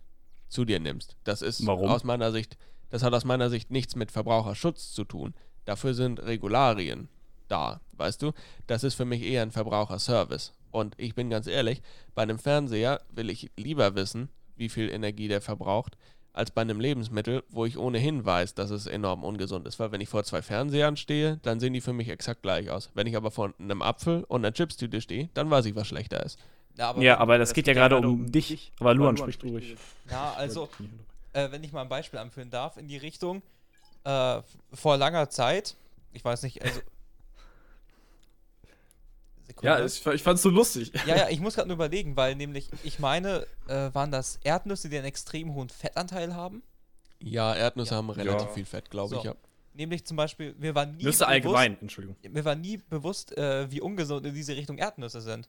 zu 0.49 0.65
dir 0.65 0.79
nimmst. 0.79 1.15
Das 1.23 1.41
ist 1.41 1.65
Warum? 1.65 1.89
aus 1.89 2.03
meiner 2.03 2.31
Sicht, 2.31 2.57
das 2.89 3.03
hat 3.03 3.13
aus 3.13 3.25
meiner 3.25 3.49
Sicht 3.49 3.71
nichts 3.71 3.95
mit 3.95 4.11
Verbraucherschutz 4.11 4.91
zu 4.91 5.03
tun. 5.03 5.33
Dafür 5.65 5.93
sind 5.93 6.21
Regularien 6.23 7.09
da, 7.47 7.81
weißt 7.93 8.21
du? 8.21 8.31
Das 8.67 8.83
ist 8.83 8.95
für 8.95 9.05
mich 9.05 9.21
eher 9.21 9.41
ein 9.41 9.51
Verbraucherservice. 9.51 10.53
Und 10.71 10.95
ich 10.97 11.15
bin 11.15 11.29
ganz 11.29 11.47
ehrlich, 11.47 11.81
bei 12.13 12.23
einem 12.23 12.39
Fernseher 12.39 13.01
will 13.09 13.29
ich 13.29 13.51
lieber 13.57 13.95
wissen, 13.95 14.29
wie 14.55 14.69
viel 14.69 14.89
Energie 14.89 15.27
der 15.27 15.41
verbraucht, 15.41 15.97
als 16.33 16.51
bei 16.51 16.61
einem 16.61 16.79
Lebensmittel, 16.79 17.43
wo 17.49 17.65
ich 17.65 17.77
ohnehin 17.77 18.23
weiß, 18.23 18.53
dass 18.53 18.69
es 18.69 18.85
enorm 18.85 19.23
ungesund 19.23 19.67
ist. 19.67 19.79
Weil 19.79 19.91
wenn 19.91 20.01
ich 20.01 20.09
vor 20.09 20.23
zwei 20.23 20.41
Fernsehern 20.41 20.95
stehe, 20.95 21.39
dann 21.41 21.59
sehen 21.59 21.73
die 21.73 21.81
für 21.81 21.93
mich 21.93 22.09
exakt 22.09 22.43
gleich 22.43 22.69
aus. 22.69 22.91
Wenn 22.93 23.07
ich 23.07 23.15
aber 23.17 23.31
vor 23.31 23.53
einem 23.57 23.81
Apfel 23.81 24.23
und 24.25 24.45
einer 24.45 24.53
Chipstüte 24.53 25.01
stehe, 25.01 25.29
dann 25.33 25.49
weiß 25.49 25.65
ich, 25.65 25.75
was 25.75 25.87
schlechter 25.87 26.23
ist. 26.23 26.37
Ja, 26.77 26.89
aber, 26.89 27.01
Ja, 27.01 27.17
aber 27.17 27.37
das 27.37 27.53
geht 27.53 27.67
ja 27.67 27.73
gerade 27.73 27.97
um 27.97 28.31
dich. 28.31 28.71
Aber 28.79 28.93
Luan, 28.93 29.17
sprich 29.17 29.37
du 29.39 29.47
ruhig. 29.49 29.75
ja, 30.09 30.33
also, 30.33 30.69
äh, 31.33 31.51
wenn 31.51 31.63
ich 31.63 31.71
mal 31.73 31.81
ein 31.81 31.89
Beispiel 31.89 32.19
anführen 32.19 32.49
darf 32.49 32.77
in 32.77 32.87
die 32.87 32.97
Richtung, 32.97 33.41
äh, 34.03 34.41
vor 34.73 34.97
langer 34.97 35.29
Zeit, 35.29 35.75
ich 36.13 36.23
weiß 36.23 36.43
nicht, 36.43 36.61
also. 36.61 36.79
Sekunde. 39.47 39.67
Ja, 39.79 39.85
ich, 39.85 40.05
ich 40.05 40.23
fand's 40.23 40.41
so 40.41 40.49
lustig. 40.49 40.91
ja, 41.05 41.15
ja, 41.15 41.29
ich 41.29 41.39
muss 41.41 41.55
gerade 41.55 41.67
nur 41.69 41.75
überlegen, 41.75 42.15
weil 42.17 42.35
nämlich, 42.35 42.69
ich 42.83 42.99
meine, 42.99 43.47
äh, 43.67 43.89
waren 43.93 44.11
das 44.11 44.37
Erdnüsse, 44.43 44.89
die 44.89 44.97
einen 44.97 45.05
extrem 45.05 45.53
hohen 45.53 45.69
Fettanteil 45.69 46.35
haben? 46.35 46.63
Ja, 47.21 47.55
Erdnüsse 47.55 47.91
Ja. 47.91 47.97
haben 47.97 48.09
relativ 48.09 48.47
Ja. 48.49 48.53
viel 48.53 48.65
Fett, 48.65 48.89
glaube 48.89 49.09
So. 49.15 49.17
ich, 49.19 49.23
ja. 49.23 49.35
Nämlich 49.73 50.05
zum 50.05 50.17
Beispiel, 50.17 50.53
mir 50.57 50.73
war 50.75 50.85
nie 50.85 51.03
Nüsse 51.03 51.27
allgemein, 51.27 51.77
Entschuldigung. 51.79 52.17
mir 52.29 52.43
war 52.45 52.55
nie 52.55 52.77
bewusst, 52.77 53.37
äh, 53.37 53.69
wie 53.71 53.79
ungesund 53.79 54.25
in 54.25 54.33
diese 54.33 54.55
Richtung 54.55 54.77
Erdnüsse 54.79 55.21
sind. 55.21 55.47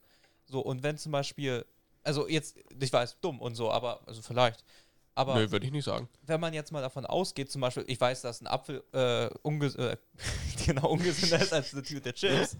So, 0.49 0.59
und 0.61 0.83
wenn 0.83 0.97
zum 0.97 1.11
Beispiel, 1.11 1.65
also 2.03 2.27
jetzt, 2.27 2.57
ich 2.79 2.91
weiß, 2.91 3.19
dumm 3.21 3.39
und 3.39 3.55
so, 3.55 3.71
aber, 3.71 4.01
also 4.07 4.21
vielleicht, 4.21 4.63
aber 5.15 5.35
Nö, 5.35 5.51
würde 5.51 5.65
ich 5.65 5.71
nicht 5.71 5.85
sagen. 5.85 6.07
wenn 6.25 6.39
man 6.39 6.53
jetzt 6.53 6.71
mal 6.71 6.81
davon 6.81 7.05
ausgeht, 7.05 7.51
zum 7.51 7.61
Beispiel, 7.61 7.83
ich 7.87 7.99
weiß, 7.99 8.21
dass 8.21 8.41
ein 8.41 8.47
Apfel 8.47 8.83
äh, 8.93 9.29
unges 9.43 9.75
äh, 9.75 9.97
genau 10.65 10.89
ungesünder 10.89 11.39
ist 11.41 11.53
als 11.53 11.73
eine 11.73 11.83
Tüte 11.83 12.13
Chips, 12.13 12.57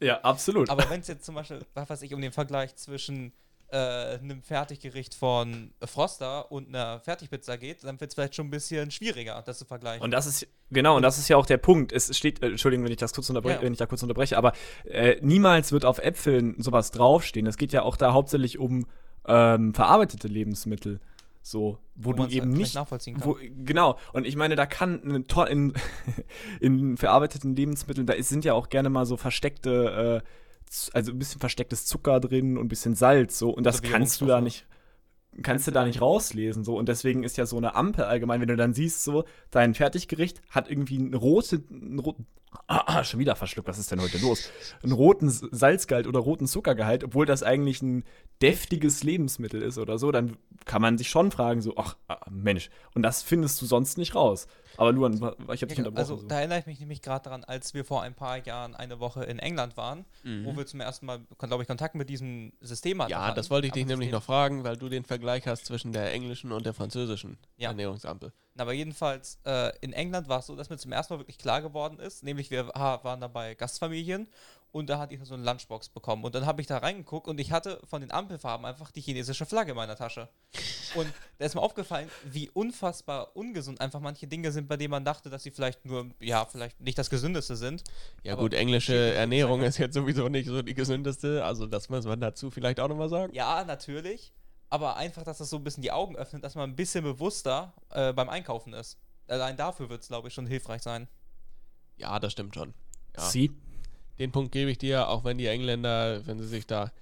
Ja, 0.00 0.20
absolut. 0.22 0.70
aber 0.70 0.88
wenn 0.88 1.00
es 1.00 1.08
jetzt 1.08 1.24
zum 1.24 1.34
Beispiel, 1.34 1.60
was 1.74 1.90
weiß 1.90 2.02
ich, 2.02 2.14
um 2.14 2.20
den 2.20 2.32
Vergleich 2.32 2.74
zwischen 2.76 3.32
äh, 3.68 3.76
einem 3.76 4.42
Fertiggericht 4.42 5.14
von 5.14 5.72
Froster 5.84 6.50
und 6.52 6.68
einer 6.68 7.00
Fertigpizza 7.00 7.56
geht, 7.56 7.84
dann 7.84 8.00
wird 8.00 8.10
es 8.10 8.14
vielleicht 8.14 8.34
schon 8.34 8.46
ein 8.46 8.50
bisschen 8.50 8.90
schwieriger, 8.90 9.42
das 9.44 9.58
zu 9.58 9.64
vergleichen. 9.64 10.02
Und 10.02 10.12
das 10.12 10.26
ist 10.26 10.46
genau, 10.70 10.96
und 10.96 11.02
das 11.02 11.18
ist 11.18 11.28
ja 11.28 11.36
auch 11.36 11.46
der 11.46 11.58
Punkt. 11.58 11.92
Es 11.92 12.16
steht, 12.16 12.42
äh, 12.42 12.46
Entschuldigung, 12.46 12.84
wenn 12.84 12.92
ich 12.92 12.98
das 12.98 13.12
kurz 13.12 13.28
unterbreche, 13.28 13.56
Ja. 13.56 13.62
wenn 13.62 13.72
ich 13.72 13.78
da 13.78 13.86
kurz 13.86 14.02
unterbreche, 14.02 14.38
aber 14.38 14.52
äh, 14.84 15.16
niemals 15.20 15.72
wird 15.72 15.84
auf 15.84 15.98
Äpfeln 15.98 16.54
sowas 16.58 16.90
draufstehen. 16.90 17.46
Es 17.46 17.56
geht 17.56 17.72
ja 17.72 17.82
auch 17.82 17.96
da 17.96 18.12
hauptsächlich 18.12 18.58
um 18.58 18.86
ähm, 19.26 19.74
verarbeitete 19.74 20.28
Lebensmittel. 20.28 21.00
So, 21.42 21.78
wo, 21.94 22.12
du 22.12 22.22
man's 22.22 22.32
eben 22.32 22.46
vielleicht 22.46 22.58
nicht. 22.58 22.74
nachvollziehen 22.74 23.18
kann. 23.18 23.24
Wo, 23.28 23.38
genau, 23.64 23.98
und 24.12 24.26
ich 24.26 24.34
meine, 24.34 24.56
da 24.56 24.66
kann 24.66 25.00
eine 25.02 25.48
in, 25.48 25.74
in 26.60 26.96
verarbeiteten 26.96 27.54
Lebensmitteln, 27.54 28.04
da 28.04 28.14
ist, 28.14 28.28
sind 28.30 28.44
ja 28.44 28.54
auch 28.54 28.68
gerne 28.68 28.90
mal 28.90 29.06
so 29.06 29.16
versteckte, 29.16 30.22
äh, 30.24 30.26
also 30.92 31.12
ein 31.12 31.18
bisschen 31.18 31.40
verstecktes 31.40 31.86
Zucker 31.86 32.20
drin 32.20 32.56
und 32.56 32.66
ein 32.66 32.68
bisschen 32.68 32.94
Salz, 32.94 33.38
so, 33.38 33.50
und 33.50 33.64
das 33.64 33.80
Also 33.80 33.92
kannst 33.92 34.20
du 34.20 34.26
da 34.26 34.40
nicht, 34.40 34.66
kannst 35.42 35.66
du 35.66 35.70
da 35.70 35.84
nicht 35.84 36.00
rauslesen, 36.00 36.64
so, 36.64 36.76
und 36.76 36.88
deswegen 36.88 37.22
ist 37.22 37.36
ja 37.36 37.46
so 37.46 37.56
eine 37.56 37.74
Ampel 37.74 38.04
allgemein, 38.04 38.40
wenn 38.40 38.48
du 38.48 38.56
dann 38.56 38.74
siehst, 38.74 39.04
so, 39.04 39.24
dein 39.50 39.74
Fertiggericht 39.74 40.40
hat 40.50 40.70
irgendwie 40.70 40.98
einen 40.98 41.14
roten, 41.14 41.64
einen 41.70 41.98
roten 41.98 42.26
Ah, 42.68 43.04
schon 43.04 43.20
wieder 43.20 43.36
verschluckt, 43.36 43.68
was 43.68 43.78
ist 43.78 43.90
denn 43.90 44.00
heute 44.00 44.18
los? 44.18 44.50
Einen 44.82 44.92
roten 44.92 45.28
Salzgehalt 45.28 46.06
oder 46.06 46.20
roten 46.20 46.46
Zuckergehalt, 46.46 47.04
obwohl 47.04 47.26
das 47.26 47.42
eigentlich 47.42 47.82
ein 47.82 48.04
deftiges 48.40 49.02
Lebensmittel 49.02 49.62
ist 49.62 49.78
oder 49.78 49.98
so, 49.98 50.10
dann 50.12 50.36
kann 50.64 50.82
man 50.82 50.98
sich 50.98 51.08
schon 51.08 51.30
fragen, 51.30 51.60
so, 51.60 51.74
ach, 51.76 51.96
ah, 52.08 52.18
Mensch, 52.30 52.70
und 52.94 53.02
das 53.02 53.22
findest 53.22 53.60
du 53.60 53.66
sonst 53.66 53.98
nicht 53.98 54.14
raus. 54.14 54.46
Aber 54.78 54.92
Luan, 54.92 55.14
ich 55.14 55.62
hab 55.62 55.68
dich 55.68 55.78
Ja, 55.78 55.84
unterbrochen. 55.84 55.96
also 55.96 56.16
so. 56.16 56.26
da 56.26 56.38
erinnere 56.38 56.58
ich 56.58 56.66
mich 56.66 56.80
nämlich 56.80 57.00
gerade 57.00 57.24
daran, 57.24 57.44
als 57.44 57.72
wir 57.72 57.84
vor 57.84 58.02
ein 58.02 58.14
paar 58.14 58.44
Jahren 58.44 58.74
eine 58.74 59.00
Woche 59.00 59.24
in 59.24 59.38
England 59.38 59.76
waren, 59.76 60.04
wo 60.44 60.56
wir 60.56 60.66
zum 60.66 60.80
ersten 60.80 61.06
Mal, 61.06 61.20
glaube 61.38 61.62
ich, 61.62 61.68
Kontakt 61.68 61.94
mit 61.94 62.10
diesem 62.10 62.52
System 62.60 63.00
hatten. 63.00 63.10
Ja, 63.12 63.32
das 63.32 63.48
wollte 63.50 63.68
ich 63.68 63.72
dich 63.72 63.86
nämlich 63.86 64.10
noch 64.10 64.22
fragen, 64.22 64.64
weil 64.64 64.76
du 64.76 64.88
den 64.88 65.04
Vergleich 65.04 65.25
hast 65.46 65.66
zwischen 65.66 65.92
der 65.92 66.12
englischen 66.12 66.52
und 66.52 66.66
der 66.66 66.74
französischen 66.74 67.38
Ja. 67.56 67.68
Ernährungsampel. 67.68 68.32
Aber 68.58 68.72
jedenfalls, 68.72 69.38
äh, 69.44 69.72
in 69.80 69.92
England 69.92 70.28
war 70.28 70.38
es 70.38 70.46
so, 70.46 70.56
dass 70.56 70.70
mir 70.70 70.78
zum 70.78 70.92
ersten 70.92 71.12
Mal 71.14 71.20
wirklich 71.20 71.36
klar 71.38 71.60
geworden 71.60 71.98
ist, 71.98 72.24
nämlich 72.24 72.50
wir 72.50 72.68
waren 72.68 73.20
da 73.20 73.28
bei 73.28 73.54
Gastfamilien 73.54 74.28
und 74.72 74.88
da 74.88 74.98
hat 74.98 75.12
ich 75.12 75.22
so 75.24 75.34
eine 75.34 75.44
Lunchbox 75.44 75.90
bekommen. 75.90 76.24
Und 76.24 76.34
dann 76.34 76.46
habe 76.46 76.60
ich 76.62 76.66
da 76.66 76.78
reingeguckt 76.78 77.28
und 77.28 77.38
ich 77.38 77.52
hatte 77.52 77.80
von 77.84 78.00
den 78.00 78.10
Ampelfarben 78.10 78.64
einfach 78.64 78.90
die 78.90 79.02
chinesische 79.02 79.44
Flagge 79.44 79.72
in 79.72 79.76
meiner 79.76 79.96
Tasche. 79.96 80.28
Und 80.94 81.12
da 81.38 81.44
ist 81.44 81.54
mir 81.54 81.60
aufgefallen, 81.60 82.10
wie 82.24 82.48
unfassbar 82.50 83.36
ungesund 83.36 83.80
einfach 83.82 84.00
manche 84.00 84.26
Dinge 84.26 84.50
sind, 84.52 84.68
bei 84.68 84.78
denen 84.78 84.90
man 84.90 85.04
dachte, 85.04 85.28
dass 85.28 85.42
sie 85.42 85.50
vielleicht 85.50 85.84
nur, 85.84 86.08
ja, 86.20 86.46
vielleicht 86.46 86.80
nicht 86.80 86.96
das 86.98 87.10
Gesündeste 87.10 87.56
sind. 87.56 87.84
Ja 88.22 88.36
gut, 88.36 88.54
englische 88.54 89.14
Ernährung 89.14 89.62
ist 89.62 89.76
ist 89.76 89.80
jetzt 89.80 89.94
sowieso 89.94 90.28
nicht 90.28 90.46
so 90.48 90.62
die 90.62 90.74
gesündeste, 90.74 91.44
also 91.44 91.66
das 91.66 91.88
muss 91.88 92.04
man 92.06 92.20
dazu 92.20 92.50
vielleicht 92.50 92.80
auch 92.80 92.88
nochmal 92.88 93.08
sagen. 93.08 93.32
Ja, 93.34 93.64
natürlich. 93.64 94.32
Aber 94.68 94.96
einfach, 94.96 95.22
dass 95.22 95.38
das 95.38 95.50
so 95.50 95.56
ein 95.56 95.64
bisschen 95.64 95.82
die 95.82 95.92
Augen 95.92 96.16
öffnet, 96.16 96.42
dass 96.42 96.54
man 96.54 96.70
ein 96.70 96.76
bisschen 96.76 97.04
bewusster 97.04 97.74
äh, 97.90 98.12
beim 98.12 98.28
Einkaufen 98.28 98.72
ist. 98.72 98.98
Allein 99.28 99.56
dafür 99.56 99.88
wird 99.88 100.02
es, 100.02 100.08
glaube 100.08 100.28
ich, 100.28 100.34
schon 100.34 100.46
hilfreich 100.46 100.82
sein. 100.82 101.08
Ja, 101.96 102.18
das 102.18 102.32
stimmt 102.32 102.54
schon. 102.54 102.74
Ja. 103.16 103.22
Sie? 103.22 103.52
Den 104.18 104.32
Punkt 104.32 104.52
gebe 104.52 104.70
ich 104.70 104.78
dir, 104.78 105.08
auch 105.08 105.24
wenn 105.24 105.38
die 105.38 105.46
Engländer, 105.46 106.26
wenn 106.26 106.38
sie 106.38 106.46
sich 106.46 106.66
da, 106.66 106.92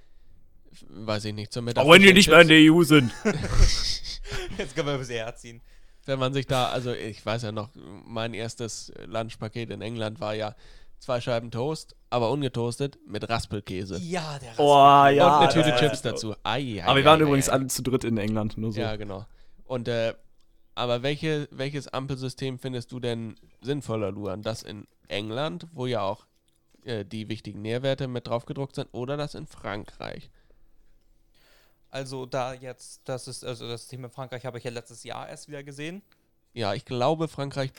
weiß 0.89 1.27
ich 1.27 1.35
nicht, 1.35 1.53
zum 1.53 1.65
Mittag... 1.65 1.85
Auch 1.85 1.93
wenn 1.93 2.03
die 2.03 2.13
nicht 2.13 2.29
mehr 2.29 2.41
in 2.41 2.49
der 2.49 2.73
EU 2.73 2.83
sind. 2.83 3.13
Jetzt 4.59 4.75
können 4.75 4.89
wir 4.89 4.95
ein 4.95 4.99
bisschen 4.99 5.17
herziehen. 5.17 5.63
wenn 6.07 6.19
man 6.19 6.33
sich 6.33 6.47
da, 6.47 6.69
also 6.69 6.93
ich 6.93 7.25
weiß 7.25 7.43
ja 7.43 7.53
noch, 7.53 7.71
mein 7.75 8.35
erstes 8.35 8.93
Lunchpaket 9.07 9.71
in 9.71 9.81
England 9.81 10.21
war 10.21 10.35
ja 10.35 10.55
zwei 11.05 11.21
Scheiben 11.21 11.51
Toast, 11.51 11.95
aber 12.11 12.31
ungetoastet 12.31 12.99
mit 13.07 13.29
Raspelkäse. 13.29 13.99
Ja, 13.99 14.39
der 14.39 14.53
Oh, 14.59 14.75
Raspberry. 14.75 15.17
ja. 15.17 15.39
und 15.39 15.43
eine 15.45 15.53
Tüte 15.53 15.77
Chips 15.77 16.03
dazu. 16.03 16.35
Ai, 16.43 16.81
ai, 16.83 16.85
Aber 16.85 16.97
wir 16.97 17.05
waren 17.05 17.21
ai, 17.21 17.25
übrigens 17.25 17.49
ai. 17.49 17.53
alle 17.53 17.67
zu 17.69 17.83
dritt 17.83 18.05
in 18.05 18.19
England, 18.19 18.59
nur 18.59 18.73
so. 18.73 18.81
Ja, 18.81 18.97
genau. 18.97 19.25
Und 19.65 19.89
äh, 19.89 20.15
aber 20.75 21.03
welche, 21.03 21.49
welches 21.53 21.89
Ampelsystem 21.89 22.59
findest 22.59 22.91
du 22.93 22.99
denn 23.01 23.37
sinnvoller, 23.61 24.11
Luan? 24.11 24.43
Das 24.43 24.63
in 24.63 24.87
England, 25.09 25.67
wo 25.73 25.87
ja 25.87 26.03
auch 26.03 26.27
äh, 26.85 27.05
die 27.05 27.29
wichtigen 27.29 27.63
Nährwerte 27.63 28.09
mit 28.09 28.27
drauf 28.27 28.45
gedruckt 28.47 28.75
sind, 28.75 28.89
oder 28.93 29.17
das 29.17 29.35
in 29.35 29.47
Frankreich? 29.47 30.31
Also 31.91 32.27
da 32.27 32.55
jetzt, 32.55 33.03
das 33.05 33.29
ist, 33.29 33.45
also 33.45 33.69
das 33.69 33.87
Thema 33.87 34.09
Frankreich 34.09 34.45
habe 34.47 34.59
ich 34.59 34.65
ja 34.65 34.71
letztes 34.73 35.05
Jahr 35.05 35.29
erst 35.29 35.47
wieder 35.49 35.63
gesehen. 35.63 36.03
Ja, 36.53 36.75
ich 36.75 36.85
glaube, 36.85 37.29
Frankreich 37.29 37.71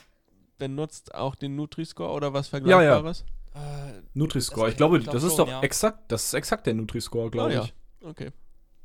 benutzt 0.57 1.13
auch 1.13 1.35
den 1.35 1.55
Nutri-Score 1.55 2.11
oder 2.11 2.33
was 2.33 2.51
Ja, 2.51 2.59
ja. 2.59 2.63
Vergleichbares. 3.01 3.25
Äh, 3.53 4.01
Nutri-Score, 4.13 4.69
ich 4.69 4.77
glaube, 4.77 4.97
ich 4.97 5.03
glaub 5.03 5.13
das 5.13 5.23
ist 5.23 5.35
schon, 5.35 5.45
doch 5.45 5.47
ja. 5.47 5.61
exakt, 5.61 6.11
das 6.11 6.25
ist 6.25 6.33
exakt 6.33 6.65
der 6.67 6.73
Nutri-Score, 6.73 7.29
glaube 7.31 7.49
Ah, 7.49 7.53
ja. 7.53 7.63
ich. 7.63 7.73
Okay. 8.01 8.31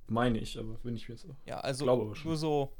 Meine 0.07 0.39
ich, 0.39 0.59
aber 0.59 0.77
wenn 0.83 0.97
ich 0.97 1.07
jetzt. 1.09 1.27
ja, 1.45 1.61
also 1.61 1.85
Glaube 1.85 2.14
nur 2.25 2.37
so, 2.37 2.73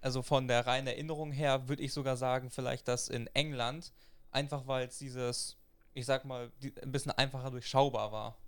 also 0.00 0.22
von 0.22 0.48
der 0.48 0.66
reinen 0.66 0.86
Erinnerung 0.86 1.30
her 1.32 1.68
würde 1.68 1.82
ich 1.82 1.92
sogar 1.92 2.16
sagen, 2.16 2.50
vielleicht 2.50 2.88
das 2.88 3.08
in 3.08 3.26
England, 3.28 3.92
einfach 4.30 4.66
weil 4.66 4.88
es 4.88 4.98
dieses, 4.98 5.58
ich 5.94 6.06
sag 6.06 6.24
mal, 6.24 6.50
die, 6.62 6.72
ein 6.82 6.92
bisschen 6.92 7.12
einfacher 7.12 7.50
durchschaubar 7.50 8.10
war. 8.12 8.38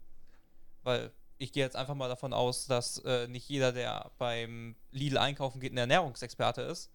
Weil 0.83 1.13
ich 1.39 1.53
gehe 1.53 1.65
jetzt 1.65 1.77
einfach 1.77 1.95
mal 1.95 2.09
davon 2.09 2.33
aus, 2.33 2.67
dass 2.67 2.99
äh, 2.99 3.29
nicht 3.29 3.49
jeder, 3.49 3.73
der 3.73 4.11
beim 4.19 4.77
Lidl 4.91 5.19
einkaufen 5.19 5.61
geht, 5.61 5.73
ein 5.73 5.79
Ernährungsexperte 5.79 6.63
ist. 6.63 6.91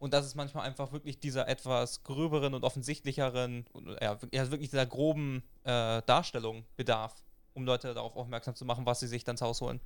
Und 0.00 0.12
dass 0.14 0.24
es 0.24 0.34
manchmal 0.34 0.66
einfach 0.66 0.92
wirklich 0.92 1.20
dieser 1.20 1.46
etwas 1.46 2.02
gröberen 2.02 2.54
und 2.54 2.64
offensichtlicheren, 2.64 3.66
ja, 4.00 4.20
wirklich- 4.20 4.32
ja, 4.40 4.50
wirklich 4.50 4.70
dieser 4.70 4.86
groben 4.86 5.42
äh, 5.62 6.00
Darstellung 6.06 6.64
bedarf, 6.76 7.14
um 7.52 7.64
Leute 7.66 7.92
darauf 7.94 8.16
aufmerksam 8.16 8.54
zu 8.56 8.64
machen, 8.64 8.86
was 8.86 9.00
sie 9.00 9.06
sich 9.06 9.24
dann 9.24 9.36
zu 9.36 9.44
Hause 9.44 9.66
holen. 9.66 9.80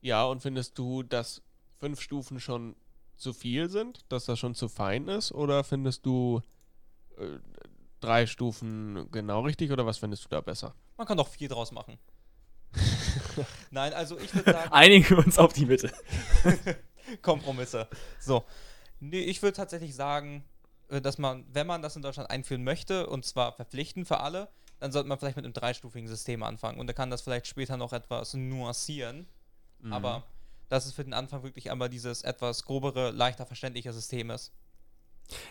Ja, 0.00 0.24
und 0.24 0.40
findest 0.40 0.78
du, 0.78 1.02
dass 1.02 1.42
fünf 1.78 2.00
Stufen 2.00 2.40
schon 2.40 2.76
zu 3.16 3.32
viel 3.34 3.68
sind, 3.68 4.00
dass 4.08 4.24
das 4.24 4.38
schon 4.38 4.54
zu 4.54 4.68
fein 4.68 5.06
ist, 5.08 5.32
oder 5.32 5.64
findest 5.64 6.04
du 6.06 6.40
äh, 7.18 7.38
drei 8.00 8.26
Stufen 8.26 9.06
genau 9.12 9.42
richtig, 9.42 9.70
oder 9.70 9.84
was 9.84 9.98
findest 9.98 10.24
du 10.24 10.28
da 10.30 10.40
besser? 10.40 10.74
Man 10.96 11.06
kann 11.06 11.18
doch 11.18 11.28
viel 11.28 11.48
draus 11.48 11.72
machen. 11.72 11.98
Nein, 13.70 13.92
also 13.92 14.18
ich 14.18 14.34
würde 14.34 14.50
sagen, 14.50 14.72
Einigen 14.72 15.10
wir 15.10 15.18
uns 15.18 15.38
auf 15.38 15.52
die 15.52 15.66
Mitte. 15.66 15.92
Kompromisse. 17.22 17.86
So. 18.18 18.44
Nee, 19.10 19.20
ich 19.20 19.42
würde 19.42 19.56
tatsächlich 19.56 19.94
sagen, 19.94 20.44
äh, 20.88 21.00
dass 21.00 21.18
man, 21.18 21.44
wenn 21.52 21.66
man 21.66 21.82
das 21.82 21.96
in 21.96 22.02
Deutschland 22.02 22.30
einführen 22.30 22.64
möchte, 22.64 23.06
und 23.06 23.24
zwar 23.24 23.52
verpflichtend 23.52 24.08
für 24.08 24.20
alle, 24.20 24.48
dann 24.80 24.92
sollte 24.92 25.08
man 25.08 25.18
vielleicht 25.18 25.36
mit 25.36 25.44
einem 25.44 25.54
dreistufigen 25.54 26.08
System 26.08 26.42
anfangen. 26.42 26.78
Und 26.78 26.86
da 26.86 26.92
kann 26.92 27.10
das 27.10 27.22
vielleicht 27.22 27.46
später 27.46 27.76
noch 27.76 27.92
etwas 27.92 28.34
nuancieren. 28.34 29.26
Mhm. 29.80 29.92
Aber 29.92 30.24
dass 30.68 30.86
es 30.86 30.92
für 30.92 31.04
den 31.04 31.14
Anfang 31.14 31.42
wirklich 31.42 31.70
einmal 31.70 31.88
dieses 31.88 32.22
etwas 32.22 32.64
grobere, 32.64 33.10
leichter 33.10 33.46
verständliche 33.46 33.92
System 33.92 34.30
ist. 34.30 34.52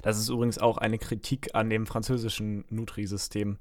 Das 0.01 0.19
ist 0.19 0.29
übrigens 0.29 0.57
auch 0.57 0.77
eine 0.77 0.99
Kritik 0.99 1.55
an 1.55 1.69
dem 1.69 1.85
französischen 1.85 2.65
Nutri-System. 2.69 3.57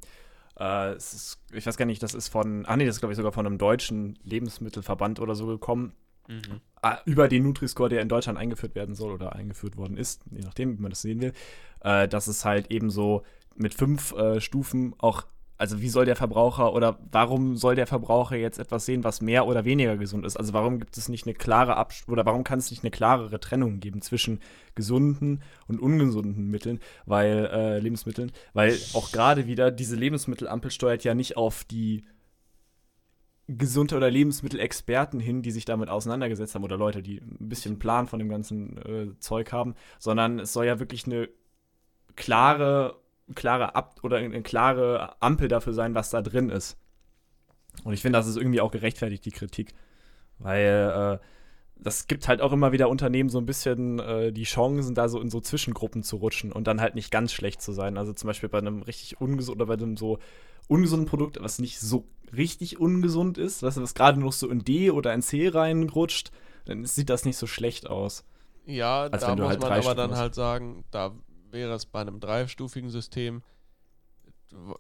Äh, 0.59 0.97
ich 0.97 1.67
weiß 1.67 1.77
gar 1.77 1.87
nicht, 1.87 2.03
das 2.03 2.15
ist 2.15 2.29
von, 2.29 2.67
ah 2.67 2.77
nee, 2.77 2.85
das 2.85 2.97
ist 2.97 3.01
glaube 3.01 3.13
ich 3.13 3.17
sogar 3.17 3.33
von 3.33 3.47
einem 3.47 3.59
deutschen 3.59 4.19
Lebensmittelverband 4.25 5.21
oder 5.21 5.35
so 5.35 5.47
gekommen. 5.47 5.95
Mhm. 6.29 6.61
Äh, 6.83 6.97
über 7.05 7.29
den 7.29 7.45
Nutri-Score, 7.45 7.89
der 7.89 8.03
in 8.03 8.09
Deutschland 8.09 8.39
eingeführt 8.39 8.75
werden 8.75 8.95
soll 8.95 9.13
oder 9.13 9.35
eingeführt 9.35 9.77
worden 9.77 9.97
ist, 9.97 10.23
je 10.31 10.43
nachdem, 10.43 10.79
wie 10.79 10.83
man 10.83 10.91
das 10.91 11.03
sehen 11.03 11.21
will, 11.21 11.33
äh, 11.81 12.09
dass 12.09 12.27
es 12.27 12.45
halt 12.45 12.71
eben 12.71 12.91
so 12.91 13.23
mit 13.55 13.75
fünf 13.75 14.13
äh, 14.13 14.41
Stufen 14.41 14.95
auch 14.99 15.25
also 15.63 15.81
wie 15.81 15.91
soll 15.91 16.07
der 16.07 16.17
Verbraucher 16.17 16.73
oder 16.73 16.99
warum 17.13 17.57
soll 17.57 17.77
der 17.77 17.87
Verbraucher 17.87 18.35
jetzt 18.35 18.59
etwas 18.59 18.85
sehen, 18.85 19.05
was 19.05 19.21
mehr 19.21 19.47
oder 19.47 19.65
weniger 19.65 19.97
gesund 19.97 20.27
ist? 20.27 20.37
Also 20.37 20.53
warum 20.53 20.81
gibt 20.81 20.97
es 20.97 21.09
nicht 21.09 21.25
eine 21.25 21.35
klare 21.35 21.77
Abst 21.77 22.09
oder 22.09 22.27
warum 22.27 22.43
kann 22.43 22.59
es 22.59 22.73
nicht 22.73 22.83
eine 22.83 22.91
klarere 22.91 23.39
Trennung 23.39 23.79
geben 23.79 24.03
zwischen 24.03 24.41
gesunden 24.75 25.41
und 25.69 25.79
ungesunden 25.79 26.51
Mitteln, 26.51 26.81
weil 27.07 27.49
äh, 27.53 27.79
Lebensmitteln, 27.79 28.33
weil 28.55 28.77
auch 28.95 29.13
gerade 29.13 29.47
wieder 29.47 29.71
diese 29.71 29.95
Lebensmittelampel 29.95 30.73
steuert 30.73 31.05
ja 31.05 31.15
nicht 31.15 31.37
auf 31.37 31.63
die 31.63 32.07
Gesundheit- 33.49 33.97
oder 33.97 34.11
Lebensmittelexperten 34.11 35.21
hin, 35.21 35.43
die 35.43 35.51
sich 35.51 35.65
damit 35.65 35.89
auseinandergesetzt 35.89 36.55
haben 36.55 36.65
oder 36.65 36.77
Leute, 36.77 37.03
die 37.03 37.21
ein 37.21 37.49
bisschen 37.49 37.79
Plan 37.79 38.07
von 38.07 38.19
dem 38.19 38.29
ganzen 38.29 38.79
äh, 38.79 39.19
Zeug 39.19 39.53
haben, 39.53 39.75
sondern 39.99 40.39
es 40.39 40.53
soll 40.53 40.67
ja 40.67 40.79
wirklich 40.79 41.07
eine 41.07 41.29
klare 42.15 43.03
klare 43.35 43.75
Ab 43.75 44.01
oder 44.03 44.19
eine 44.19 44.43
klare 44.43 45.21
Ampel 45.21 45.49
dafür 45.49 45.73
sein, 45.73 45.95
was 45.95 46.11
da 46.11 46.23
drin 46.23 46.51
ist. 46.51 46.77
Und 47.85 47.95
ich 47.95 48.03
finde, 48.03 48.19
das 48.19 48.27
ist 48.27 48.37
irgendwie 48.37 48.61
auch 48.61 48.71
gerechtfertigt, 48.71 49.25
die 49.25 49.31
Kritik. 49.31 49.73
Weil 50.39 51.21
äh, 51.21 51.27
das 51.77 52.07
gibt 52.07 52.29
halt 52.29 52.41
auch 52.41 52.53
immer 52.53 52.73
wieder 52.73 52.89
Unternehmen 52.89 53.29
so 53.29 53.39
ein 53.39 53.47
bisschen 53.47 53.99
äh, 53.99 54.33
die 54.33 54.45
Chancen, 54.45 54.95
da 54.95 55.09
so 55.09 55.21
in 55.21 55.31
so 55.31 55.41
Zwischengruppen 55.41 56.03
zu 56.03 56.17
rutschen 56.17 56.53
und 56.53 56.67
dann 56.67 56.81
halt 56.81 56.95
nicht 56.95 57.11
ganz 57.11 57.33
schlecht 57.33 57.63
zu 57.63 57.73
sein. 57.73 57.97
Also 57.97 58.13
zum 58.13 58.29
Beispiel 58.29 58.49
bei 58.49 58.59
einem 58.59 58.83
richtig 58.83 59.21
ungesunden 59.21 59.63
oder 59.63 59.77
bei 59.77 59.83
einem 59.83 59.97
so 59.97 60.19
ungesunden 60.69 61.09
Produkt, 61.09 61.39
was 61.41 61.59
nicht 61.59 61.81
so 61.81 62.07
richtig 62.37 62.79
ungesund 62.79 63.39
ist, 63.39 63.63
weißt 63.63 63.77
du, 63.77 63.83
was 63.83 63.95
gerade 63.95 64.19
noch 64.21 64.33
so 64.33 64.49
in 64.49 64.65
D 64.65 64.91
oder 64.91 65.13
in 65.13 65.23
C 65.23 65.49
reinrutscht, 65.49 66.31
dann 66.65 66.85
sieht 66.85 67.11
das 67.11 67.25
nicht 67.25 67.37
so 67.37 67.47
schlecht 67.47 67.89
aus. 67.89 68.25
Ja, 68.65 69.09
da 69.09 69.37
muss 69.37 69.49
halt 69.49 69.61
man 69.61 69.73
aber 69.73 69.95
dann 69.95 70.17
halt 70.17 70.35
sagen, 70.35 70.85
da 70.91 71.13
wäre 71.51 71.75
es 71.75 71.87
bei 71.87 72.01
einem 72.01 72.21
dreistufigen 72.21 72.91
System 72.91 73.43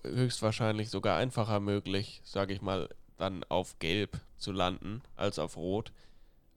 höchstwahrscheinlich 0.05 0.91
sogar 0.91 1.17
einfacher 1.17 1.61
möglich, 1.61 2.21
sage 2.25 2.53
ich 2.53 2.63
mal, 2.63 2.89
dann 3.17 3.45
auf 3.49 3.79
Gelb 3.79 4.21
zu 4.37 4.53
landen 4.53 5.03
als 5.17 5.39
auf 5.39 5.57
Rot. 5.57 5.93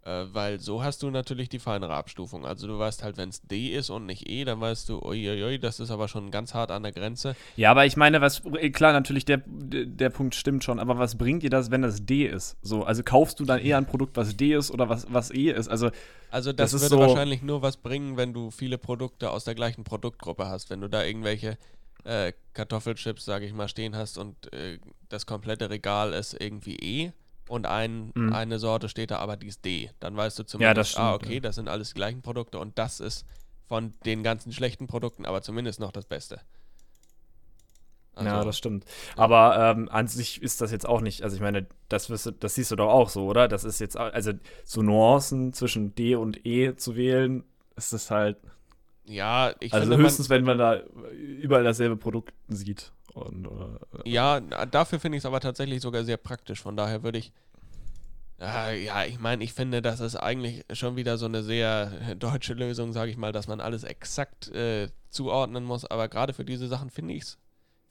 Äh, 0.05 0.27
weil 0.33 0.59
so 0.59 0.83
hast 0.83 1.01
du 1.01 1.09
natürlich 1.09 1.49
die 1.49 1.57
feinere 1.57 1.95
Abstufung. 1.95 2.45
Also 2.45 2.67
du 2.67 2.77
weißt 2.77 3.01
halt, 3.01 3.17
wenn 3.17 3.29
es 3.29 3.41
D 3.41 3.69
ist 3.69 3.89
und 3.89 4.05
nicht 4.05 4.29
E, 4.29 4.45
dann 4.45 4.61
weißt 4.61 4.87
du, 4.87 4.99
uiuiui, 4.99 5.57
das 5.57 5.79
ist 5.79 5.89
aber 5.89 6.07
schon 6.07 6.29
ganz 6.29 6.53
hart 6.53 6.69
an 6.69 6.83
der 6.83 6.91
Grenze. 6.91 7.35
Ja, 7.55 7.71
aber 7.71 7.87
ich 7.87 7.97
meine, 7.97 8.21
was, 8.21 8.43
äh, 8.59 8.69
klar, 8.69 8.93
natürlich, 8.93 9.25
der, 9.25 9.41
der 9.47 10.11
Punkt 10.11 10.35
stimmt 10.35 10.63
schon, 10.63 10.79
aber 10.79 10.99
was 10.99 11.17
bringt 11.17 11.41
dir 11.41 11.49
das, 11.49 11.71
wenn 11.71 11.81
das 11.81 12.05
D 12.05 12.27
ist? 12.27 12.55
So, 12.61 12.83
also 12.83 13.01
kaufst 13.01 13.39
du 13.39 13.45
dann 13.45 13.59
eher 13.59 13.77
ein 13.77 13.87
Produkt, 13.87 14.15
was 14.15 14.37
D 14.37 14.53
ist 14.53 14.69
oder 14.69 14.89
was, 14.89 15.11
was 15.11 15.31
E 15.31 15.49
ist? 15.49 15.69
Also, 15.69 15.89
also 16.29 16.53
das, 16.53 16.71
das 16.71 16.81
würde 16.81 16.95
so 16.95 16.99
wahrscheinlich 16.99 17.41
nur 17.41 17.63
was 17.63 17.77
bringen, 17.77 18.15
wenn 18.15 18.31
du 18.31 18.51
viele 18.51 18.77
Produkte 18.77 19.31
aus 19.31 19.43
der 19.43 19.55
gleichen 19.55 19.83
Produktgruppe 19.83 20.47
hast. 20.47 20.69
Wenn 20.69 20.81
du 20.81 20.87
da 20.87 21.03
irgendwelche 21.03 21.57
äh, 22.03 22.31
Kartoffelchips, 22.53 23.25
sage 23.25 23.47
ich 23.47 23.53
mal, 23.53 23.67
stehen 23.67 23.95
hast 23.95 24.19
und 24.19 24.53
äh, 24.53 24.77
das 25.09 25.25
komplette 25.25 25.71
Regal 25.71 26.13
ist 26.13 26.39
irgendwie 26.39 26.75
E 26.75 27.11
und 27.47 27.65
ein, 27.65 28.11
mhm. 28.15 28.33
eine 28.33 28.59
Sorte 28.59 28.89
steht 28.89 29.11
da, 29.11 29.17
aber 29.17 29.37
die 29.37 29.47
ist 29.47 29.63
D. 29.65 29.91
Dann 29.99 30.15
weißt 30.15 30.39
du 30.39 30.43
zumindest, 30.43 30.77
ja, 30.77 30.83
stimmt, 30.83 31.05
ah, 31.05 31.13
okay, 31.13 31.35
ja. 31.35 31.39
das 31.39 31.55
sind 31.55 31.67
alles 31.67 31.89
die 31.89 31.95
gleichen 31.95 32.21
Produkte 32.21 32.59
und 32.59 32.77
das 32.77 32.99
ist 32.99 33.25
von 33.67 33.93
den 34.05 34.23
ganzen 34.23 34.51
schlechten 34.51 34.87
Produkten 34.87 35.25
aber 35.25 35.41
zumindest 35.41 35.79
noch 35.79 35.91
das 35.91 36.05
Beste. 36.05 36.41
Also, 38.15 38.29
ja, 38.29 38.43
das 38.43 38.57
stimmt. 38.57 38.85
Aber 39.17 39.57
ähm, 39.59 39.89
an 39.89 40.07
sich 40.07 40.41
ist 40.41 40.61
das 40.61 40.71
jetzt 40.71 40.87
auch 40.87 41.01
nicht, 41.01 41.21
also 41.21 41.35
ich 41.35 41.41
meine, 41.41 41.67
das, 41.89 42.09
wirst 42.09 42.33
das 42.39 42.55
siehst 42.55 42.71
du 42.71 42.77
doch 42.77 42.89
auch 42.89 43.09
so, 43.09 43.25
oder? 43.25 43.47
Das 43.47 43.65
ist 43.65 43.79
jetzt, 43.79 43.97
also 43.97 44.31
so 44.63 44.81
Nuancen 44.81 45.51
zwischen 45.51 45.95
D 45.95 46.15
und 46.15 46.45
E 46.45 46.75
zu 46.75 46.95
wählen, 46.95 47.43
ist 47.75 47.91
das 47.91 48.09
halt. 48.11 48.37
Ja, 49.03 49.53
ich 49.59 49.73
Also 49.73 49.91
finde, 49.91 50.03
höchstens, 50.03 50.29
man, 50.29 50.37
wenn 50.37 50.45
man 50.45 50.57
da 50.57 50.81
überall 51.11 51.63
dasselbe 51.63 51.97
Produkt 51.97 52.33
sieht. 52.47 52.93
Und, 53.15 53.47
oder, 53.47 53.79
äh, 54.03 54.09
ja, 54.09 54.39
dafür 54.39 54.99
finde 54.99 55.17
ich 55.17 55.21
es 55.21 55.25
aber 55.25 55.39
tatsächlich 55.39 55.81
sogar 55.81 56.03
sehr 56.03 56.17
praktisch. 56.17 56.61
Von 56.61 56.75
daher 56.75 57.01
würde 57.01 57.17
ich. 57.17 57.31
Äh, 58.39 58.83
ja, 58.83 59.05
ich 59.05 59.19
meine, 59.19 59.43
ich 59.43 59.53
finde, 59.53 59.81
das 59.81 60.01
ist 60.01 60.17
eigentlich 60.17 60.65
schon 60.73 60.97
wieder 60.97 61.17
so 61.17 61.25
eine 61.25 61.41
sehr 61.41 62.15
deutsche 62.19 62.53
Lösung, 62.53 62.91
sage 62.91 63.09
ich 63.11 63.17
mal, 63.17 63.31
dass 63.31 63.47
man 63.47 63.61
alles 63.61 63.83
exakt 63.83 64.49
äh, 64.49 64.89
zuordnen 65.09 65.63
muss. 65.63 65.85
Aber 65.85 66.09
gerade 66.09 66.33
für 66.33 66.45
diese 66.45 66.67
Sachen 66.67 66.89
finde 66.89 67.13
ich 67.13 67.23
es 67.23 67.37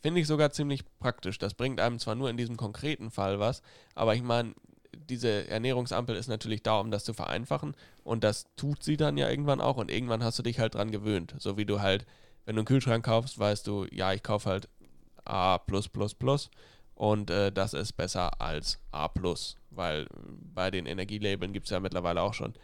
finde 0.03 0.21
ich 0.21 0.27
sogar 0.27 0.51
ziemlich 0.51 0.85
praktisch. 0.99 1.39
Das 1.39 1.55
bringt 1.55 1.81
einem 1.81 1.99
zwar 1.99 2.15
nur 2.15 2.29
in 2.29 2.37
diesem 2.37 2.59
konkreten 2.59 3.11
Fall 3.11 3.41
was, 3.41 3.63
aber 3.95 4.15
ich 4.15 4.23
meine, 4.23 4.55
diese 4.95 5.49
Ernährungsampel 5.49 6.15
ist 6.15 6.29
natürlich 6.29 6.63
da, 6.63 6.79
um 6.79 6.91
das 6.91 7.05
zu 7.05 7.15
vereinfachen. 7.15 7.75
Und 8.03 8.23
das 8.23 8.45
tut 8.57 8.83
sie 8.83 8.99
dann 8.99 9.17
ja 9.17 9.31
irgendwann 9.31 9.63
auch. 9.63 9.79
Und 9.79 9.91
irgendwann 9.91 10.23
hast 10.23 10.39
du 10.39 10.43
dich 10.43 10.59
halt 10.59 10.75
dran 10.75 10.91
gewöhnt. 10.91 11.35
So 11.39 11.57
wie 11.57 11.65
du 11.65 11.81
halt, 11.81 12.05
wenn 12.45 12.57
du 12.57 12.61
einen 12.61 12.67
Kühlschrank 12.67 13.05
kaufst, 13.05 13.39
weißt 13.39 13.67
du, 13.67 13.87
ja, 13.91 14.13
ich 14.13 14.23
kaufe 14.23 14.51
halt 14.51 14.69
A 15.25 15.61
und 16.95 17.31
äh, 17.31 17.51
das 17.51 17.75
ist 17.75 17.93
besser 17.93 18.41
als 18.41 18.81
A, 18.93 19.09
weil 19.71 20.07
bei 20.55 20.71
den 20.71 20.87
Energielabeln 20.87 21.53
gibt 21.53 21.67
es 21.67 21.71
ja 21.71 21.81
mittlerweile 21.81 22.23
auch 22.23 22.35
schon 22.35 22.55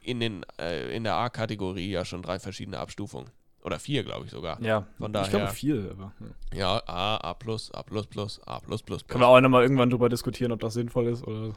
in, 0.00 0.20
den, 0.20 0.46
äh, 0.58 0.94
in 0.94 1.04
der 1.04 1.14
A-Kategorie 1.14 1.90
ja 1.90 2.04
schon 2.04 2.22
drei 2.22 2.38
verschiedene 2.38 2.78
Abstufungen. 2.78 3.30
Oder 3.62 3.78
vier, 3.78 4.04
glaube 4.04 4.24
ich 4.24 4.30
sogar. 4.30 4.60
Ja, 4.62 4.86
Von 4.98 5.12
daher, 5.12 5.26
ich 5.26 5.30
glaube 5.30 5.52
vier. 5.52 5.90
Aber, 5.90 6.12
ja. 6.54 6.58
ja, 6.58 6.82
A, 6.86 7.16
A, 7.16 7.30
A, 7.30 7.30
A. 7.30 7.34
Können 7.36 9.20
wir 9.20 9.26
auch 9.26 9.40
nochmal 9.40 9.62
irgendwann 9.62 9.90
drüber 9.90 10.08
diskutieren, 10.08 10.52
ob 10.52 10.60
das 10.60 10.74
sinnvoll 10.74 11.08
ist 11.08 11.26
oder. 11.26 11.52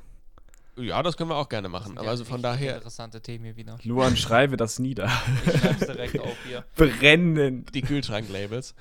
Ja, 0.76 1.04
das 1.04 1.16
können 1.16 1.30
wir 1.30 1.36
auch 1.36 1.50
gerne 1.50 1.70
machen. 1.70 1.98
Aber 1.98 2.10
also 2.10 2.26
von 2.26 2.42
daher. 2.42 2.76
Interessante 2.76 3.22
Themen 3.22 3.46
hier 3.46 3.56
wieder. 3.56 3.78
Luan, 3.84 4.18
schreibe 4.18 4.58
das 4.58 4.80
nieder. 4.80 5.10
Ich 5.46 5.62
schreibe 5.62 5.86
direkt 5.86 6.20
auf 6.20 6.36
hier. 6.46 6.66
Brennend. 6.76 7.74
Die 7.76 7.84
Kühlschrank-Labels. 7.84 8.76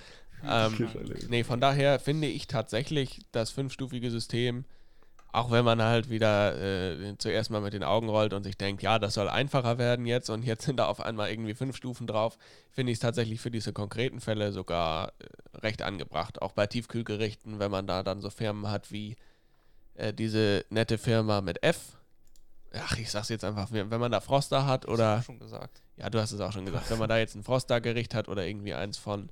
Ähm, 0.44 0.88
nee, 1.28 1.44
von 1.44 1.60
daher 1.60 1.98
finde 1.98 2.26
ich 2.26 2.46
tatsächlich 2.46 3.20
das 3.32 3.50
fünfstufige 3.50 4.10
System, 4.10 4.64
auch 5.32 5.50
wenn 5.50 5.64
man 5.64 5.80
halt 5.80 6.10
wieder 6.10 6.58
äh, 6.60 7.16
zuerst 7.18 7.50
mal 7.50 7.60
mit 7.60 7.72
den 7.72 7.84
Augen 7.84 8.08
rollt 8.08 8.34
und 8.34 8.44
sich 8.44 8.58
denkt, 8.58 8.82
ja, 8.82 8.98
das 8.98 9.14
soll 9.14 9.28
einfacher 9.28 9.78
werden 9.78 10.04
jetzt 10.04 10.28
und 10.28 10.44
jetzt 10.44 10.64
sind 10.64 10.76
da 10.76 10.86
auf 10.86 11.00
einmal 11.00 11.30
irgendwie 11.30 11.54
fünf 11.54 11.74
Stufen 11.76 12.06
drauf, 12.06 12.36
finde 12.70 12.92
ich 12.92 12.96
es 12.96 13.00
tatsächlich 13.00 13.40
für 13.40 13.50
diese 13.50 13.72
konkreten 13.72 14.20
Fälle 14.20 14.52
sogar 14.52 15.08
äh, 15.18 15.58
recht 15.58 15.82
angebracht. 15.82 16.42
Auch 16.42 16.52
bei 16.52 16.66
Tiefkühlgerichten, 16.66 17.58
wenn 17.58 17.70
man 17.70 17.86
da 17.86 18.02
dann 18.02 18.20
so 18.20 18.28
Firmen 18.28 18.70
hat 18.70 18.92
wie 18.92 19.16
äh, 19.94 20.12
diese 20.12 20.64
nette 20.68 20.98
Firma 20.98 21.40
mit 21.40 21.62
F. 21.62 21.98
Ach, 22.74 22.98
ich 22.98 23.10
sag's 23.10 23.28
jetzt 23.28 23.44
einfach, 23.44 23.68
wenn 23.70 23.88
man 23.88 24.12
da 24.12 24.20
Froster 24.20 24.66
hat 24.66 24.88
oder. 24.88 25.16
Das 25.16 25.26
schon 25.26 25.38
gesagt. 25.38 25.82
Ja, 25.96 26.08
du 26.08 26.20
hast 26.20 26.32
es 26.32 26.40
auch 26.40 26.52
schon 26.52 26.64
gesagt. 26.64 26.90
wenn 26.90 26.98
man 26.98 27.08
da 27.08 27.18
jetzt 27.18 27.34
ein 27.34 27.42
Froster-Gericht 27.44 28.14
hat 28.14 28.28
oder 28.28 28.46
irgendwie 28.46 28.72
eins 28.72 28.96
von 28.96 29.30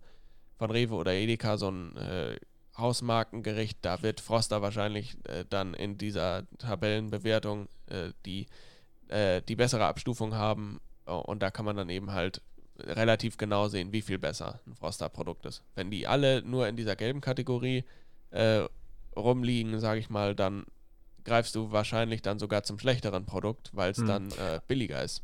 von 0.61 0.70
Rewe 0.70 0.94
oder 0.94 1.14
Edeka 1.14 1.56
so 1.56 1.70
ein 1.70 1.96
äh, 1.96 2.36
Hausmarkengericht, 2.76 3.78
da 3.80 4.02
wird 4.02 4.20
Froster 4.20 4.61
wahrscheinlich 4.61 5.16
äh, 5.24 5.46
dann 5.48 5.72
in 5.72 5.96
dieser 5.96 6.44
Tabellenbewertung 6.58 7.66
äh, 7.86 8.11
die, 8.26 8.46
äh, 9.08 9.40
die 9.40 9.56
bessere 9.56 9.86
Abstufung 9.86 10.34
haben 10.34 10.80
und 11.06 11.42
da 11.42 11.50
kann 11.50 11.64
man 11.64 11.76
dann 11.76 11.88
eben 11.88 12.12
halt 12.12 12.42
relativ 12.78 13.38
genau 13.38 13.68
sehen, 13.68 13.92
wie 13.92 14.02
viel 14.02 14.18
besser 14.18 14.61
ein 14.66 14.74
Froster-Produkt 14.74 15.46
ist. 15.46 15.62
Wenn 15.74 15.90
die 15.90 16.06
alle 16.06 16.42
nur 16.42 16.68
in 16.68 16.76
dieser 16.76 16.94
gelben 16.94 17.22
Kategorie 17.22 17.84
äh, 18.30 18.64
rumliegen, 19.16 19.80
sage 19.80 19.98
ich 19.98 20.11
mal, 20.11 20.34
dann 20.34 20.66
greifst 21.24 21.54
du 21.54 21.72
wahrscheinlich 21.72 22.20
dann 22.20 22.38
sogar 22.38 22.64
zum 22.64 22.78
schlechteren 22.78 23.24
Produkt, 23.24 23.70
weil 23.72 23.92
es 23.92 23.98
hm. 23.98 24.06
dann 24.06 24.30
äh, 24.32 24.61
billiger 24.68 25.02
ist. 25.02 25.22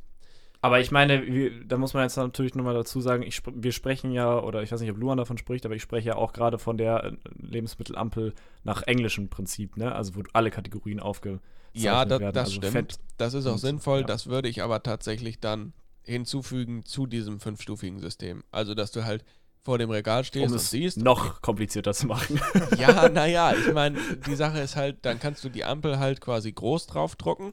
Aber 0.67 0.81
ich 0.81 0.91
meine, 0.91 1.25
wir, 1.25 1.65
da 1.65 1.79
muss 1.79 1.95
man 1.95 2.03
jetzt 2.03 2.17
natürlich 2.17 2.57
nochmal 2.57 2.75
dazu 2.75 3.01
sagen, 3.01 3.23
ich, 3.23 3.41
wir 3.55 3.71
sprechen 3.71 4.11
ja, 4.11 4.37
oder 4.37 4.65
ich 4.65 4.73
weiß 4.73 4.81
nicht, 4.81 4.91
ob 4.91 4.97
Luan 4.97 5.17
davon 5.17 5.39
spricht, 5.39 5.65
aber 5.65 5.77
ich 5.77 5.83
spreche 5.83 6.09
ja 6.09 6.17
auch 6.17 6.33
gerade 6.33 6.59
von 6.59 6.77
der 6.77 7.05
äh, 7.05 7.13
Lebensmittelampel 7.39 8.35
nach 8.65 8.83
englischem 8.83 9.29
Prinzip, 9.29 9.77
ne? 9.77 9.95
Also 9.95 10.17
wo 10.17 10.25
alle 10.33 10.51
Kategorien 10.51 10.99
aufgezeichnet 10.99 11.41
ja, 11.73 12.05
da, 12.05 12.11
werden. 12.11 12.23
Ja, 12.25 12.33
das 12.33 12.49
also 12.49 12.67
stimmt. 12.67 12.99
das 13.17 13.35
ist 13.35 13.47
auch 13.47 13.59
sinnvoll. 13.59 14.01
Ja. 14.01 14.07
Das 14.09 14.27
würde 14.27 14.49
ich 14.49 14.61
aber 14.61 14.83
tatsächlich 14.83 15.39
dann 15.39 15.73
hinzufügen 16.03 16.85
zu 16.85 17.07
diesem 17.07 17.39
fünfstufigen 17.39 18.01
System. 18.01 18.43
Also, 18.51 18.75
dass 18.75 18.91
du 18.91 19.05
halt 19.05 19.25
vor 19.63 19.79
dem 19.79 19.91
Regal 19.91 20.25
stehst 20.25 20.47
um 20.47 20.53
und 20.53 20.59
siehst. 20.59 20.99
Noch 20.99 21.43
komplizierter 21.43 21.95
zu 21.95 22.09
machen. 22.09 22.41
ja, 22.77 23.09
naja, 23.13 23.55
ich 23.55 23.73
meine, 23.73 24.01
die 24.27 24.35
Sache 24.35 24.59
ist 24.59 24.75
halt, 24.75 24.99
dann 25.03 25.21
kannst 25.21 25.45
du 25.45 25.49
die 25.49 25.65
Ampel 25.65 26.01
halt 26.01 26.21
quasi 26.21 26.51
groß 26.51 26.89
draufdrucken 26.89 27.53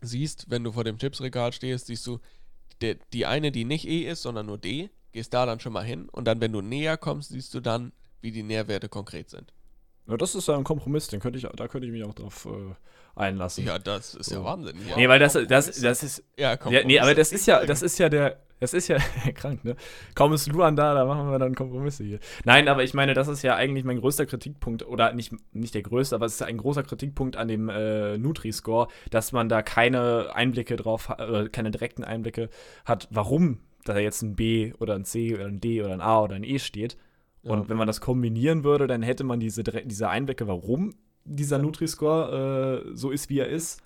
siehst, 0.00 0.50
wenn 0.50 0.64
du 0.64 0.72
vor 0.72 0.84
dem 0.84 0.98
Chipsregal 0.98 1.52
stehst, 1.52 1.86
siehst 1.86 2.06
du 2.06 2.20
der, 2.80 2.96
die 3.12 3.26
eine, 3.26 3.50
die 3.50 3.64
nicht 3.64 3.86
E 3.86 4.02
ist, 4.08 4.22
sondern 4.22 4.46
nur 4.46 4.58
D, 4.58 4.90
gehst 5.12 5.34
da 5.34 5.46
dann 5.46 5.60
schon 5.60 5.72
mal 5.72 5.84
hin 5.84 6.08
und 6.08 6.26
dann, 6.26 6.40
wenn 6.40 6.52
du 6.52 6.60
näher 6.60 6.96
kommst, 6.96 7.30
siehst 7.30 7.54
du 7.54 7.60
dann, 7.60 7.92
wie 8.20 8.30
die 8.30 8.42
Nährwerte 8.42 8.88
konkret 8.88 9.30
sind. 9.30 9.52
Ja, 10.08 10.16
das 10.16 10.34
ist 10.34 10.48
ja 10.48 10.56
ein 10.56 10.64
Kompromiss, 10.64 11.08
den 11.08 11.20
könnte 11.20 11.38
ich, 11.38 11.46
da 11.54 11.68
könnte 11.68 11.86
ich 11.86 11.92
mich 11.92 12.04
auch 12.04 12.14
drauf 12.14 12.46
äh, 12.46 12.74
einlassen. 13.14 13.66
Ja, 13.66 13.78
das 13.78 14.14
ist 14.14 14.30
ja 14.30 14.38
So. 14.38 14.44
Wahnsinn. 14.44 14.76
Ja, 14.88 14.96
Nee, 14.96 15.08
weil 15.08 15.18
das, 15.18 15.34
das, 15.34 15.80
das 15.80 16.02
ist. 16.02 16.24
ja, 16.38 16.56
komm, 16.56 16.72
Ja, 16.72 16.84
nee, 16.84 16.98
aber 16.98 17.14
das 17.14 17.32
ist 17.32 17.46
ja, 17.46 17.64
das 17.64 17.82
ist 17.82 17.98
ja 17.98 18.08
der. 18.08 18.38
Das 18.60 18.74
ist 18.74 18.88
ja 18.88 18.96
krank, 19.34 19.64
ne? 19.64 19.76
Kaum 20.16 20.32
ist 20.32 20.48
Luan 20.48 20.74
da, 20.74 20.92
da 20.92 21.04
machen 21.04 21.30
wir 21.30 21.38
dann 21.38 21.54
Kompromisse 21.54 22.02
hier. 22.02 22.18
Nein, 22.44 22.66
aber 22.66 22.82
ich 22.82 22.92
meine, 22.92 23.14
das 23.14 23.28
ist 23.28 23.42
ja 23.42 23.54
eigentlich 23.54 23.84
mein 23.84 24.00
größter 24.00 24.26
Kritikpunkt, 24.26 24.84
oder 24.84 25.12
nicht, 25.12 25.32
nicht 25.52 25.74
der 25.74 25.82
größte, 25.82 26.16
aber 26.16 26.26
es 26.26 26.34
ist 26.34 26.42
ein 26.42 26.56
großer 26.56 26.82
Kritikpunkt 26.82 27.36
an 27.36 27.46
dem 27.46 27.68
äh, 27.68 28.18
Nutri-Score, 28.18 28.88
dass 29.10 29.30
man 29.30 29.48
da 29.48 29.62
keine 29.62 30.34
Einblicke 30.34 30.74
drauf 30.74 31.08
hat, 31.08 31.20
oder 31.20 31.48
keine 31.48 31.70
direkten 31.70 32.02
Einblicke 32.02 32.48
hat, 32.84 33.06
warum 33.12 33.60
da 33.84 33.96
jetzt 33.96 34.22
ein 34.22 34.34
B 34.34 34.72
oder 34.80 34.96
ein 34.96 35.04
C 35.04 35.36
oder 35.36 35.44
ein 35.46 35.60
D 35.60 35.80
oder 35.80 35.92
ein 35.92 36.00
A 36.00 36.20
oder 36.22 36.34
ein 36.34 36.42
E 36.42 36.58
steht. 36.58 36.96
Und 37.42 37.58
Ja. 37.60 37.68
wenn 37.68 37.76
man 37.76 37.86
das 37.86 38.00
kombinieren 38.00 38.64
würde, 38.64 38.86
dann 38.86 39.02
hätte 39.02 39.24
man 39.24 39.40
diese, 39.40 39.62
diese 39.62 40.08
Einblicke, 40.08 40.46
warum 40.48 40.94
dieser 41.24 41.58
Nutri-Score 41.58 42.84
äh, 42.90 42.96
so 42.96 43.10
ist, 43.10 43.28
wie 43.30 43.38
er 43.38 43.48
ist. 43.48 43.82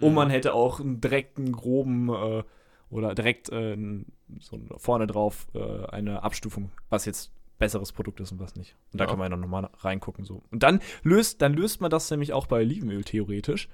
Und 0.00 0.10
Mhm. 0.10 0.14
man 0.14 0.30
hätte 0.30 0.54
auch 0.54 0.80
einen 0.80 1.00
direkten, 1.00 1.52
groben 1.52 2.08
äh, 2.08 2.42
oder 2.90 3.14
direkt 3.14 3.50
äh, 3.50 3.76
so 4.40 4.58
vorne 4.76 5.06
drauf 5.06 5.46
äh, 5.54 5.86
eine 5.86 6.22
Abstufung, 6.22 6.70
was 6.90 7.04
jetzt 7.04 7.32
besseres 7.58 7.92
Produkt 7.92 8.20
ist 8.20 8.32
und 8.32 8.40
was 8.40 8.56
nicht. 8.56 8.74
Und 8.92 9.00
da 9.00 9.04
Ja. 9.04 9.10
kann 9.10 9.18
man 9.18 9.30
ja 9.30 9.36
noch 9.36 9.42
nochmal 9.42 9.70
reingucken. 9.78 10.24
So. 10.24 10.42
Und 10.50 10.62
dann 10.62 10.80
löst, 11.02 11.40
dann 11.40 11.54
löst 11.54 11.80
man 11.80 11.90
das 11.90 12.10
nämlich 12.10 12.32
auch 12.32 12.46
bei 12.46 12.58
Olivenöl 12.60 13.04
theoretisch. 13.04 13.68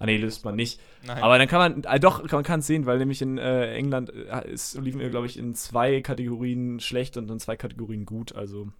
Ah 0.00 0.06
nee, 0.06 0.16
löst 0.16 0.44
man 0.44 0.56
nicht. 0.56 0.80
Nein. 1.04 1.22
Aber 1.22 1.38
dann 1.38 1.46
kann 1.46 1.82
man, 1.82 1.84
äh, 1.84 2.00
doch, 2.00 2.28
man 2.30 2.42
kann 2.42 2.60
es 2.60 2.66
sehen, 2.66 2.86
weil 2.86 2.98
nämlich 2.98 3.22
in 3.22 3.38
äh, 3.38 3.72
England 3.74 4.10
äh, 4.10 4.50
ist 4.50 4.76
Olivenöl, 4.76 5.10
glaube 5.10 5.26
ich, 5.26 5.38
in 5.38 5.54
zwei 5.54 6.00
Kategorien 6.00 6.80
schlecht 6.80 7.16
und 7.16 7.30
in 7.30 7.38
zwei 7.38 7.56
Kategorien 7.56 8.04
gut. 8.04 8.34
Also 8.34 8.72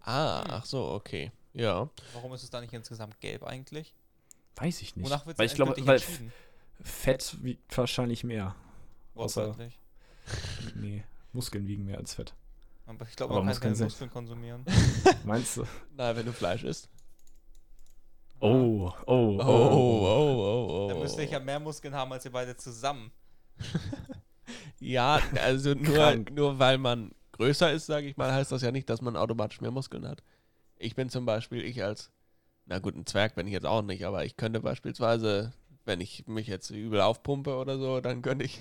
Ah, 0.00 0.42
ach 0.48 0.64
so, 0.64 0.84
okay. 0.88 1.30
Ja. 1.52 1.90
Warum 2.14 2.32
ist 2.32 2.42
es 2.44 2.50
da 2.50 2.60
nicht 2.60 2.72
insgesamt 2.72 3.20
gelb 3.20 3.42
eigentlich? 3.44 3.94
weiß 4.56 4.80
ich 4.82 4.96
nicht. 4.96 5.06
Wonach 5.06 5.24
wird 5.26 5.38
weil 5.38 5.46
ich 5.46 5.54
glaube, 5.54 5.74
weil? 5.86 6.00
Fett 6.80 7.36
wiegt 7.42 7.76
wahrscheinlich 7.78 8.24
mehr. 8.24 8.54
außer-. 9.14 9.54
Nee, 10.74 11.04
Muskeln 11.32 11.66
wiegen 11.66 11.84
mehr 11.84 11.98
als 11.98 12.14
Fett. 12.14 12.34
Aber 12.88 13.06
ich 13.08 13.14
glaube, 13.14 13.34
man 13.34 13.46
kann 13.46 13.60
keine 13.60 13.76
Muskeln 13.76 14.10
konsumieren. 14.10 14.64
Meinst 15.24 15.58
du? 15.58 15.64
Na, 15.94 16.16
wenn 16.16 16.26
du 16.26 16.32
Fleisch 16.32 16.64
isst. 16.64 16.88
Oh, 18.40 18.90
oh, 19.06 19.38
Oh, 19.38 19.40
oh, 19.40 20.06
oh, 20.06 20.86
oh. 20.86 20.88
Da 20.88 20.94
müsste 20.98 21.22
ich 21.22 21.30
ja 21.30 21.38
mehr 21.38 21.60
Muskeln 21.60 21.94
haben 21.94 22.12
als 22.12 22.24
ihr 22.24 22.32
beide 22.32 22.56
zusammen. 22.56 23.12
Ja, 24.80 25.20
also 25.42 25.74
nur, 25.74 26.14
nur 26.30 26.58
weil 26.58 26.78
man 26.78 27.10
größer 27.32 27.72
ist, 27.72 27.86
sage 27.86 28.06
ich 28.06 28.16
mal, 28.16 28.32
heißt 28.32 28.52
das 28.52 28.62
ja 28.62 28.70
nicht, 28.70 28.88
dass 28.88 29.02
man 29.02 29.16
automatisch 29.16 29.60
mehr 29.60 29.70
Muskeln 29.70 30.06
hat. 30.06 30.22
Ich 30.78 30.94
bin 30.94 31.10
zum 31.10 31.26
Beispiel, 31.26 31.64
ich 31.64 31.82
als, 31.82 32.10
na 32.64 32.78
gut, 32.78 32.94
ein 32.94 33.04
Zwerg 33.04 33.34
bin 33.34 33.46
ich 33.46 33.52
jetzt 33.52 33.66
auch 33.66 33.82
nicht, 33.82 34.06
aber 34.06 34.24
ich 34.24 34.36
könnte 34.36 34.60
beispielsweise, 34.60 35.52
wenn 35.84 36.00
ich 36.00 36.26
mich 36.26 36.46
jetzt 36.46 36.70
übel 36.70 37.00
aufpumpe 37.00 37.56
oder 37.56 37.78
so, 37.78 38.00
dann 38.00 38.22
könnte 38.22 38.44
ich 38.44 38.60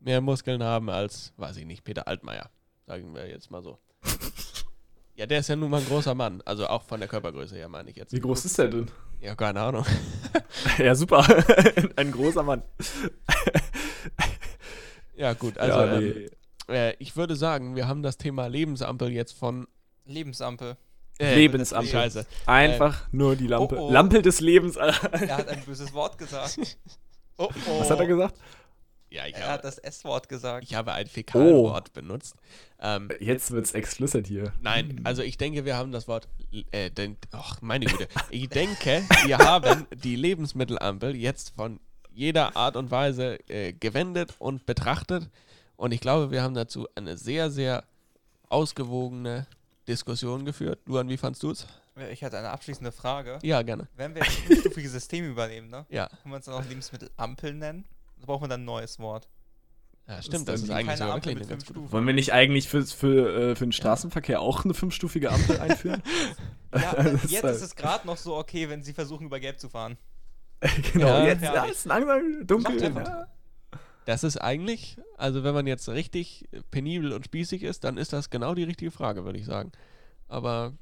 mehr 0.00 0.20
Muskeln 0.20 0.62
haben 0.62 0.90
als, 0.90 1.32
weiß 1.36 1.56
ich 1.58 1.64
nicht, 1.64 1.84
Peter 1.84 2.08
Altmaier. 2.08 2.50
Sagen 2.86 3.14
wir 3.14 3.28
jetzt 3.28 3.50
mal 3.50 3.62
so. 3.62 3.78
Ja, 5.14 5.26
der 5.26 5.40
ist 5.40 5.48
ja 5.48 5.56
nun 5.56 5.70
mal 5.70 5.80
ein 5.80 5.86
großer 5.86 6.14
Mann. 6.14 6.42
Also 6.44 6.66
auch 6.66 6.82
von 6.82 7.00
der 7.00 7.08
Körpergröße 7.08 7.56
her, 7.56 7.68
meine 7.68 7.90
ich 7.90 7.96
jetzt. 7.96 8.12
Wie 8.12 8.20
groß 8.20 8.44
ist 8.44 8.58
der 8.58 8.68
denn? 8.68 8.90
Ja, 9.20 9.34
keine 9.34 9.60
Ahnung. 9.60 9.84
ja, 10.78 10.94
super. 10.94 11.26
Ein 11.96 12.12
großer 12.12 12.42
Mann. 12.42 12.62
Ja, 15.16 15.32
gut, 15.32 15.56
also 15.56 15.78
ja, 15.80 15.98
ähm, 15.98 16.28
äh, 16.68 16.94
ich 16.98 17.16
würde 17.16 17.36
sagen, 17.36 17.74
wir 17.74 17.88
haben 17.88 18.02
das 18.02 18.18
Thema 18.18 18.48
Lebensampel 18.48 19.10
jetzt 19.10 19.32
von 19.32 19.66
Lebensampel. 20.04 20.76
äh, 21.18 21.34
Lebensampel. 21.34 21.90
Scheiße. 21.90 22.26
Einfach 22.44 23.08
nur 23.12 23.34
die 23.34 23.46
Lampe. 23.46 23.78
Oh, 23.78 23.86
oh. 23.88 23.90
Lampe 23.90 24.20
des 24.20 24.40
Lebens. 24.40 24.76
Alter. 24.76 25.10
Er 25.14 25.38
hat 25.38 25.48
ein 25.48 25.62
böses 25.64 25.94
Wort 25.94 26.18
gesagt. 26.18 26.58
Oh, 27.38 27.48
oh. 27.66 27.80
Was 27.80 27.88
hat 27.90 27.98
er 27.98 28.06
gesagt? 28.06 28.34
Ja, 29.16 29.26
ich 29.26 29.34
Er 29.34 29.42
habe, 29.44 29.52
hat 29.54 29.64
das 29.64 29.78
S-Wort 29.78 30.28
gesagt. 30.28 30.62
ich 30.64 30.74
habe 30.74 30.92
ein 30.92 31.06
Fäkalwort 31.06 31.92
benutzt. 31.94 32.36
Ähm, 32.80 33.08
Jetzt 33.18 33.50
wird's 33.50 33.72
explicit 33.72 34.26
hier. 34.26 34.52
nein, 34.60 35.00
also 35.04 35.22
ich 35.22 35.38
denke, 35.38 35.64
wir 35.64 35.76
haben 35.76 35.90
das 35.90 36.06
Wort, 36.06 36.28
äh, 36.70 36.90
den, 36.90 37.16
ach, 37.32 37.62
meine 37.62 37.86
Güte. 37.86 38.08
Ich 38.30 38.48
denke, 38.50 39.02
wir 39.24 39.38
haben 39.38 39.86
die 39.94 40.16
Lebensmittelampel 40.16 41.16
jetzt 41.16 41.54
von 41.56 41.80
jeder 42.12 42.56
Art 42.56 42.76
und 42.76 42.90
Weise 42.90 43.38
äh, 43.48 43.72
gewendet 43.72 44.34
und 44.38 44.66
betrachtet. 44.66 45.28
Und 45.76 45.92
ich 45.92 46.00
glaube, 46.00 46.30
wir 46.30 46.42
haben 46.42 46.54
dazu 46.54 46.86
eine 46.94 47.16
sehr, 47.16 47.50
sehr 47.50 47.84
ausgewogene 48.50 49.46
Diskussion 49.88 50.44
geführt. 50.44 50.80
Luan, 50.86 51.08
wie 51.08 51.16
fandst 51.16 51.42
du 51.42 51.50
es? 51.50 51.66
Ich 52.10 52.22
hatte 52.22 52.36
eine 52.38 52.50
abschließende 52.50 52.92
Frage. 52.92 53.38
Ja, 53.42 53.62
gerne. 53.62 53.88
Wenn 53.96 54.14
wir 54.14 54.22
jetzt 54.22 54.36
ein 54.38 54.42
fünfstufiges 54.46 54.92
System 54.92 55.24
übernehmen, 55.30 55.70
ne? 55.70 55.86
Ja, 55.88 56.08
Können 56.08 56.32
wir 56.32 56.36
uns 56.36 56.44
dann 56.44 56.54
auch 56.54 56.64
Lebensmittelampel 56.64 57.54
nennen? 57.54 57.86
Da 58.20 58.26
brauchen 58.26 58.44
wir 58.44 58.48
dann 58.48 58.62
ein 58.62 58.66
neues 58.66 58.98
Wort. 58.98 59.28
ja 60.06 60.20
stimmt, 60.22 60.40
ist 60.40 60.48
das 60.48 60.62
ist 60.62 60.70
eigentlich 60.70 60.86
Keine 60.86 60.98
sogar 60.98 61.14
Ampel 61.14 61.34
mit 61.34 61.42
eine 61.42 61.48
fünf 61.48 61.64
Stufen. 61.64 61.92
Wollen 61.92 62.06
wir 62.06 62.14
nicht 62.14 62.32
eigentlich 62.32 62.68
für, 62.68 62.84
für, 62.84 63.50
äh, 63.50 63.56
für 63.56 63.66
den 63.66 63.72
Straßenverkehr 63.72 64.40
auch 64.40 64.64
eine 64.64 64.74
fünfstufige 64.74 65.30
Ampel 65.30 65.58
einführen? 65.60 66.02
Ja, 66.72 66.92
Das 67.02 67.24
ist 67.24 67.30
jetzt 67.30 67.44
ist 67.44 67.62
es 67.62 67.76
gerade 67.76 68.06
noch 68.06 68.16
so 68.16 68.36
okay, 68.36 68.68
wenn 68.68 68.82
sie 68.82 68.92
versuchen, 68.92 69.26
über 69.26 69.40
Gelb 69.40 69.58
zu 69.58 69.68
fahren. 69.68 69.96
genau, 70.92 71.06
Ja, 71.06 71.24
jetzt 71.26 71.42
ja, 71.42 71.64
ist 71.64 71.84
langsam 71.84 72.46
dunkel. 72.46 72.94
Ja. 72.94 73.26
Das 74.06 74.22
ist 74.22 74.36
eigentlich, 74.36 74.98
also 75.16 75.42
wenn 75.42 75.52
man 75.52 75.66
jetzt 75.66 75.88
richtig 75.88 76.48
penibel 76.70 77.12
und 77.12 77.24
spießig 77.24 77.64
ist, 77.64 77.82
dann 77.82 77.96
ist 77.96 78.12
das 78.12 78.30
genau 78.30 78.54
die 78.54 78.62
richtige 78.62 78.92
Frage, 78.92 79.24
würde 79.24 79.38
ich 79.38 79.44
sagen. 79.44 79.72
Aber 80.28 80.74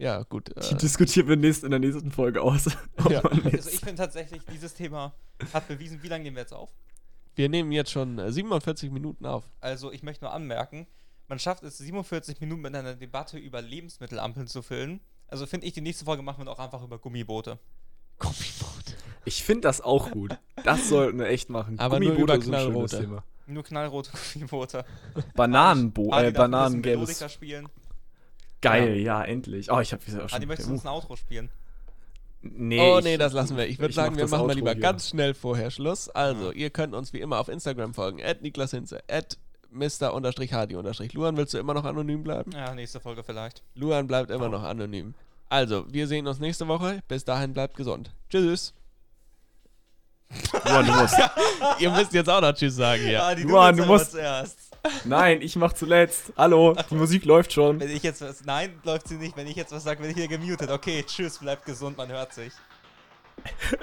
ja, 0.00 0.22
gut. 0.24 0.48
Die 0.48 0.74
Äh, 0.74 0.78
diskutieren 0.78 1.28
wir 1.28 1.36
nächst, 1.36 1.64
in 1.64 1.70
der 1.70 1.80
nächsten 1.80 2.10
Folge 2.10 2.42
aus. 2.42 2.66
Ja. 3.08 3.22
Also 3.22 3.70
ich 3.70 3.80
finde 3.80 3.96
tatsächlich, 3.96 4.42
dieses 4.52 4.74
Thema 4.74 5.14
hat 5.52 5.68
bewiesen, 5.68 6.02
wie 6.02 6.08
lange 6.08 6.24
nehmen 6.24 6.36
wir 6.36 6.42
jetzt 6.42 6.52
auf? 6.52 6.70
wir 7.40 7.48
nehmen 7.48 7.72
jetzt 7.72 7.90
schon 7.90 8.18
äh, 8.18 8.30
47 8.30 8.90
Minuten 8.90 9.24
auf. 9.24 9.44
Also 9.60 9.90
ich 9.92 10.02
möchte 10.02 10.24
nur 10.24 10.32
anmerken, 10.32 10.86
man 11.28 11.38
schafft 11.38 11.62
es 11.62 11.78
47 11.78 12.40
Minuten 12.40 12.60
mit 12.62 12.74
einer 12.74 12.94
Debatte 12.94 13.38
über 13.38 13.62
Lebensmittelampeln 13.62 14.46
zu 14.46 14.62
füllen. 14.62 15.00
Also 15.28 15.46
finde 15.46 15.66
ich, 15.66 15.72
die 15.72 15.80
nächste 15.80 16.04
Folge 16.04 16.22
machen 16.22 16.40
wir 16.40 16.44
doch 16.44 16.58
einfach 16.58 16.82
über 16.82 16.98
Gummiboote. 16.98 17.58
Gummiboot. 18.18 18.96
Ich 19.24 19.42
finde 19.44 19.62
das 19.62 19.80
auch 19.80 20.10
gut. 20.10 20.36
Das 20.64 20.88
sollten 20.88 21.18
wir 21.18 21.28
echt 21.28 21.50
machen. 21.50 21.78
Aber 21.78 22.00
nur 22.00 22.10
Gummiboote 22.10 22.34
über 22.34 22.44
sind 22.44 22.54
ein 22.54 22.60
schönes 22.60 22.90
knallrote. 22.90 23.00
Thema. 23.00 23.24
Nur 23.46 23.62
knallrote 23.62 24.10
Gummiboote. 24.34 24.84
Bananenbo 25.34 26.14
äh, 26.14 26.32
Bananengelbes. 26.32 27.32
Spielen. 27.32 27.68
Geil, 28.60 28.96
ja, 28.98 29.22
endlich. 29.24 29.70
Oh, 29.72 29.80
ich 29.80 29.92
habe 29.92 30.06
wieder 30.06 30.22
Adi, 30.24 30.28
schon. 30.30 30.46
möchtest 30.48 30.68
du 30.68 30.72
uns 30.74 30.84
ein 30.84 30.88
Outro 30.88 31.16
spielen? 31.16 31.48
nee, 32.42 32.80
oh 32.80 32.98
ich- 32.98 33.04
nee, 33.04 33.16
das 33.18 33.32
lassen 33.32 33.56
wir. 33.56 33.66
Ich 33.66 33.78
würde 33.78 33.90
ich 33.90 33.96
sagen, 33.96 34.12
mach 34.14 34.18
wir 34.18 34.24
machen 34.28 34.38
mal 34.38 34.42
Outro 34.44 34.54
lieber 34.56 34.72
hier. 34.72 34.80
ganz 34.80 35.08
schnell 35.08 35.34
vorher 35.34 35.70
Schluss. 35.70 36.08
Also, 36.08 36.52
ihr 36.52 36.70
könnt 36.70 36.94
uns 36.94 37.12
wie 37.12 37.20
immer 37.20 37.38
auf 37.38 37.48
Instagram 37.48 37.94
folgen. 37.94 38.22
At 38.22 38.42
Niklas 38.42 38.70
Hinze. 38.70 39.02
At 39.10 39.36
Mr-Hardy. 39.70 40.74
Luan, 41.14 41.36
willst 41.36 41.54
du 41.54 41.58
immer 41.58 41.74
noch 41.74 41.84
anonym 41.84 42.22
bleiben? 42.24 42.50
Ja, 42.52 42.74
nächste 42.74 42.98
Folge 43.00 43.22
vielleicht. 43.22 43.62
Luan 43.74 44.06
bleibt 44.06 44.30
immer 44.30 44.48
noch 44.48 44.62
anonym. 44.62 45.14
Also, 45.48 45.84
wir 45.92 46.06
sehen 46.06 46.26
uns 46.26 46.38
nächste 46.38 46.66
Woche. 46.68 47.00
Bis 47.08 47.24
dahin 47.24 47.52
bleibt 47.52 47.76
gesund. 47.76 48.10
Tschüss. 48.30 48.72
Luan, 50.64 50.86
du 50.86 50.92
musst. 50.92 51.16
ihr 51.80 51.90
müsst 51.90 52.12
jetzt 52.12 52.28
auch 52.30 52.40
noch 52.40 52.52
Tschüss 52.54 52.76
sagen 52.76 53.02
hier. 53.02 53.22
Adi, 53.22 53.42
Luan, 53.42 53.76
du 53.76 53.84
musst- 53.84 54.12
zuerst. 54.12 54.69
Nein, 55.04 55.42
ich 55.42 55.56
mach 55.56 55.72
zuletzt. 55.72 56.32
Hallo, 56.36 56.74
die 56.90 56.94
Musik 56.94 57.24
läuft 57.24 57.52
schon. 57.52 57.80
Wenn 57.80 57.90
ich 57.90 58.02
jetzt 58.02 58.22
was. 58.22 58.44
Nein, 58.44 58.78
läuft 58.84 59.08
sie 59.08 59.16
nicht. 59.16 59.36
Wenn 59.36 59.46
ich 59.46 59.56
jetzt 59.56 59.72
was 59.72 59.84
sage, 59.84 60.00
werde 60.00 60.12
ich 60.12 60.16
hier 60.16 60.28
gemutet. 60.28 60.70
Okay, 60.70 61.04
tschüss, 61.06 61.38
bleibt 61.38 61.64
gesund, 61.64 61.96
man 61.96 62.08
hört 62.08 62.32
sich. 62.32 62.52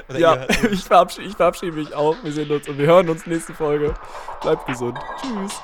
Oder 0.10 0.20
Ja, 0.20 0.48
ich 0.72 0.84
verabschiede, 0.84 1.28
ich 1.28 1.36
verabschiede 1.36 1.74
mich 1.74 1.94
auch. 1.94 2.16
Wir 2.24 2.32
sehen 2.32 2.50
uns 2.52 2.68
und 2.68 2.78
wir 2.78 2.88
hören 2.88 3.10
uns 3.10 3.26
nächste 3.26 3.54
Folge. 3.54 3.94
Bleibt 4.42 4.66
gesund. 4.66 4.98
Tschüss. 5.22 5.62